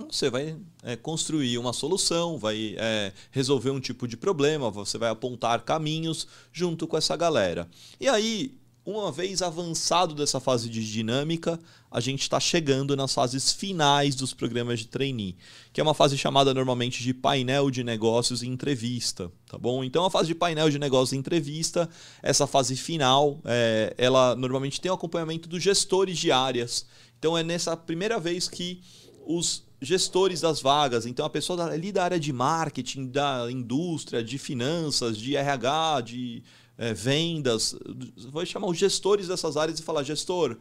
Você 0.09 0.29
vai 0.29 0.57
é, 0.83 0.95
construir 0.95 1.57
uma 1.57 1.73
solução, 1.73 2.37
vai 2.37 2.75
é, 2.77 3.13
resolver 3.29 3.69
um 3.69 3.79
tipo 3.79 4.07
de 4.07 4.17
problema, 4.17 4.71
você 4.71 4.97
vai 4.97 5.09
apontar 5.09 5.61
caminhos 5.63 6.27
junto 6.51 6.87
com 6.87 6.97
essa 6.97 7.15
galera. 7.15 7.69
E 7.99 8.07
aí, 8.07 8.57
uma 8.85 9.11
vez 9.11 9.41
avançado 9.41 10.15
dessa 10.15 10.39
fase 10.39 10.69
de 10.69 10.89
dinâmica, 10.89 11.59
a 11.89 11.99
gente 11.99 12.21
está 12.21 12.39
chegando 12.39 12.95
nas 12.95 13.13
fases 13.13 13.51
finais 13.51 14.15
dos 14.15 14.33
programas 14.33 14.79
de 14.79 14.87
trainee, 14.87 15.35
que 15.71 15.79
é 15.79 15.83
uma 15.83 15.93
fase 15.93 16.17
chamada 16.17 16.53
normalmente 16.53 17.03
de 17.03 17.13
painel 17.13 17.69
de 17.69 17.83
negócios 17.83 18.41
e 18.41 18.47
entrevista, 18.47 19.31
tá 19.47 19.57
bom? 19.57 19.83
Então 19.83 20.03
a 20.03 20.09
fase 20.09 20.27
de 20.27 20.35
painel 20.35 20.69
de 20.69 20.79
negócios 20.79 21.13
e 21.13 21.17
entrevista, 21.17 21.87
essa 22.23 22.47
fase 22.47 22.75
final, 22.75 23.39
é, 23.45 23.93
ela 23.97 24.35
normalmente 24.35 24.81
tem 24.81 24.89
o 24.89 24.95
acompanhamento 24.95 25.47
dos 25.47 25.61
gestores 25.61 26.17
de 26.17 26.31
áreas. 26.31 26.85
Então 27.19 27.37
é 27.37 27.43
nessa 27.43 27.77
primeira 27.77 28.19
vez 28.19 28.47
que 28.47 28.81
os 29.25 29.63
gestores 29.81 30.41
das 30.41 30.61
vagas. 30.61 31.05
Então, 31.05 31.25
a 31.25 31.29
pessoa 31.29 31.65
ali 31.65 31.91
da 31.91 32.03
área 32.03 32.19
de 32.19 32.31
marketing, 32.31 33.07
da 33.07 33.47
indústria, 33.49 34.23
de 34.23 34.37
finanças, 34.37 35.17
de 35.17 35.35
RH, 35.35 36.01
de 36.01 36.43
é, 36.81 36.95
vendas, 36.95 37.75
vai 38.31 38.43
chamar 38.43 38.65
os 38.65 38.77
gestores 38.77 39.27
dessas 39.27 39.55
áreas 39.55 39.79
e 39.79 39.83
falar: 39.83 40.01
gestor, 40.01 40.57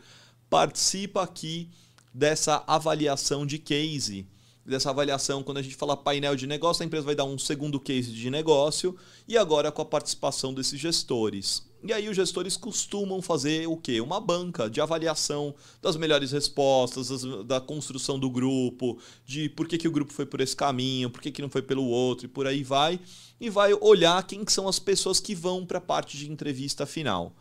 participa 0.50 1.22
aqui 1.22 1.70
dessa 2.12 2.62
avaliação 2.66 3.46
de 3.46 3.58
case 3.58 4.26
dessa 4.70 4.90
avaliação, 4.90 5.42
quando 5.42 5.58
a 5.58 5.62
gente 5.62 5.74
fala 5.74 5.96
painel 5.96 6.34
de 6.34 6.46
negócio, 6.46 6.82
a 6.82 6.86
empresa 6.86 7.04
vai 7.04 7.14
dar 7.14 7.24
um 7.24 7.38
segundo 7.38 7.78
case 7.78 8.10
de 8.10 8.30
negócio 8.30 8.96
e 9.28 9.36
agora 9.36 9.70
com 9.70 9.82
a 9.82 9.84
participação 9.84 10.54
desses 10.54 10.80
gestores. 10.80 11.68
E 11.82 11.92
aí 11.92 12.08
os 12.08 12.16
gestores 12.16 12.56
costumam 12.56 13.22
fazer 13.22 13.66
o 13.66 13.76
quê? 13.76 14.00
Uma 14.00 14.20
banca 14.20 14.68
de 14.68 14.80
avaliação 14.80 15.54
das 15.80 15.96
melhores 15.96 16.30
respostas, 16.30 17.08
das, 17.08 17.46
da 17.46 17.60
construção 17.60 18.18
do 18.18 18.28
grupo, 18.28 18.98
de 19.24 19.48
por 19.48 19.66
que, 19.66 19.78
que 19.78 19.88
o 19.88 19.92
grupo 19.92 20.12
foi 20.12 20.26
por 20.26 20.40
esse 20.40 20.54
caminho, 20.54 21.10
por 21.10 21.22
que, 21.22 21.30
que 21.30 21.40
não 21.40 21.48
foi 21.48 21.62
pelo 21.62 21.86
outro 21.86 22.26
e 22.26 22.28
por 22.28 22.46
aí 22.46 22.62
vai. 22.62 23.00
E 23.40 23.48
vai 23.48 23.72
olhar 23.72 24.22
quem 24.26 24.44
são 24.46 24.68
as 24.68 24.78
pessoas 24.78 25.20
que 25.20 25.34
vão 25.34 25.64
para 25.64 25.78
a 25.78 25.82
parte 25.82 26.18
de 26.18 26.30
entrevista 26.30 26.84
final. 26.84 27.34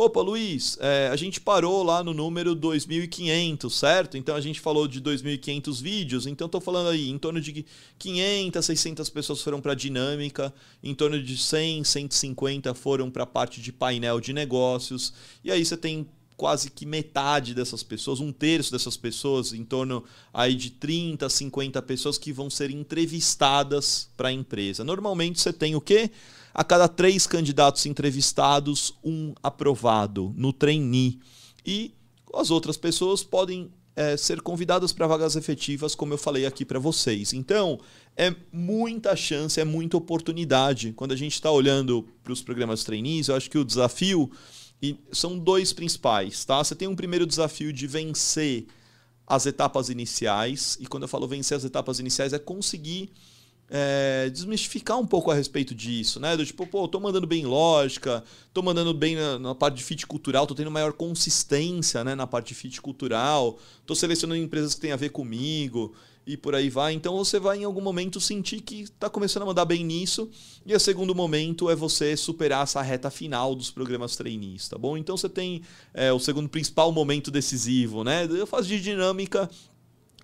Opa, 0.00 0.20
Luiz, 0.20 0.78
é, 0.80 1.08
a 1.08 1.16
gente 1.16 1.40
parou 1.40 1.82
lá 1.82 2.04
no 2.04 2.14
número 2.14 2.54
2.500, 2.54 3.68
certo? 3.68 4.16
Então 4.16 4.36
a 4.36 4.40
gente 4.40 4.60
falou 4.60 4.86
de 4.86 5.00
2.500 5.02 5.82
vídeos, 5.82 6.24
então 6.24 6.46
estou 6.46 6.60
falando 6.60 6.90
aí, 6.90 7.10
em 7.10 7.18
torno 7.18 7.40
de 7.40 7.66
500, 7.98 8.64
600 8.64 9.10
pessoas 9.10 9.42
foram 9.42 9.60
para 9.60 9.72
a 9.72 9.74
dinâmica, 9.74 10.54
em 10.84 10.94
torno 10.94 11.20
de 11.20 11.36
100, 11.36 11.82
150 11.82 12.74
foram 12.74 13.10
para 13.10 13.24
a 13.24 13.26
parte 13.26 13.60
de 13.60 13.72
painel 13.72 14.20
de 14.20 14.32
negócios, 14.32 15.12
e 15.42 15.50
aí 15.50 15.64
você 15.64 15.76
tem 15.76 16.06
quase 16.36 16.70
que 16.70 16.86
metade 16.86 17.52
dessas 17.52 17.82
pessoas, 17.82 18.20
um 18.20 18.30
terço 18.30 18.70
dessas 18.70 18.96
pessoas, 18.96 19.52
em 19.52 19.64
torno 19.64 20.04
aí 20.32 20.54
de 20.54 20.70
30, 20.70 21.28
50 21.28 21.82
pessoas 21.82 22.16
que 22.16 22.32
vão 22.32 22.48
ser 22.48 22.70
entrevistadas 22.70 24.08
para 24.16 24.28
a 24.28 24.32
empresa. 24.32 24.84
Normalmente 24.84 25.40
você 25.40 25.52
tem 25.52 25.74
o 25.74 25.80
quê? 25.80 26.08
A 26.54 26.64
cada 26.64 26.88
três 26.88 27.26
candidatos 27.26 27.86
entrevistados, 27.86 28.94
um 29.04 29.34
aprovado 29.42 30.32
no 30.36 30.52
trainee. 30.52 31.20
E 31.64 31.94
as 32.34 32.50
outras 32.50 32.76
pessoas 32.76 33.22
podem 33.22 33.70
é, 33.94 34.16
ser 34.16 34.40
convidadas 34.40 34.92
para 34.92 35.06
vagas 35.06 35.36
efetivas, 35.36 35.94
como 35.94 36.14
eu 36.14 36.18
falei 36.18 36.46
aqui 36.46 36.64
para 36.64 36.78
vocês. 36.78 37.32
Então, 37.32 37.80
é 38.16 38.34
muita 38.52 39.14
chance, 39.16 39.60
é 39.60 39.64
muita 39.64 39.96
oportunidade. 39.96 40.92
Quando 40.92 41.12
a 41.12 41.16
gente 41.16 41.34
está 41.34 41.50
olhando 41.50 42.06
para 42.22 42.32
os 42.32 42.42
programas 42.42 42.84
trainees, 42.84 43.28
eu 43.28 43.36
acho 43.36 43.50
que 43.50 43.58
o 43.58 43.64
desafio 43.64 44.30
e 44.80 44.96
são 45.12 45.38
dois 45.38 45.72
principais, 45.72 46.44
tá? 46.44 46.62
Você 46.62 46.74
tem 46.74 46.86
um 46.86 46.94
primeiro 46.94 47.26
desafio 47.26 47.72
de 47.72 47.86
vencer 47.86 48.66
as 49.26 49.44
etapas 49.44 49.88
iniciais, 49.88 50.78
e 50.80 50.86
quando 50.86 51.02
eu 51.02 51.08
falo 51.08 51.28
vencer 51.28 51.56
as 51.56 51.64
etapas 51.64 51.98
iniciais 51.98 52.32
é 52.32 52.38
conseguir 52.38 53.10
é, 53.70 54.30
desmistificar 54.30 54.98
um 54.98 55.06
pouco 55.06 55.30
a 55.30 55.34
respeito 55.34 55.74
disso, 55.74 56.18
né? 56.18 56.36
Do 56.36 56.44
tipo, 56.44 56.66
pô, 56.66 56.88
tô 56.88 56.98
mandando 56.98 57.26
bem 57.26 57.44
lógica, 57.44 58.24
tô 58.52 58.62
mandando 58.62 58.94
bem 58.94 59.14
na, 59.14 59.38
na, 59.38 59.54
parte 59.54 59.76
de 59.76 59.84
fit 59.84 60.06
cultural, 60.06 60.46
tô 60.46 60.54
tendo 60.54 60.70
maior 60.70 60.92
consistência 60.92 62.02
né, 62.02 62.14
na 62.14 62.26
parte 62.26 62.48
de 62.48 62.54
fit 62.54 62.80
cultural, 62.80 63.58
tô 63.84 63.94
selecionando 63.94 64.40
empresas 64.40 64.74
que 64.74 64.80
têm 64.80 64.92
a 64.92 64.96
ver 64.96 65.10
comigo 65.10 65.94
e 66.26 66.36
por 66.36 66.54
aí 66.54 66.70
vai. 66.70 66.94
Então 66.94 67.16
você 67.16 67.38
vai 67.38 67.58
em 67.58 67.64
algum 67.64 67.80
momento 67.80 68.20
sentir 68.20 68.60
que 68.60 68.82
está 68.82 69.08
começando 69.08 69.42
a 69.42 69.46
mandar 69.46 69.64
bem 69.64 69.84
nisso. 69.84 70.30
E 70.64 70.74
o 70.74 70.80
segundo 70.80 71.14
momento 71.14 71.70
é 71.70 71.74
você 71.74 72.16
superar 72.16 72.64
essa 72.64 72.82
reta 72.82 73.10
final 73.10 73.54
dos 73.54 73.70
programas 73.70 74.14
trainees, 74.14 74.68
tá 74.68 74.76
bom? 74.76 74.96
Então 74.96 75.16
você 75.16 75.28
tem 75.28 75.62
é, 75.92 76.12
o 76.12 76.18
segundo 76.18 76.48
principal 76.48 76.92
momento 76.92 77.30
decisivo, 77.30 78.04
né? 78.04 78.28
A 78.42 78.46
fase 78.46 78.68
de 78.68 78.80
dinâmica 78.80 79.48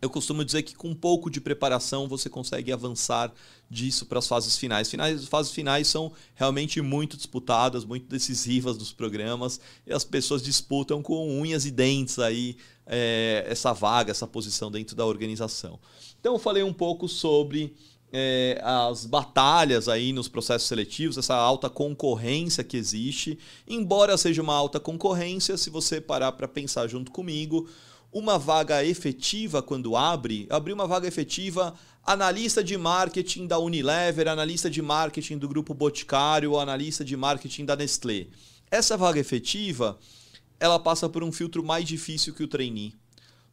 eu 0.03 0.11
costumo 0.11 0.45
dizer 0.45 0.63
que 0.63 0.75
com 0.75 0.89
um 0.89 0.95
pouco 0.95 1.31
de 1.31 1.41
preparação 1.41 2.07
você 2.09 2.29
consegue 2.29 2.73
avançar 2.73 3.33
disso 3.71 4.07
para 4.07 4.19
as 4.19 4.27
fases 4.27 4.57
finais. 4.57 4.91
finais. 4.91 5.23
As 5.23 5.29
fases 5.29 5.53
finais 5.53 5.87
são 5.87 6.13
realmente 6.35 6.81
muito 6.81 7.17
disputadas, 7.17 7.85
muito 7.85 8.07
decisivas 8.07 8.77
dos 8.77 8.93
programas 8.93 9.61
e 9.87 9.93
as 9.93 10.05
pessoas 10.05 10.43
disputam 10.43 11.03
com 11.03 11.41
unhas 11.41 11.65
e 11.65 11.71
dentes 11.71 12.19
aí 12.19 12.57
é, 12.87 13.47
essa 13.49 13.73
vaga, 13.73 14.11
essa 14.11 14.27
posição 14.27 14.71
dentro 14.71 14.95
da 14.95 15.07
organização. 15.07 15.79
Então 16.21 16.35
eu 16.35 16.39
falei 16.39 16.63
um 16.63 16.73
pouco 16.73 17.09
sobre 17.09 17.75
é, 18.13 18.61
as 18.63 19.07
batalhas 19.07 19.89
aí 19.89 20.13
nos 20.13 20.29
processos 20.29 20.69
seletivos, 20.69 21.19
essa 21.19 21.35
alta 21.35 21.69
concorrência 21.69 22.63
que 22.63 22.77
existe. 22.77 23.39
Embora 23.67 24.17
seja 24.17 24.41
uma 24.41 24.55
alta 24.55 24.79
concorrência, 24.79 25.57
se 25.57 25.69
você 25.69 26.01
parar 26.01 26.33
para 26.33 26.47
pensar 26.47 26.87
junto 26.87 27.11
comigo, 27.11 27.69
uma 28.15 28.39
vaga 28.39 28.85
efetiva 28.85 29.61
quando 29.61 29.97
abre, 29.97 30.47
abrir 30.49 30.73
uma 30.73 30.87
vaga 30.87 31.09
efetiva, 31.09 31.75
analista 32.05 32.63
de 32.63 32.79
marketing 32.79 33.49
da 33.49 33.59
Unilever, 33.59 34.29
analista 34.29 34.71
de 34.71 34.81
marketing 34.81 35.37
do 35.37 35.49
grupo 35.49 35.75
Boticário, 35.75 36.57
analista 36.57 37.05
de 37.05 37.17
marketing 37.17 37.65
da 37.65 37.75
Nestlé. 37.75 38.29
Essa 38.71 38.97
vaga 38.97 39.19
efetiva, 39.19 39.99
ela 40.61 40.79
passa 40.79 41.09
por 41.09 41.25
um 41.25 41.33
filtro 41.33 41.65
mais 41.65 41.89
difícil 41.89 42.33
que 42.33 42.45
o 42.45 42.49
trainee. 42.49 42.95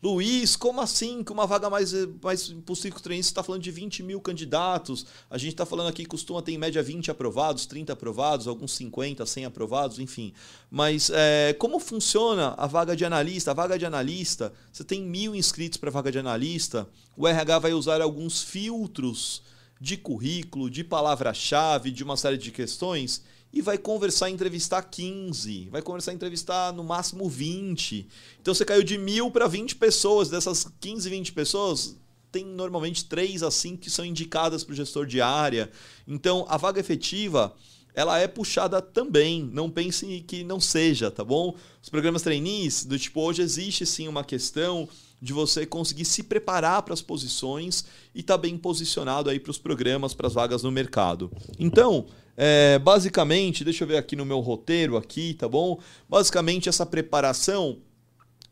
Luiz, 0.03 0.55
como 0.55 0.81
assim? 0.81 1.23
Com 1.23 1.35
uma 1.35 1.45
vaga 1.45 1.69
mais, 1.69 1.93
mais 2.23 2.47
possível 2.65 2.97
que 2.97 3.07
você 3.07 3.13
está 3.15 3.43
falando 3.43 3.61
de 3.61 3.69
20 3.69 4.01
mil 4.01 4.19
candidatos. 4.19 5.05
A 5.29 5.37
gente 5.37 5.51
está 5.51 5.63
falando 5.63 5.89
aqui, 5.89 6.05
costuma 6.05 6.41
ter 6.41 6.53
em 6.53 6.57
média 6.57 6.81
20 6.81 7.11
aprovados, 7.11 7.67
30 7.67 7.93
aprovados, 7.93 8.47
alguns 8.47 8.73
50, 8.73 9.23
100 9.23 9.45
aprovados, 9.45 9.99
enfim. 9.99 10.33
Mas 10.71 11.11
é, 11.13 11.53
como 11.53 11.79
funciona 11.79 12.55
a 12.57 12.65
vaga 12.65 12.95
de 12.95 13.05
analista? 13.05 13.51
A 13.51 13.53
vaga 13.53 13.77
de 13.77 13.85
analista, 13.85 14.51
você 14.73 14.83
tem 14.83 15.03
mil 15.03 15.35
inscritos 15.35 15.77
para 15.77 15.89
a 15.89 15.93
vaga 15.93 16.11
de 16.11 16.17
analista, 16.17 16.89
o 17.15 17.27
RH 17.27 17.59
vai 17.59 17.73
usar 17.73 18.01
alguns 18.01 18.41
filtros 18.41 19.43
de 19.79 19.97
currículo, 19.97 20.69
de 20.69 20.83
palavra-chave, 20.83 21.91
de 21.91 22.03
uma 22.03 22.17
série 22.17 22.37
de 22.37 22.51
questões 22.51 23.23
e 23.53 23.61
vai 23.61 23.77
conversar 23.77 24.29
e 24.29 24.33
entrevistar 24.33 24.81
15, 24.81 25.69
vai 25.69 25.81
conversar 25.81 26.11
e 26.11 26.15
entrevistar 26.15 26.71
no 26.73 26.83
máximo 26.83 27.27
20. 27.27 28.07
Então 28.41 28.53
você 28.53 28.63
caiu 28.63 28.83
de 28.83 28.97
mil 28.97 29.29
para 29.29 29.47
20 29.47 29.75
pessoas, 29.75 30.29
dessas 30.29 30.67
15, 30.79 31.09
20 31.09 31.33
pessoas, 31.33 31.97
tem 32.31 32.45
normalmente 32.45 33.05
3 33.05 33.43
a 33.43 33.51
5 33.51 33.77
que 33.77 33.89
são 33.89 34.05
indicadas 34.05 34.63
para 34.63 34.73
o 34.73 34.75
gestor 34.75 35.05
de 35.05 35.21
área. 35.21 35.69
Então 36.07 36.45
a 36.47 36.55
vaga 36.55 36.79
efetiva 36.79 37.53
ela 37.93 38.17
é 38.17 38.27
puxada 38.27 38.81
também. 38.81 39.43
Não 39.51 39.69
pense 39.69 40.23
que 40.25 40.43
não 40.43 40.59
seja, 40.59 41.11
tá 41.11 41.23
bom? 41.23 41.55
Os 41.81 41.89
programas 41.89 42.21
trainees, 42.21 42.85
do 42.85 42.97
tipo, 42.97 43.21
hoje 43.21 43.41
existe 43.41 43.85
sim 43.85 44.07
uma 44.07 44.23
questão 44.23 44.87
de 45.21 45.33
você 45.33 45.65
conseguir 45.65 46.05
se 46.05 46.23
preparar 46.23 46.81
para 46.81 46.93
as 46.93 47.01
posições 47.01 47.85
e 48.15 48.21
estar 48.21 48.35
tá 48.35 48.41
bem 48.41 48.57
posicionado 48.57 49.29
aí 49.29 49.39
para 49.39 49.51
os 49.51 49.57
programas, 49.57 50.13
para 50.13 50.27
as 50.27 50.33
vagas 50.33 50.63
no 50.63 50.71
mercado. 50.71 51.31
Então, 51.59 52.07
é, 52.43 52.79
basicamente, 52.79 53.63
deixa 53.63 53.83
eu 53.83 53.87
ver 53.87 53.97
aqui 53.97 54.15
no 54.15 54.25
meu 54.25 54.39
roteiro 54.39 54.97
aqui, 54.97 55.35
tá 55.35 55.47
bom? 55.47 55.79
Basicamente 56.09 56.67
essa 56.67 56.83
preparação 56.87 57.77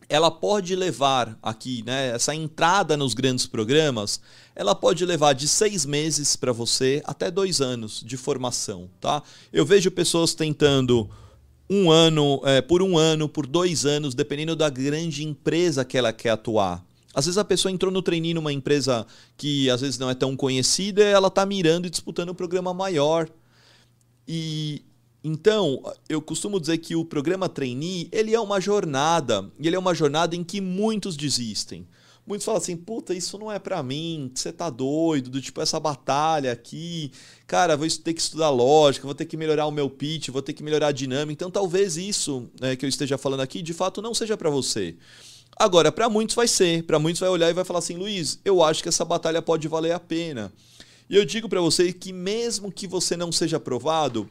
ela 0.08 0.30
pode 0.30 0.76
levar 0.76 1.36
aqui, 1.42 1.84
né? 1.84 2.10
Essa 2.10 2.36
entrada 2.36 2.96
nos 2.96 3.16
grandes 3.16 3.48
programas, 3.48 4.22
ela 4.56 4.76
pode 4.76 5.04
levar 5.08 5.34
de 5.34 5.48
seis 5.48 5.88
meses 5.88 6.36
para 6.36 6.52
você 6.52 7.02
até 7.04 7.32
dois 7.32 7.62
anos 7.62 8.04
de 8.06 8.16
formação, 8.16 8.92
tá? 9.02 9.24
Eu 9.52 9.66
vejo 9.66 9.90
pessoas 9.90 10.36
tentando 10.36 11.10
um 11.68 11.90
ano, 11.90 12.42
é, 12.44 12.62
por 12.62 12.84
um 12.84 12.96
ano, 12.96 13.28
por 13.28 13.48
dois 13.48 13.88
anos, 13.88 14.14
dependendo 14.14 14.56
da 14.56 14.70
grande 14.70 15.26
empresa 15.26 15.84
que 15.84 15.98
ela 15.98 16.14
quer 16.14 16.30
atuar. 16.30 16.86
Às 17.12 17.26
vezes 17.26 17.40
a 17.40 17.44
pessoa 17.44 17.72
entrou 17.72 17.92
no 17.92 18.04
treininho 18.04 18.36
numa 18.36 18.54
empresa 18.54 19.08
que 19.36 19.68
às 19.68 19.82
vezes 19.82 19.98
não 19.98 20.12
é 20.12 20.14
tão 20.14 20.36
conhecida, 20.36 21.04
ela 21.04 21.28
está 21.28 21.44
mirando 21.44 21.88
e 21.88 21.90
disputando 21.90 22.30
um 22.30 22.36
programa 22.36 22.72
maior. 22.72 23.28
E 24.32 24.84
então, 25.24 25.82
eu 26.08 26.22
costumo 26.22 26.60
dizer 26.60 26.78
que 26.78 26.96
o 26.96 27.04
programa 27.04 27.50
trainee, 27.50 28.08
ele 28.12 28.34
é 28.34 28.40
uma 28.40 28.62
jornada, 28.62 29.52
e 29.60 29.68
ele 29.68 29.76
é 29.76 29.80
uma 29.80 29.94
jornada 29.94 30.36
em 30.36 30.44
que 30.44 30.62
muitos 30.62 31.18
desistem. 31.18 31.86
Muitos 32.26 32.46
falam 32.46 32.62
assim, 32.62 32.78
puta, 32.78 33.14
isso 33.14 33.40
não 33.40 33.52
é 33.52 33.58
para 33.58 33.82
mim, 33.82 34.32
você 34.34 34.54
tá 34.54 34.70
doido, 34.70 35.32
do 35.32 35.42
tipo 35.42 35.60
essa 35.62 35.80
batalha 35.80 36.52
aqui, 36.52 37.12
cara, 37.48 37.76
vou 37.76 37.88
ter 37.90 38.14
que 38.14 38.22
estudar 38.22 38.52
lógica, 38.52 39.08
vou 39.08 39.16
ter 39.16 39.26
que 39.26 39.36
melhorar 39.36 39.66
o 39.66 39.72
meu 39.72 39.90
pitch, 39.90 40.30
vou 40.30 40.44
ter 40.44 40.54
que 40.54 40.62
melhorar 40.62 40.88
a 40.88 40.92
dinâmica. 40.92 41.34
Então, 41.34 41.50
talvez 41.50 41.98
isso 41.98 42.48
né, 42.62 42.76
que 42.76 42.86
eu 42.86 42.90
esteja 42.90 43.18
falando 43.18 43.42
aqui, 43.42 43.64
de 43.64 43.74
fato, 43.74 44.02
não 44.02 44.14
seja 44.14 44.38
para 44.38 44.50
você. 44.50 44.96
Agora, 45.58 45.92
para 45.92 46.08
muitos 46.08 46.36
vai 46.36 46.48
ser, 46.48 46.84
para 46.84 47.00
muitos 47.00 47.20
vai 47.20 47.30
olhar 47.30 47.50
e 47.50 47.54
vai 47.54 47.66
falar 47.66 47.80
assim, 47.80 47.98
Luiz, 47.98 48.40
eu 48.46 48.64
acho 48.64 48.84
que 48.84 48.90
essa 48.90 49.04
batalha 49.04 49.42
pode 49.42 49.68
valer 49.68 49.92
a 49.92 50.00
pena. 50.00 50.54
E 51.10 51.16
eu 51.16 51.26
digo 51.26 51.50
para 51.50 51.60
você 51.60 51.92
que 51.92 52.14
mesmo 52.14 52.72
que 52.72 52.86
você 52.86 53.18
não 53.18 53.32
seja 53.32 53.58
aprovado, 53.58 54.30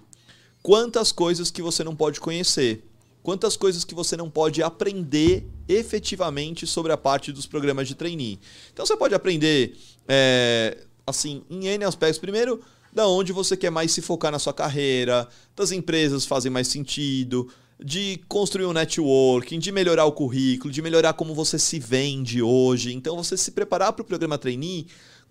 quantas 0.62 1.10
coisas 1.10 1.50
que 1.50 1.60
você 1.60 1.82
não 1.82 1.96
pode 1.96 2.20
conhecer, 2.20 2.84
quantas 3.22 3.56
coisas 3.56 3.84
que 3.84 3.94
você 3.94 4.16
não 4.16 4.30
pode 4.30 4.62
aprender 4.62 5.44
efetivamente 5.68 6.66
sobre 6.66 6.92
a 6.92 6.96
parte 6.96 7.32
dos 7.32 7.46
programas 7.46 7.88
de 7.88 7.94
trainee. 7.94 8.38
Então 8.72 8.86
você 8.86 8.96
pode 8.96 9.14
aprender 9.14 9.76
é, 10.06 10.78
assim 11.06 11.42
em 11.50 11.66
N 11.66 11.84
aspectos. 11.84 12.18
Primeiro, 12.18 12.60
da 12.92 13.08
onde 13.08 13.32
você 13.32 13.56
quer 13.56 13.70
mais 13.70 13.90
se 13.92 14.00
focar 14.00 14.30
na 14.30 14.38
sua 14.38 14.54
carreira, 14.54 15.28
das 15.56 15.72
empresas 15.72 16.24
fazem 16.24 16.50
mais 16.50 16.68
sentido, 16.68 17.50
de 17.82 18.20
construir 18.28 18.66
um 18.66 18.72
networking, 18.72 19.58
de 19.58 19.70
melhorar 19.70 20.04
o 20.04 20.12
currículo, 20.12 20.72
de 20.72 20.82
melhorar 20.82 21.12
como 21.12 21.34
você 21.34 21.58
se 21.58 21.78
vende 21.78 22.42
hoje. 22.42 22.92
Então, 22.92 23.16
você 23.16 23.36
se 23.36 23.52
preparar 23.52 23.92
para 23.92 24.02
o 24.02 24.06
programa 24.06 24.36
trainee, 24.36 24.86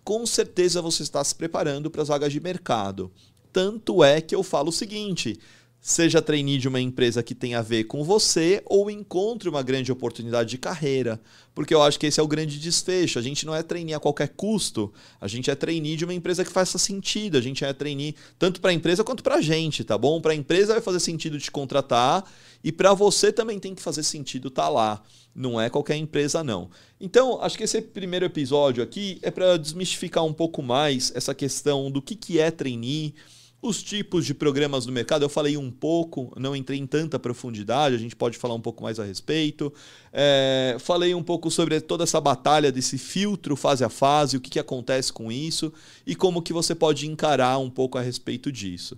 com 0.07 0.25
certeza 0.25 0.81
você 0.81 1.03
está 1.03 1.21
se 1.21 1.35
preparando 1.35 1.91
para 1.91 2.01
as 2.01 2.07
vagas 2.07 2.31
de 2.31 2.39
mercado. 2.39 3.11
Tanto 3.51 4.01
é 4.01 4.21
que 4.21 4.33
eu 4.33 4.41
falo 4.41 4.69
o 4.69 4.71
seguinte: 4.71 5.37
seja 5.81 6.21
trainee 6.21 6.57
de 6.57 6.69
uma 6.69 6.79
empresa 6.79 7.21
que 7.21 7.35
tem 7.35 7.55
a 7.55 7.61
ver 7.61 7.83
com 7.83 8.05
você 8.05 8.63
ou 8.67 8.89
encontre 8.89 9.49
uma 9.49 9.61
grande 9.61 9.91
oportunidade 9.91 10.51
de 10.51 10.57
carreira. 10.57 11.19
Porque 11.53 11.73
eu 11.73 11.81
acho 11.81 11.99
que 11.99 12.05
esse 12.05 12.21
é 12.21 12.23
o 12.23 12.27
grande 12.27 12.57
desfecho. 12.57 13.19
A 13.19 13.21
gente 13.21 13.45
não 13.45 13.53
é 13.53 13.61
trainee 13.61 13.93
a 13.93 13.99
qualquer 13.99 14.29
custo. 14.29 14.93
A 15.19 15.27
gente 15.27 15.51
é 15.51 15.55
trainee 15.55 15.97
de 15.97 16.05
uma 16.05 16.13
empresa 16.13 16.45
que 16.45 16.51
faça 16.53 16.77
sentido. 16.77 17.37
A 17.37 17.41
gente 17.41 17.65
é 17.65 17.73
trainee 17.73 18.15
tanto 18.39 18.61
para 18.61 18.71
a 18.71 18.73
empresa 18.73 19.03
quanto 19.03 19.21
para 19.21 19.35
a 19.35 19.41
gente, 19.41 19.83
tá 19.83 19.97
bom? 19.97 20.21
Para 20.21 20.31
a 20.31 20.35
empresa 20.35 20.71
vai 20.71 20.81
fazer 20.81 21.01
sentido 21.01 21.37
te 21.37 21.51
contratar 21.51 22.23
e 22.63 22.71
para 22.71 22.93
você 22.93 23.29
também 23.29 23.59
tem 23.59 23.75
que 23.75 23.81
fazer 23.81 24.03
sentido 24.03 24.47
estar 24.47 24.63
tá 24.63 24.69
lá. 24.69 25.03
Não 25.37 25.61
é 25.61 25.69
qualquer 25.69 25.95
empresa, 25.95 26.43
não. 26.43 26.67
Então, 26.99 27.39
acho 27.43 27.55
que 27.55 27.63
esse 27.63 27.79
primeiro 27.79 28.25
episódio 28.25 28.83
aqui 28.83 29.19
é 29.21 29.29
para 29.29 29.55
desmistificar 29.55 30.25
um 30.25 30.33
pouco 30.33 30.63
mais 30.63 31.11
essa 31.13 31.35
questão 31.35 31.91
do 31.91 32.01
que, 32.01 32.15
que 32.15 32.39
é 32.39 32.49
trainee 32.49 33.13
os 33.61 33.81
tipos 33.81 34.25
de 34.25 34.33
programas 34.33 34.85
no 34.85 34.91
mercado, 34.91 35.25
eu 35.25 35.29
falei 35.29 35.57
um 35.57 35.71
pouco, 35.71 36.31
não 36.37 36.55
entrei 36.55 36.79
em 36.79 36.85
tanta 36.85 37.17
profundidade, 37.17 37.95
a 37.95 37.97
gente 37.97 38.15
pode 38.15 38.37
falar 38.37 38.53
um 38.53 38.61
pouco 38.61 38.83
mais 38.83 38.99
a 38.99 39.03
respeito. 39.03 39.73
É, 40.13 40.77
falei 40.79 41.15
um 41.15 41.23
pouco 41.23 41.49
sobre 41.49 41.81
toda 41.81 42.03
essa 42.03 42.21
batalha 42.21 42.71
desse 42.71 42.97
filtro 42.97 43.55
fase 43.55 43.83
a 43.83 43.89
fase, 43.89 44.37
o 44.37 44.39
que, 44.39 44.51
que 44.51 44.59
acontece 44.59 45.11
com 45.11 45.31
isso 45.31 45.73
e 46.05 46.15
como 46.15 46.41
que 46.41 46.53
você 46.53 46.75
pode 46.75 47.07
encarar 47.07 47.57
um 47.57 47.69
pouco 47.69 47.97
a 47.97 48.01
respeito 48.01 48.51
disso. 48.51 48.97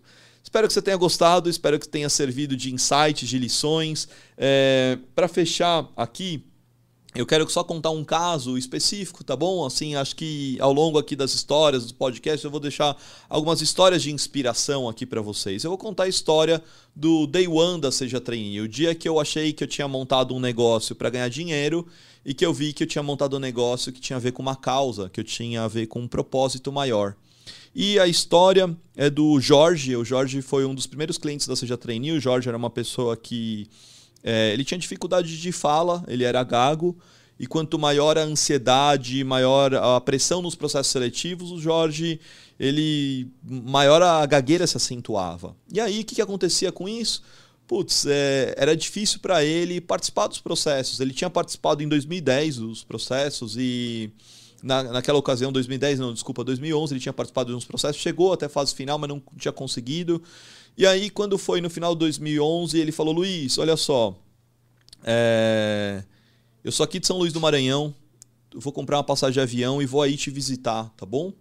Espero 0.49 0.67
que 0.67 0.73
você 0.73 0.81
tenha 0.81 0.97
gostado, 0.97 1.47
espero 1.47 1.79
que 1.79 1.87
tenha 1.87 2.09
servido 2.09 2.57
de 2.57 2.73
insights, 2.73 3.29
de 3.29 3.37
lições. 3.37 4.07
É, 4.35 4.97
Para 5.13 5.27
fechar 5.27 5.87
aqui, 5.95 6.43
eu 7.13 7.23
quero 7.23 7.47
só 7.51 7.63
contar 7.63 7.91
um 7.91 8.03
caso 8.03 8.57
específico, 8.57 9.23
tá 9.23 9.35
bom? 9.35 9.63
Assim, 9.63 9.93
acho 9.93 10.15
que 10.15 10.57
ao 10.59 10.73
longo 10.73 10.97
aqui 10.97 11.15
das 11.15 11.35
histórias, 11.35 11.83
dos 11.83 11.91
podcasts, 11.91 12.43
eu 12.43 12.49
vou 12.49 12.59
deixar 12.59 12.97
algumas 13.29 13.61
histórias 13.61 14.01
de 14.01 14.11
inspiração 14.11 14.89
aqui 14.89 15.05
para 15.05 15.21
vocês. 15.21 15.63
Eu 15.63 15.69
vou 15.69 15.77
contar 15.77 16.05
a 16.05 16.09
história 16.09 16.63
do 16.95 17.27
Day 17.27 17.47
One 17.47 17.79
da 17.79 17.91
Seja 17.91 18.19
Trainee, 18.19 18.61
o 18.61 18.67
dia 18.67 18.95
que 18.95 19.07
eu 19.07 19.19
achei 19.19 19.53
que 19.53 19.63
eu 19.63 19.67
tinha 19.67 19.87
montado 19.87 20.33
um 20.33 20.39
negócio 20.39 20.95
para 20.95 21.11
ganhar 21.11 21.29
dinheiro 21.29 21.85
e 22.25 22.33
que 22.33 22.43
eu 22.43 22.51
vi 22.51 22.73
que 22.73 22.81
eu 22.81 22.87
tinha 22.87 23.03
montado 23.03 23.37
um 23.37 23.39
negócio 23.39 23.93
que 23.93 24.01
tinha 24.01 24.17
a 24.17 24.19
ver 24.19 24.31
com 24.31 24.41
uma 24.41 24.55
causa, 24.55 25.09
que 25.09 25.19
eu 25.19 25.23
tinha 25.23 25.61
a 25.61 25.67
ver 25.67 25.85
com 25.85 25.99
um 25.99 26.07
propósito 26.07 26.71
maior. 26.71 27.15
E 27.73 27.99
a 27.99 28.07
história 28.07 28.75
é 28.95 29.09
do 29.09 29.39
Jorge. 29.39 29.95
O 29.95 30.03
Jorge 30.03 30.41
foi 30.41 30.65
um 30.65 30.73
dos 30.73 30.87
primeiros 30.87 31.17
clientes 31.17 31.47
da 31.47 31.55
Seja 31.55 31.77
Trainee. 31.77 32.13
O 32.13 32.19
Jorge 32.19 32.47
era 32.47 32.57
uma 32.57 32.69
pessoa 32.69 33.15
que 33.15 33.67
é, 34.23 34.51
ele 34.53 34.63
tinha 34.63 34.77
dificuldade 34.77 35.39
de 35.39 35.51
fala, 35.51 36.03
ele 36.07 36.23
era 36.23 36.43
gago, 36.43 36.97
e 37.39 37.47
quanto 37.47 37.79
maior 37.79 38.17
a 38.17 38.23
ansiedade, 38.23 39.23
maior 39.23 39.73
a 39.73 40.01
pressão 40.01 40.41
nos 40.41 40.55
processos 40.55 40.91
seletivos, 40.91 41.51
o 41.51 41.59
Jorge, 41.59 42.19
ele 42.59 43.29
maior 43.41 44.01
a 44.01 44.25
gagueira 44.25 44.67
se 44.67 44.75
acentuava. 44.75 45.55
E 45.71 45.79
aí, 45.79 46.01
o 46.01 46.03
que, 46.03 46.15
que 46.15 46.21
acontecia 46.21 46.71
com 46.71 46.89
isso? 46.89 47.23
Putz, 47.65 48.05
é, 48.07 48.55
era 48.57 48.75
difícil 48.75 49.19
para 49.19 49.43
ele 49.43 49.79
participar 49.79 50.27
dos 50.27 50.39
processos. 50.39 50.99
Ele 50.99 51.13
tinha 51.13 51.29
participado 51.29 51.81
em 51.81 51.87
2010 51.87 52.57
dos 52.57 52.83
processos 52.83 53.55
e 53.57 54.11
na, 54.61 54.83
naquela 54.83 55.17
ocasião, 55.17 55.51
2010, 55.51 55.99
não, 55.99 56.13
desculpa, 56.13 56.43
2011, 56.43 56.93
ele 56.93 56.99
tinha 56.99 57.13
participado 57.13 57.51
de 57.51 57.55
uns 57.55 57.65
processos, 57.65 58.01
chegou 58.01 58.33
até 58.33 58.45
a 58.45 58.49
fase 58.49 58.73
final, 58.75 58.97
mas 58.97 59.09
não 59.09 59.21
tinha 59.37 59.51
conseguido. 59.51 60.21
E 60.77 60.85
aí, 60.85 61.09
quando 61.09 61.37
foi 61.37 61.61
no 61.61 61.69
final 61.69 61.93
de 61.93 61.99
2011, 61.99 62.79
ele 62.79 62.91
falou: 62.91 63.13
Luiz, 63.13 63.57
olha 63.57 63.75
só, 63.75 64.15
é... 65.03 66.03
eu 66.63 66.71
sou 66.71 66.83
aqui 66.83 66.99
de 66.99 67.07
São 67.07 67.17
Luís 67.17 67.33
do 67.33 67.39
Maranhão, 67.39 67.93
eu 68.53 68.59
vou 68.59 68.73
comprar 68.73 68.97
uma 68.97 69.03
passagem 69.03 69.33
de 69.33 69.39
avião 69.39 69.81
e 69.81 69.85
vou 69.85 70.01
aí 70.01 70.17
te 70.17 70.29
visitar, 70.29 70.89
tá 70.97 71.05
bom? 71.05 71.31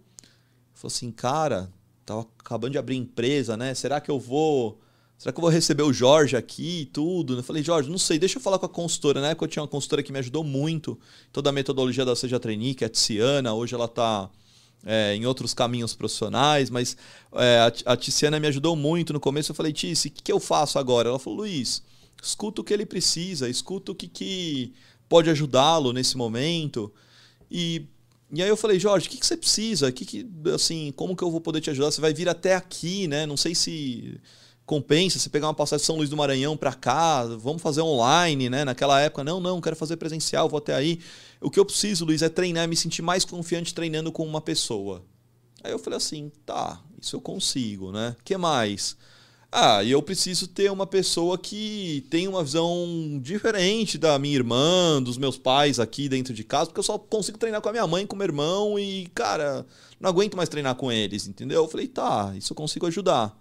Falou 0.73 0.87
assim, 0.93 1.11
cara, 1.11 1.69
tava 2.05 2.25
acabando 2.39 2.71
de 2.71 2.77
abrir 2.77 2.95
empresa, 2.95 3.57
né? 3.57 3.73
Será 3.73 3.99
que 3.99 4.09
eu 4.09 4.19
vou. 4.19 4.79
Será 5.19 5.33
que 5.33 5.37
eu 5.37 5.41
vou 5.41 5.49
receber 5.49 5.83
o 5.83 5.91
Jorge 5.91 6.37
aqui 6.37 6.83
e 6.83 6.85
tudo? 6.85 7.35
Eu 7.35 7.43
falei, 7.43 7.61
Jorge, 7.61 7.89
não 7.89 7.97
sei, 7.97 8.17
deixa 8.17 8.37
eu 8.37 8.41
falar 8.41 8.57
com 8.57 8.65
a 8.65 8.69
consultora. 8.69 9.19
Na 9.19 9.31
época 9.31 9.43
eu 9.43 9.49
tinha 9.49 9.61
uma 9.61 9.67
consultora 9.67 10.01
que 10.01 10.13
me 10.13 10.19
ajudou 10.19 10.45
muito. 10.45 10.97
Toda 11.33 11.49
a 11.49 11.51
metodologia 11.51 12.05
da 12.05 12.15
Seja 12.15 12.39
Trainee, 12.39 12.73
que 12.73 12.85
é 12.85 12.87
a 12.87 12.89
Tiziana, 12.89 13.53
hoje 13.53 13.75
ela 13.75 13.83
está 13.83 14.29
é, 14.85 15.13
em 15.15 15.25
outros 15.25 15.53
caminhos 15.53 15.93
profissionais, 15.93 16.69
mas 16.69 16.95
é, 17.33 17.59
a, 17.85 17.91
a 17.91 17.97
Tiziana 17.97 18.39
me 18.39 18.47
ajudou 18.47 18.77
muito 18.77 19.11
no 19.11 19.19
começo. 19.19 19.51
Eu 19.51 19.55
falei, 19.55 19.73
Tice, 19.73 20.07
o 20.07 20.11
que, 20.11 20.23
que 20.23 20.31
eu 20.31 20.39
faço 20.39 20.79
agora? 20.79 21.09
Ela 21.09 21.19
falou, 21.19 21.39
Luiz, 21.39 21.83
escuta 22.23 22.61
o 22.61 22.63
que 22.63 22.73
ele 22.73 22.85
precisa, 22.85 23.49
escuta 23.49 23.91
o 23.91 23.95
que, 23.95 24.07
que 24.07 24.73
pode 25.09 25.29
ajudá-lo 25.29 25.91
nesse 25.91 26.15
momento. 26.15 26.93
E, 27.51 27.85
e 28.31 28.41
aí 28.41 28.47
eu 28.47 28.55
falei, 28.55 28.79
Jorge, 28.79 29.07
o 29.07 29.11
que, 29.11 29.17
que 29.17 29.25
você 29.25 29.35
precisa? 29.35 29.91
Que 29.91 30.05
que, 30.05 30.25
assim, 30.55 30.93
como 30.95 31.13
que 31.13 31.25
eu 31.25 31.29
vou 31.29 31.41
poder 31.41 31.59
te 31.59 31.69
ajudar? 31.71 31.91
Você 31.91 31.99
vai 31.99 32.13
vir 32.13 32.29
até 32.29 32.55
aqui, 32.55 33.05
né? 33.05 33.25
Não 33.25 33.35
sei 33.35 33.53
se 33.53 34.17
compensa 34.69 35.17
você 35.17 35.31
pegar 35.31 35.47
uma 35.47 35.53
passagem 35.55 35.81
de 35.81 35.87
São 35.87 35.95
Luís 35.95 36.11
do 36.11 36.15
Maranhão 36.15 36.55
para 36.55 36.71
cá, 36.71 37.25
vamos 37.25 37.59
fazer 37.59 37.81
online, 37.81 38.51
né? 38.51 38.63
Naquela 38.63 39.01
época, 39.01 39.23
não, 39.23 39.39
não, 39.39 39.59
quero 39.59 39.75
fazer 39.75 39.97
presencial, 39.97 40.47
vou 40.47 40.59
até 40.59 40.75
aí. 40.75 40.99
O 41.41 41.49
que 41.49 41.59
eu 41.59 41.65
preciso, 41.65 42.05
Luiz, 42.05 42.21
é 42.21 42.29
treinar, 42.29 42.67
me 42.67 42.75
sentir 42.75 43.01
mais 43.01 43.25
confiante 43.25 43.73
treinando 43.73 44.11
com 44.11 44.23
uma 44.23 44.39
pessoa. 44.39 45.03
Aí 45.63 45.71
eu 45.71 45.79
falei 45.79 45.97
assim, 45.97 46.31
tá, 46.45 46.79
isso 47.01 47.15
eu 47.15 47.19
consigo, 47.21 47.91
né? 47.91 48.15
que 48.23 48.37
mais? 48.37 48.95
Ah, 49.51 49.83
e 49.83 49.89
eu 49.89 50.03
preciso 50.03 50.47
ter 50.47 50.71
uma 50.71 50.85
pessoa 50.85 51.35
que 51.35 52.05
tem 52.11 52.27
uma 52.27 52.43
visão 52.43 53.19
diferente 53.23 53.97
da 53.97 54.19
minha 54.19 54.35
irmã, 54.35 55.01
dos 55.01 55.17
meus 55.17 55.35
pais 55.35 55.79
aqui 55.79 56.07
dentro 56.07 56.31
de 56.31 56.43
casa, 56.43 56.67
porque 56.67 56.79
eu 56.79 56.83
só 56.83 56.99
consigo 56.99 57.39
treinar 57.39 57.59
com 57.59 57.69
a 57.69 57.71
minha 57.71 57.87
mãe, 57.87 58.05
com 58.05 58.15
meu 58.15 58.27
irmão 58.27 58.77
e, 58.77 59.07
cara, 59.15 59.65
não 59.99 60.11
aguento 60.11 60.37
mais 60.37 60.47
treinar 60.47 60.75
com 60.75 60.91
eles, 60.91 61.27
entendeu? 61.27 61.63
Eu 61.63 61.67
falei, 61.67 61.87
tá, 61.87 62.35
isso 62.37 62.53
eu 62.53 62.55
consigo 62.55 62.85
ajudar. 62.85 63.35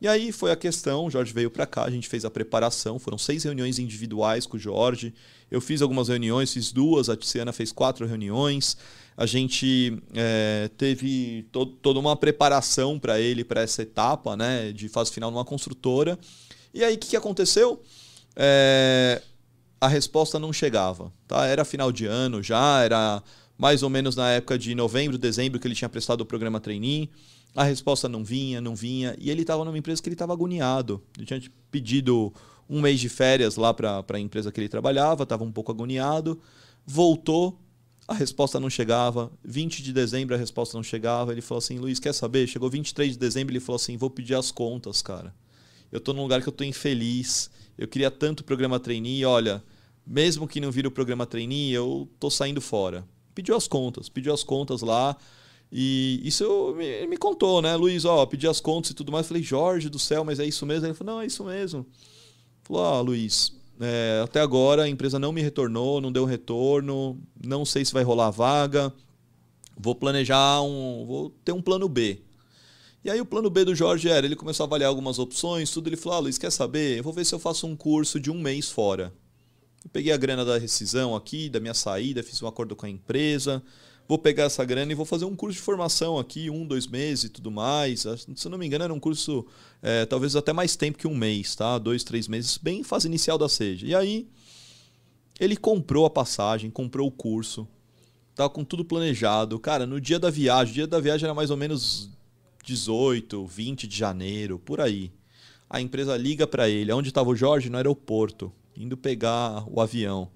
E 0.00 0.06
aí 0.06 0.30
foi 0.30 0.52
a 0.52 0.56
questão, 0.56 1.06
o 1.06 1.10
Jorge 1.10 1.32
veio 1.32 1.50
para 1.50 1.66
cá, 1.66 1.84
a 1.84 1.90
gente 1.90 2.08
fez 2.08 2.24
a 2.24 2.30
preparação, 2.30 2.98
foram 2.98 3.18
seis 3.18 3.42
reuniões 3.42 3.78
individuais 3.78 4.46
com 4.46 4.56
o 4.56 4.60
Jorge. 4.60 5.12
Eu 5.50 5.60
fiz 5.60 5.82
algumas 5.82 6.08
reuniões, 6.08 6.52
fiz 6.52 6.70
duas, 6.70 7.08
a 7.08 7.16
Tiziana 7.16 7.52
fez 7.52 7.72
quatro 7.72 8.06
reuniões. 8.06 8.76
A 9.16 9.26
gente 9.26 10.00
é, 10.14 10.70
teve 10.76 11.48
to 11.50 11.66
toda 11.66 11.98
uma 11.98 12.14
preparação 12.14 12.98
para 12.98 13.20
ele, 13.20 13.42
para 13.42 13.62
essa 13.62 13.82
etapa 13.82 14.36
né, 14.36 14.70
de 14.70 14.88
fase 14.88 15.10
final 15.10 15.30
numa 15.30 15.44
construtora. 15.44 16.16
E 16.72 16.84
aí 16.84 16.94
o 16.94 16.98
que, 16.98 17.08
que 17.08 17.16
aconteceu? 17.16 17.82
É, 18.36 19.20
a 19.80 19.88
resposta 19.88 20.38
não 20.38 20.52
chegava. 20.52 21.12
Tá? 21.26 21.46
Era 21.46 21.64
final 21.64 21.90
de 21.90 22.06
ano 22.06 22.40
já, 22.40 22.82
era 22.84 23.20
mais 23.58 23.82
ou 23.82 23.90
menos 23.90 24.14
na 24.14 24.30
época 24.30 24.56
de 24.56 24.72
novembro, 24.72 25.18
dezembro 25.18 25.58
que 25.58 25.66
ele 25.66 25.74
tinha 25.74 25.88
prestado 25.88 26.20
o 26.20 26.24
programa 26.24 26.60
trainee. 26.60 27.10
A 27.56 27.64
resposta 27.64 28.08
não 28.08 28.22
vinha, 28.22 28.60
não 28.60 28.76
vinha. 28.76 29.16
E 29.18 29.30
ele 29.30 29.42
estava 29.42 29.64
numa 29.64 29.76
empresa 29.76 30.00
que 30.00 30.08
ele 30.08 30.14
estava 30.14 30.32
agoniado. 30.32 31.02
Ele 31.16 31.26
tinha 31.26 31.42
pedido 31.68 32.32
um 32.70 32.80
mês 32.80 33.00
de 33.00 33.08
férias 33.08 33.56
lá 33.56 33.74
para 33.74 34.04
a 34.08 34.20
empresa 34.20 34.52
que 34.52 34.60
ele 34.60 34.68
trabalhava, 34.68 35.24
estava 35.24 35.42
um 35.42 35.50
pouco 35.50 35.72
agoniado. 35.72 36.40
Voltou, 36.86 37.58
a 38.06 38.14
resposta 38.14 38.60
não 38.60 38.70
chegava. 38.70 39.32
20 39.44 39.82
de 39.82 39.92
dezembro 39.92 40.36
a 40.36 40.38
resposta 40.38 40.76
não 40.78 40.84
chegava. 40.84 41.32
Ele 41.32 41.40
falou 41.40 41.58
assim: 41.58 41.78
Luiz, 41.78 41.98
quer 41.98 42.14
saber? 42.14 42.46
Chegou 42.46 42.70
23 42.70 43.12
de 43.12 43.18
dezembro 43.18 43.52
ele 43.52 43.60
falou 43.60 43.76
assim: 43.76 43.96
vou 43.96 44.08
pedir 44.08 44.34
as 44.34 44.52
contas, 44.52 45.02
cara. 45.02 45.34
Eu 45.90 45.98
estou 45.98 46.14
num 46.14 46.22
lugar 46.22 46.42
que 46.42 46.48
eu 46.48 46.52
estou 46.52 46.66
infeliz. 46.66 47.50
Eu 47.76 47.88
queria 47.88 48.10
tanto 48.10 48.40
o 48.40 48.44
programa 48.44 48.78
trainee. 48.78 49.24
Olha, 49.24 49.64
mesmo 50.06 50.46
que 50.46 50.60
não 50.60 50.70
vire 50.70 50.86
o 50.86 50.92
programa 50.92 51.26
trainee, 51.26 51.72
eu 51.72 52.08
estou 52.14 52.30
saindo 52.30 52.60
fora. 52.60 53.04
Pediu 53.38 53.54
as 53.54 53.68
contas, 53.68 54.08
pediu 54.08 54.34
as 54.34 54.42
contas 54.42 54.82
lá. 54.82 55.16
E 55.70 56.20
isso 56.24 56.42
eu, 56.42 56.74
me, 56.74 57.06
me 57.06 57.16
contou, 57.16 57.62
né? 57.62 57.76
Luiz, 57.76 58.04
ó, 58.04 58.26
pedi 58.26 58.48
as 58.48 58.58
contas 58.58 58.90
e 58.90 58.94
tudo 58.94 59.12
mais. 59.12 59.28
Falei, 59.28 59.44
Jorge 59.44 59.88
do 59.88 59.96
céu, 59.96 60.24
mas 60.24 60.40
é 60.40 60.44
isso 60.44 60.66
mesmo? 60.66 60.88
Ele 60.88 60.94
falou, 60.94 61.14
não, 61.14 61.22
é 61.22 61.26
isso 61.26 61.44
mesmo. 61.44 61.86
Falou, 62.64 62.82
ó, 62.82 63.00
Luiz, 63.00 63.52
é, 63.80 64.22
até 64.24 64.40
agora 64.40 64.82
a 64.82 64.88
empresa 64.88 65.20
não 65.20 65.30
me 65.30 65.40
retornou, 65.40 66.00
não 66.00 66.10
deu 66.10 66.24
retorno, 66.24 67.16
não 67.40 67.64
sei 67.64 67.84
se 67.84 67.92
vai 67.92 68.02
rolar 68.02 68.26
a 68.26 68.30
vaga. 68.32 68.92
Vou 69.76 69.94
planejar 69.94 70.60
um. 70.60 71.06
Vou 71.06 71.30
ter 71.44 71.52
um 71.52 71.62
plano 71.62 71.88
B. 71.88 72.20
E 73.04 73.08
aí 73.08 73.20
o 73.20 73.24
plano 73.24 73.48
B 73.48 73.64
do 73.64 73.72
Jorge 73.72 74.08
era, 74.08 74.26
ele 74.26 74.34
começou 74.34 74.64
a 74.64 74.66
avaliar 74.66 74.88
algumas 74.88 75.20
opções, 75.20 75.70
tudo. 75.70 75.88
Ele 75.88 75.96
falou, 75.96 76.18
ah, 76.18 76.22
Luiz, 76.22 76.38
quer 76.38 76.50
saber? 76.50 76.98
Eu 76.98 77.04
vou 77.04 77.12
ver 77.12 77.24
se 77.24 77.36
eu 77.36 77.38
faço 77.38 77.68
um 77.68 77.76
curso 77.76 78.18
de 78.18 78.32
um 78.32 78.40
mês 78.40 78.68
fora. 78.68 79.12
Eu 79.88 79.90
peguei 79.90 80.12
a 80.12 80.18
grana 80.18 80.44
da 80.44 80.58
rescisão 80.58 81.16
aqui, 81.16 81.48
da 81.48 81.58
minha 81.58 81.72
saída, 81.72 82.22
fiz 82.22 82.42
um 82.42 82.46
acordo 82.46 82.76
com 82.76 82.84
a 82.84 82.90
empresa 82.90 83.62
vou 84.08 84.18
pegar 84.18 84.44
essa 84.44 84.64
grana 84.64 84.90
e 84.90 84.94
vou 84.94 85.04
fazer 85.04 85.26
um 85.26 85.36
curso 85.36 85.56
de 85.56 85.62
formação 85.62 86.18
aqui, 86.18 86.48
um, 86.48 86.66
dois 86.66 86.86
meses 86.86 87.24
e 87.24 87.28
tudo 87.28 87.50
mais. 87.50 88.00
Se 88.00 88.46
eu 88.46 88.50
não 88.50 88.56
me 88.56 88.66
engano, 88.66 88.84
era 88.84 88.94
um 88.94 88.98
curso 88.98 89.46
é, 89.82 90.06
talvez 90.06 90.34
até 90.34 90.50
mais 90.50 90.74
tempo 90.74 90.96
que 90.96 91.06
um 91.06 91.14
mês, 91.14 91.54
tá? 91.54 91.76
Dois, 91.76 92.02
três 92.02 92.26
meses, 92.26 92.56
bem 92.56 92.82
fase 92.82 93.06
inicial 93.06 93.36
da 93.36 93.50
Seja. 93.50 93.86
E 93.86 93.94
aí, 93.94 94.26
ele 95.38 95.58
comprou 95.58 96.06
a 96.06 96.10
passagem, 96.10 96.70
comprou 96.70 97.06
o 97.06 97.12
curso, 97.12 97.68
tava 98.34 98.48
com 98.48 98.64
tudo 98.64 98.82
planejado. 98.82 99.58
Cara, 99.58 99.86
no 99.86 100.00
dia 100.00 100.18
da 100.18 100.30
viagem, 100.30 100.72
o 100.72 100.74
dia 100.74 100.86
da 100.86 101.00
viagem 101.00 101.26
era 101.26 101.34
mais 101.34 101.50
ou 101.50 101.56
menos 101.58 102.08
18, 102.64 103.44
20 103.44 103.86
de 103.86 103.96
janeiro, 103.96 104.58
por 104.58 104.80
aí. 104.80 105.12
A 105.68 105.82
empresa 105.82 106.16
liga 106.16 106.46
para 106.46 106.66
ele. 106.66 106.90
Onde 106.92 107.10
estava 107.10 107.28
o 107.28 107.36
Jorge? 107.36 107.68
No 107.68 107.76
aeroporto, 107.76 108.50
indo 108.78 108.96
pegar 108.96 109.64
o 109.66 109.80
avião. 109.80 110.30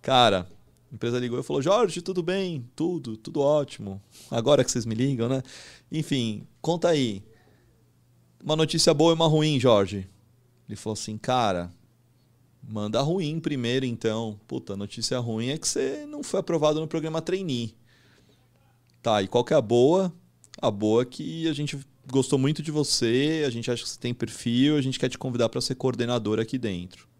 Cara, 0.00 0.48
a 0.90 0.94
empresa 0.94 1.18
ligou 1.18 1.38
e 1.38 1.42
falou: 1.42 1.62
Jorge, 1.62 2.00
tudo 2.00 2.22
bem? 2.22 2.68
Tudo, 2.74 3.16
tudo 3.16 3.40
ótimo. 3.40 4.02
Agora 4.30 4.64
que 4.64 4.70
vocês 4.70 4.86
me 4.86 4.94
ligam, 4.94 5.28
né? 5.28 5.42
Enfim, 5.90 6.46
conta 6.60 6.88
aí. 6.88 7.22
Uma 8.42 8.56
notícia 8.56 8.92
boa 8.92 9.12
e 9.12 9.14
uma 9.14 9.28
ruim, 9.28 9.60
Jorge. 9.60 10.08
Ele 10.68 10.76
falou 10.76 10.94
assim: 10.94 11.18
Cara, 11.18 11.70
manda 12.62 13.00
ruim 13.00 13.38
primeiro 13.38 13.84
então. 13.84 14.40
Puta, 14.48 14.76
notícia 14.76 15.18
ruim 15.18 15.50
é 15.50 15.58
que 15.58 15.68
você 15.68 16.06
não 16.06 16.22
foi 16.22 16.40
aprovado 16.40 16.80
no 16.80 16.88
programa 16.88 17.20
trainee. 17.20 17.76
Tá, 19.02 19.22
e 19.22 19.28
qual 19.28 19.44
que 19.44 19.52
é 19.52 19.56
a 19.56 19.60
boa? 19.60 20.12
A 20.60 20.70
boa 20.70 21.02
é 21.02 21.04
que 21.04 21.48
a 21.48 21.52
gente 21.52 21.78
gostou 22.10 22.38
muito 22.38 22.62
de 22.62 22.70
você, 22.70 23.44
a 23.46 23.50
gente 23.50 23.70
acha 23.70 23.82
que 23.82 23.88
você 23.88 23.98
tem 23.98 24.14
perfil, 24.14 24.76
a 24.76 24.80
gente 24.80 24.98
quer 24.98 25.08
te 25.08 25.18
convidar 25.18 25.48
para 25.48 25.60
ser 25.60 25.74
coordenador 25.74 26.38
aqui 26.38 26.58
dentro. 26.58 27.11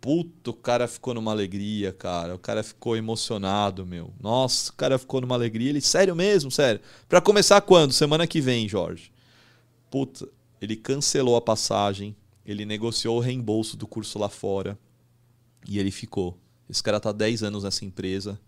Puta, 0.00 0.50
o 0.50 0.54
cara 0.54 0.88
ficou 0.88 1.12
numa 1.12 1.30
alegria, 1.30 1.92
cara. 1.92 2.34
O 2.34 2.38
cara 2.38 2.62
ficou 2.62 2.96
emocionado, 2.96 3.84
meu. 3.84 4.12
Nossa, 4.18 4.70
o 4.70 4.74
cara 4.74 4.98
ficou 4.98 5.20
numa 5.20 5.34
alegria. 5.34 5.68
Ele, 5.68 5.80
sério 5.80 6.16
mesmo, 6.16 6.50
sério. 6.50 6.80
Para 7.08 7.20
começar 7.20 7.60
quando? 7.60 7.92
Semana 7.92 8.26
que 8.26 8.40
vem, 8.40 8.66
Jorge. 8.66 9.12
Puta, 9.90 10.26
ele 10.60 10.74
cancelou 10.74 11.36
a 11.36 11.40
passagem, 11.40 12.16
ele 12.46 12.64
negociou 12.64 13.18
o 13.18 13.20
reembolso 13.20 13.76
do 13.76 13.86
curso 13.86 14.18
lá 14.18 14.28
fora 14.28 14.78
e 15.68 15.78
ele 15.78 15.90
ficou. 15.90 16.38
Esse 16.68 16.82
cara 16.82 16.98
tá 16.98 17.12
10 17.12 17.42
anos 17.42 17.64
nessa 17.64 17.84
empresa. 17.84 18.40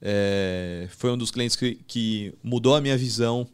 É, 0.00 0.86
foi 0.90 1.10
um 1.10 1.16
dos 1.16 1.30
clientes 1.30 1.56
que, 1.56 1.76
que 1.86 2.34
mudou 2.42 2.74
a 2.74 2.80
minha 2.80 2.96
visão 2.96 3.48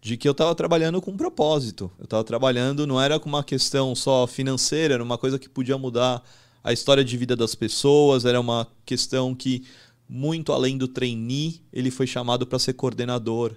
de 0.00 0.16
que 0.16 0.26
eu 0.26 0.32
estava 0.32 0.54
trabalhando 0.54 1.00
com 1.00 1.10
um 1.10 1.16
propósito. 1.16 1.90
Eu 1.98 2.04
estava 2.04 2.24
trabalhando, 2.24 2.86
não 2.86 3.00
era 3.00 3.20
com 3.20 3.28
uma 3.28 3.44
questão 3.44 3.94
só 3.94 4.26
financeira, 4.26 4.94
era 4.94 5.02
uma 5.02 5.18
coisa 5.18 5.38
que 5.38 5.48
podia 5.48 5.76
mudar 5.76 6.22
a 6.64 6.72
história 6.72 7.04
de 7.04 7.16
vida 7.16 7.36
das 7.36 7.54
pessoas, 7.54 8.24
era 8.24 8.40
uma 8.40 8.66
questão 8.84 9.34
que, 9.34 9.64
muito 10.08 10.52
além 10.52 10.76
do 10.78 10.88
trainee, 10.88 11.60
ele 11.72 11.90
foi 11.90 12.06
chamado 12.06 12.46
para 12.46 12.58
ser 12.58 12.74
coordenador. 12.74 13.52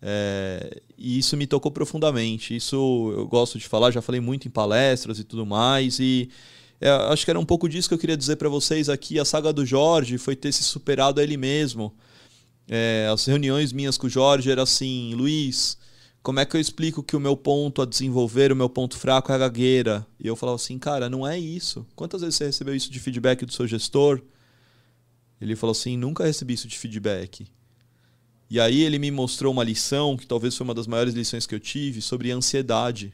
É, 0.00 0.82
e 0.98 1.18
isso 1.18 1.36
me 1.36 1.46
tocou 1.46 1.72
profundamente. 1.72 2.54
Isso 2.54 3.12
eu 3.16 3.26
gosto 3.26 3.58
de 3.58 3.66
falar, 3.66 3.90
já 3.90 4.02
falei 4.02 4.20
muito 4.20 4.46
em 4.46 4.50
palestras 4.50 5.18
e 5.18 5.24
tudo 5.24 5.46
mais. 5.46 5.98
E 5.98 6.28
é, 6.80 6.90
acho 6.90 7.24
que 7.24 7.30
era 7.30 7.40
um 7.40 7.44
pouco 7.44 7.68
disso 7.68 7.88
que 7.88 7.94
eu 7.94 7.98
queria 7.98 8.16
dizer 8.16 8.36
para 8.36 8.48
vocês 8.48 8.88
aqui. 8.88 9.18
A 9.18 9.24
saga 9.24 9.52
do 9.52 9.64
Jorge 9.64 10.18
foi 10.18 10.36
ter 10.36 10.52
se 10.52 10.62
superado 10.62 11.20
a 11.20 11.22
ele 11.22 11.36
mesmo. 11.36 11.92
É, 12.68 13.08
as 13.12 13.24
reuniões 13.26 13.72
minhas 13.72 13.98
com 13.98 14.06
o 14.06 14.10
Jorge 14.10 14.50
era 14.50 14.62
assim, 14.62 15.14
Luiz, 15.14 15.76
como 16.22 16.40
é 16.40 16.46
que 16.46 16.56
eu 16.56 16.60
explico 16.60 17.02
que 17.02 17.14
o 17.14 17.20
meu 17.20 17.36
ponto 17.36 17.82
a 17.82 17.84
desenvolver, 17.84 18.50
o 18.50 18.56
meu 18.56 18.68
ponto 18.68 18.96
fraco 18.96 19.30
é 19.30 19.34
a 19.34 19.38
gagueira? 19.38 20.06
E 20.18 20.26
eu 20.26 20.34
falava 20.34 20.56
assim, 20.56 20.78
cara, 20.78 21.10
não 21.10 21.26
é 21.26 21.38
isso. 21.38 21.86
Quantas 21.94 22.22
vezes 22.22 22.36
você 22.36 22.46
recebeu 22.46 22.74
isso 22.74 22.90
de 22.90 22.98
feedback 22.98 23.44
do 23.44 23.52
seu 23.52 23.66
gestor? 23.66 24.22
Ele 25.40 25.54
falou 25.54 25.72
assim, 25.72 25.96
nunca 25.96 26.24
recebi 26.24 26.54
isso 26.54 26.66
de 26.66 26.78
feedback. 26.78 27.46
E 28.48 28.58
aí 28.58 28.82
ele 28.82 28.98
me 28.98 29.10
mostrou 29.10 29.52
uma 29.52 29.64
lição, 29.64 30.16
que 30.16 30.26
talvez 30.26 30.56
foi 30.56 30.64
uma 30.64 30.74
das 30.74 30.86
maiores 30.86 31.12
lições 31.12 31.46
que 31.46 31.54
eu 31.54 31.60
tive, 31.60 32.00
sobre 32.00 32.30
ansiedade. 32.30 33.12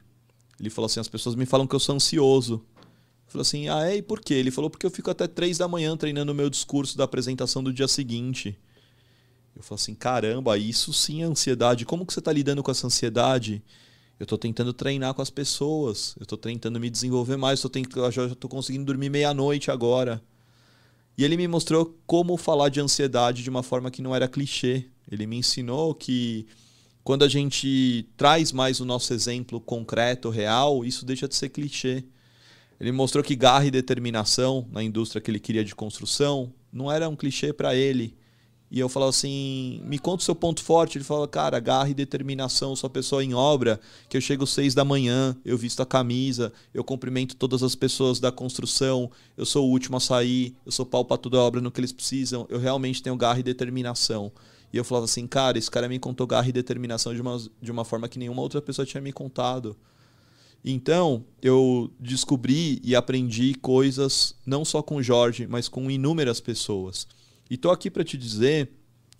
Ele 0.60 0.70
falou 0.70 0.86
assim, 0.86 1.00
as 1.00 1.08
pessoas 1.08 1.34
me 1.34 1.46
falam 1.46 1.66
que 1.66 1.74
eu 1.74 1.80
sou 1.80 1.96
ansioso. 1.96 2.64
Eu 2.76 3.32
falei 3.32 3.42
assim, 3.42 3.68
ah 3.68 3.90
é? 3.90 3.96
E 3.96 4.02
por 4.02 4.20
quê? 4.20 4.34
Ele 4.34 4.50
falou, 4.50 4.70
porque 4.70 4.86
eu 4.86 4.90
fico 4.90 5.10
até 5.10 5.26
três 5.26 5.58
da 5.58 5.66
manhã 5.66 5.96
treinando 5.96 6.30
o 6.30 6.34
meu 6.34 6.50
discurso 6.50 6.96
da 6.96 7.04
apresentação 7.04 7.62
do 7.64 7.72
dia 7.72 7.88
seguinte. 7.88 8.56
Eu 9.54 9.62
falo 9.62 9.76
assim, 9.76 9.94
caramba, 9.94 10.56
isso 10.56 10.92
sim 10.92 11.22
é 11.22 11.24
ansiedade. 11.24 11.84
Como 11.84 12.06
que 12.06 12.12
você 12.12 12.20
está 12.20 12.32
lidando 12.32 12.62
com 12.62 12.70
essa 12.70 12.86
ansiedade? 12.86 13.62
Eu 14.18 14.24
estou 14.24 14.38
tentando 14.38 14.72
treinar 14.72 15.14
com 15.14 15.22
as 15.22 15.30
pessoas. 15.30 16.14
Eu 16.18 16.24
estou 16.24 16.38
tentando 16.38 16.78
me 16.78 16.90
desenvolver 16.90 17.36
mais. 17.36 17.62
Eu, 17.62 17.70
eu 17.96 18.12
já 18.12 18.26
estou 18.26 18.50
conseguindo 18.50 18.84
dormir 18.84 19.10
meia-noite 19.10 19.70
agora. 19.70 20.22
E 21.16 21.24
ele 21.24 21.36
me 21.36 21.48
mostrou 21.48 21.98
como 22.06 22.36
falar 22.36 22.68
de 22.68 22.80
ansiedade 22.80 23.42
de 23.42 23.50
uma 23.50 23.62
forma 23.62 23.90
que 23.90 24.02
não 24.02 24.14
era 24.14 24.28
clichê. 24.28 24.86
Ele 25.10 25.26
me 25.26 25.36
ensinou 25.36 25.94
que 25.94 26.46
quando 27.02 27.24
a 27.24 27.28
gente 27.28 28.06
traz 28.16 28.52
mais 28.52 28.80
o 28.80 28.84
nosso 28.84 29.12
exemplo 29.12 29.60
concreto, 29.60 30.30
real, 30.30 30.84
isso 30.84 31.04
deixa 31.04 31.26
de 31.26 31.34
ser 31.34 31.48
clichê. 31.48 32.04
Ele 32.78 32.92
mostrou 32.92 33.22
que 33.22 33.36
garra 33.36 33.66
e 33.66 33.70
determinação 33.70 34.66
na 34.70 34.82
indústria 34.82 35.20
que 35.20 35.30
ele 35.30 35.40
queria 35.40 35.64
de 35.64 35.74
construção 35.74 36.52
não 36.72 36.90
era 36.90 37.08
um 37.08 37.16
clichê 37.16 37.52
para 37.52 37.74
ele, 37.74 38.16
e 38.70 38.78
eu 38.78 38.88
falo 38.88 39.06
assim, 39.06 39.82
me 39.84 39.98
conta 39.98 40.22
o 40.22 40.24
seu 40.24 40.34
ponto 40.34 40.62
forte. 40.62 40.96
Ele 40.96 41.04
fala, 41.04 41.26
cara, 41.26 41.58
garra 41.58 41.90
e 41.90 41.94
determinação, 41.94 42.76
sou 42.76 42.88
pessoa 42.88 43.24
em 43.24 43.34
obra, 43.34 43.80
que 44.08 44.16
eu 44.16 44.20
chego 44.20 44.46
seis 44.46 44.74
da 44.74 44.84
manhã, 44.84 45.36
eu 45.44 45.58
visto 45.58 45.82
a 45.82 45.86
camisa, 45.86 46.52
eu 46.72 46.84
cumprimento 46.84 47.34
todas 47.34 47.64
as 47.64 47.74
pessoas 47.74 48.20
da 48.20 48.30
construção, 48.30 49.10
eu 49.36 49.44
sou 49.44 49.66
o 49.66 49.70
último 49.70 49.96
a 49.96 50.00
sair, 50.00 50.54
eu 50.64 50.70
sou 50.70 50.86
pau 50.86 51.04
para 51.04 51.16
toda 51.16 51.38
obra 51.38 51.60
no 51.60 51.70
que 51.70 51.80
eles 51.80 51.90
precisam, 51.90 52.46
eu 52.48 52.60
realmente 52.60 53.02
tenho 53.02 53.16
garra 53.16 53.40
e 53.40 53.42
determinação. 53.42 54.30
E 54.72 54.76
eu 54.76 54.84
falava 54.84 55.06
assim, 55.06 55.26
cara, 55.26 55.58
esse 55.58 55.68
cara 55.68 55.88
me 55.88 55.98
contou 55.98 56.24
garra 56.24 56.48
e 56.48 56.52
determinação 56.52 57.12
de 57.12 57.20
uma, 57.20 57.42
de 57.60 57.72
uma 57.72 57.84
forma 57.84 58.08
que 58.08 58.20
nenhuma 58.20 58.40
outra 58.40 58.62
pessoa 58.62 58.86
tinha 58.86 59.00
me 59.00 59.12
contado. 59.12 59.76
Então, 60.64 61.24
eu 61.42 61.90
descobri 61.98 62.80
e 62.84 62.94
aprendi 62.94 63.54
coisas 63.54 64.34
não 64.46 64.64
só 64.64 64.80
com 64.80 64.96
o 64.96 65.02
Jorge, 65.02 65.48
mas 65.48 65.68
com 65.68 65.90
inúmeras 65.90 66.38
pessoas. 66.38 67.08
E 67.50 67.56
tô 67.56 67.70
aqui 67.70 67.90
para 67.90 68.04
te 68.04 68.16
dizer 68.16 68.70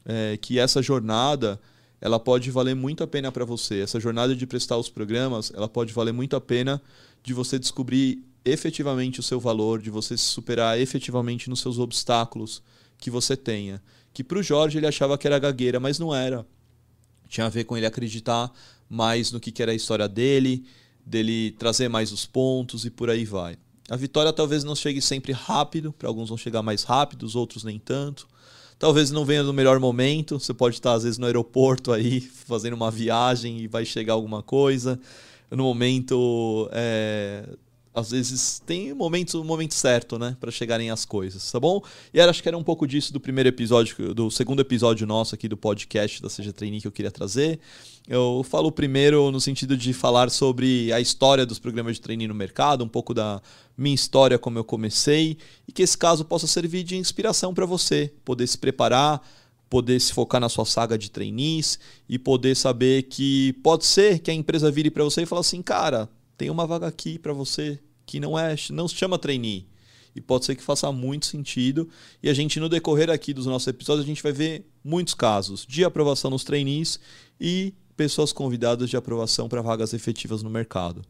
é, 0.05 0.39
que 0.41 0.59
essa 0.59 0.81
jornada 0.81 1.61
ela 2.01 2.19
pode 2.19 2.51
valer 2.51 2.75
muito 2.75 3.03
a 3.03 3.07
pena 3.07 3.31
para 3.31 3.45
você. 3.45 3.81
Essa 3.81 3.99
jornada 4.01 4.35
de 4.35 4.47
prestar 4.47 4.79
os 4.79 4.89
programas, 4.89 5.53
ela 5.55 5.69
pode 5.69 5.93
valer 5.93 6.13
muito 6.13 6.37
a 6.37 6.41
pena 6.41 6.81
de 7.23 7.35
você 7.35 7.59
descobrir 7.59 8.25
efetivamente 8.45 9.21
o 9.21 9.23
seu 9.23 9.39
valor, 9.39 9.83
de 9.83 9.91
você 9.91 10.17
se 10.17 10.25
superar 10.25 10.79
efetivamente 10.81 11.51
nos 11.51 11.61
seus 11.61 11.79
obstáculos 11.79 12.63
que 12.97 13.11
você 13.11 13.37
tenha. 13.37 13.83
Que 14.15 14.25
para 14.25 14.39
o 14.39 14.43
Jorge 14.43 14.79
ele 14.79 14.87
achava 14.87 15.19
que 15.19 15.27
era 15.27 15.39
gagueira, 15.39 15.79
mas 15.79 15.99
não 15.99 16.15
era. 16.15 16.47
Tinha 17.29 17.47
a 17.47 17.51
ver 17.51 17.65
com 17.65 17.77
ele 17.77 17.87
acreditar 17.87 18.51
mais 18.89 19.31
no 19.31 19.39
que, 19.39 19.63
era 19.63 19.73
a 19.73 19.75
história 19.75 20.09
dele, 20.09 20.65
dele 21.05 21.53
trazer 21.53 21.89
mais 21.89 22.13
os 22.13 22.27
pontos 22.27 22.85
e 22.85 22.91
por 22.91 23.11
aí 23.11 23.25
vai. 23.25 23.59
A 23.91 23.97
vitória 23.97 24.33
talvez 24.33 24.63
não 24.63 24.77
chegue 24.77 25.03
sempre 25.03 25.33
rápido, 25.33 25.93
para 25.93 26.07
alguns 26.07 26.29
vão 26.29 26.39
chegar 26.39 26.63
mais 26.63 26.85
rápido, 26.85 27.25
os 27.25 27.35
outros 27.35 27.65
nem 27.65 27.77
tanto. 27.77 28.29
Talvez 28.79 29.11
não 29.11 29.25
venha 29.25 29.43
no 29.43 29.53
melhor 29.53 29.81
momento, 29.81 30.39
você 30.39 30.55
pode 30.55 30.77
estar 30.77 30.93
às 30.93 31.03
vezes 31.03 31.19
no 31.19 31.27
aeroporto 31.27 31.93
aí, 31.93 32.21
fazendo 32.47 32.75
uma 32.75 32.89
viagem 32.89 33.59
e 33.59 33.67
vai 33.67 33.85
chegar 33.85 34.13
alguma 34.13 34.45
coisa. 34.45 34.99
No 35.51 35.65
momento 35.65 36.69
é, 36.71 37.49
às 37.93 38.13
vezes 38.13 38.63
tem 38.65 38.95
momentos, 38.95 39.35
o 39.35 39.43
momento 39.43 39.75
certo, 39.75 40.19
né, 40.19 40.37
para 40.41 40.51
chegarem 40.51 40.91
as 40.91 41.05
coisas, 41.05 41.51
tá 41.51 41.59
bom? 41.59 41.83
E 42.15 42.21
era, 42.21 42.31
acho 42.31 42.43
que 42.43 42.49
era 42.49 42.57
um 42.57 42.63
pouco 42.63 42.87
disso 42.87 43.13
do 43.13 43.19
primeiro 43.19 43.49
episódio, 43.49 44.15
do 44.15 44.31
segundo 44.31 44.61
episódio 44.61 45.07
nosso 45.07 45.35
aqui 45.35 45.49
do 45.49 45.57
podcast 45.57 46.23
da 46.23 46.31
Seja 46.31 46.53
Trainee 46.53 46.81
que 46.81 46.87
eu 46.87 46.93
queria 46.93 47.11
trazer. 47.11 47.59
Eu 48.07 48.45
falo 48.49 48.71
primeiro 48.71 49.31
no 49.31 49.41
sentido 49.41 49.77
de 49.77 49.93
falar 49.93 50.31
sobre 50.31 50.93
a 50.93 51.01
história 51.01 51.45
dos 51.45 51.59
programas 51.59 51.97
de 51.97 52.01
trainee 52.01 52.29
no 52.29 52.35
mercado, 52.35 52.85
um 52.85 52.89
pouco 52.89 53.13
da 53.13 53.43
minha 53.77 53.95
história 53.95 54.39
como 54.39 54.59
eu 54.59 54.65
comecei 54.65 55.37
e 55.67 55.73
que 55.73 55.83
esse 55.83 55.99
caso 55.99 56.25
possa 56.25 56.47
servir 56.47 56.85
de 56.85 56.97
inspiração 56.97 57.53
para 57.53 57.67
você, 57.67 58.13
poder 58.25 58.47
se 58.47 58.57
preparar, 58.57 59.21
poder 59.69 60.01
se 60.01 60.13
focar 60.13 60.41
na 60.41 60.49
sua 60.49 60.65
saga 60.65 60.97
de 60.97 61.11
trainees 61.11 61.79
e 62.09 62.19
poder 62.19 62.57
saber 62.57 63.05
que 63.05 63.53
pode 63.63 63.85
ser 63.85 64.21
que 64.21 64.31
a 64.31 64.35
empresa 64.35 64.71
vire 64.71 64.91
para 64.91 65.05
você 65.05 65.23
e 65.23 65.27
fale 65.27 65.41
assim, 65.41 65.63
cara, 65.63 66.09
tem 66.41 66.49
uma 66.49 66.67
vaga 66.67 66.87
aqui 66.87 67.19
para 67.19 67.35
você 67.35 67.79
que 68.07 68.19
não 68.19 68.39
é 68.39 68.57
não 68.71 68.89
se 68.89 68.95
chama 68.95 69.19
trainee. 69.19 69.67
E 70.17 70.23
pode 70.23 70.47
ser 70.47 70.57
que 70.57 70.63
faça 70.63 70.91
muito 70.91 71.27
sentido. 71.27 71.87
E 72.23 72.31
a 72.31 72.35
gente, 72.35 72.59
no 72.59 72.67
decorrer 72.67 73.11
aqui 73.11 73.35
dos 73.35 73.45
nossos 73.45 73.69
episódios, 73.69 74.07
a 74.07 74.09
gente 74.09 74.23
vai 74.23 74.33
ver 74.33 74.67
muitos 74.83 75.13
casos 75.13 75.67
de 75.69 75.85
aprovação 75.85 76.31
nos 76.31 76.43
trainees 76.43 76.99
e 77.39 77.75
pessoas 77.95 78.33
convidadas 78.33 78.89
de 78.89 78.97
aprovação 78.97 79.51
para 79.51 79.61
vagas 79.61 79.93
efetivas 79.93 80.43
no 80.43 80.49
mercado. 80.49 81.03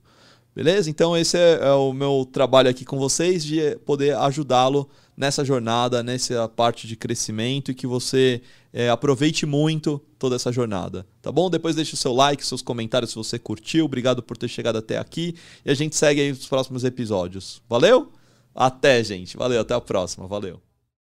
Beleza? 0.55 0.91
Então, 0.91 1.17
esse 1.17 1.39
é, 1.39 1.61
é 1.63 1.73
o 1.73 1.93
meu 1.93 2.29
trabalho 2.31 2.69
aqui 2.69 2.85
com 2.85 2.99
vocês, 2.99 3.45
de 3.45 3.77
poder 3.87 4.17
ajudá-lo 4.17 4.89
nessa 5.17 5.45
jornada, 5.45 6.03
nessa 6.03 6.49
parte 6.49 6.87
de 6.87 6.97
crescimento 6.97 7.71
e 7.71 7.75
que 7.75 7.87
você 7.87 8.41
é, 8.73 8.89
aproveite 8.89 9.45
muito 9.45 10.01
toda 10.19 10.37
essa 10.37 10.51
jornada, 10.51 11.07
tá 11.21 11.31
bom? 11.31 11.51
Depois 11.51 11.77
deixe 11.77 11.95
o 11.95 11.97
seu 11.97 12.13
like, 12.13 12.45
seus 12.45 12.63
comentários 12.63 13.11
se 13.11 13.17
você 13.17 13.39
curtiu. 13.39 13.85
Obrigado 13.85 14.23
por 14.23 14.37
ter 14.37 14.49
chegado 14.49 14.79
até 14.79 14.99
aqui 14.99 15.35
e 15.65 15.71
a 15.71 15.75
gente 15.75 15.95
segue 15.95 16.21
aí 16.21 16.31
nos 16.31 16.47
próximos 16.47 16.85
episódios. 16.85 17.63
Valeu? 17.69 18.11
Até, 18.55 19.03
gente. 19.05 19.37
Valeu, 19.37 19.61
até 19.61 19.75
a 19.75 19.81
próxima. 19.81 20.27
Valeu. 20.27 20.70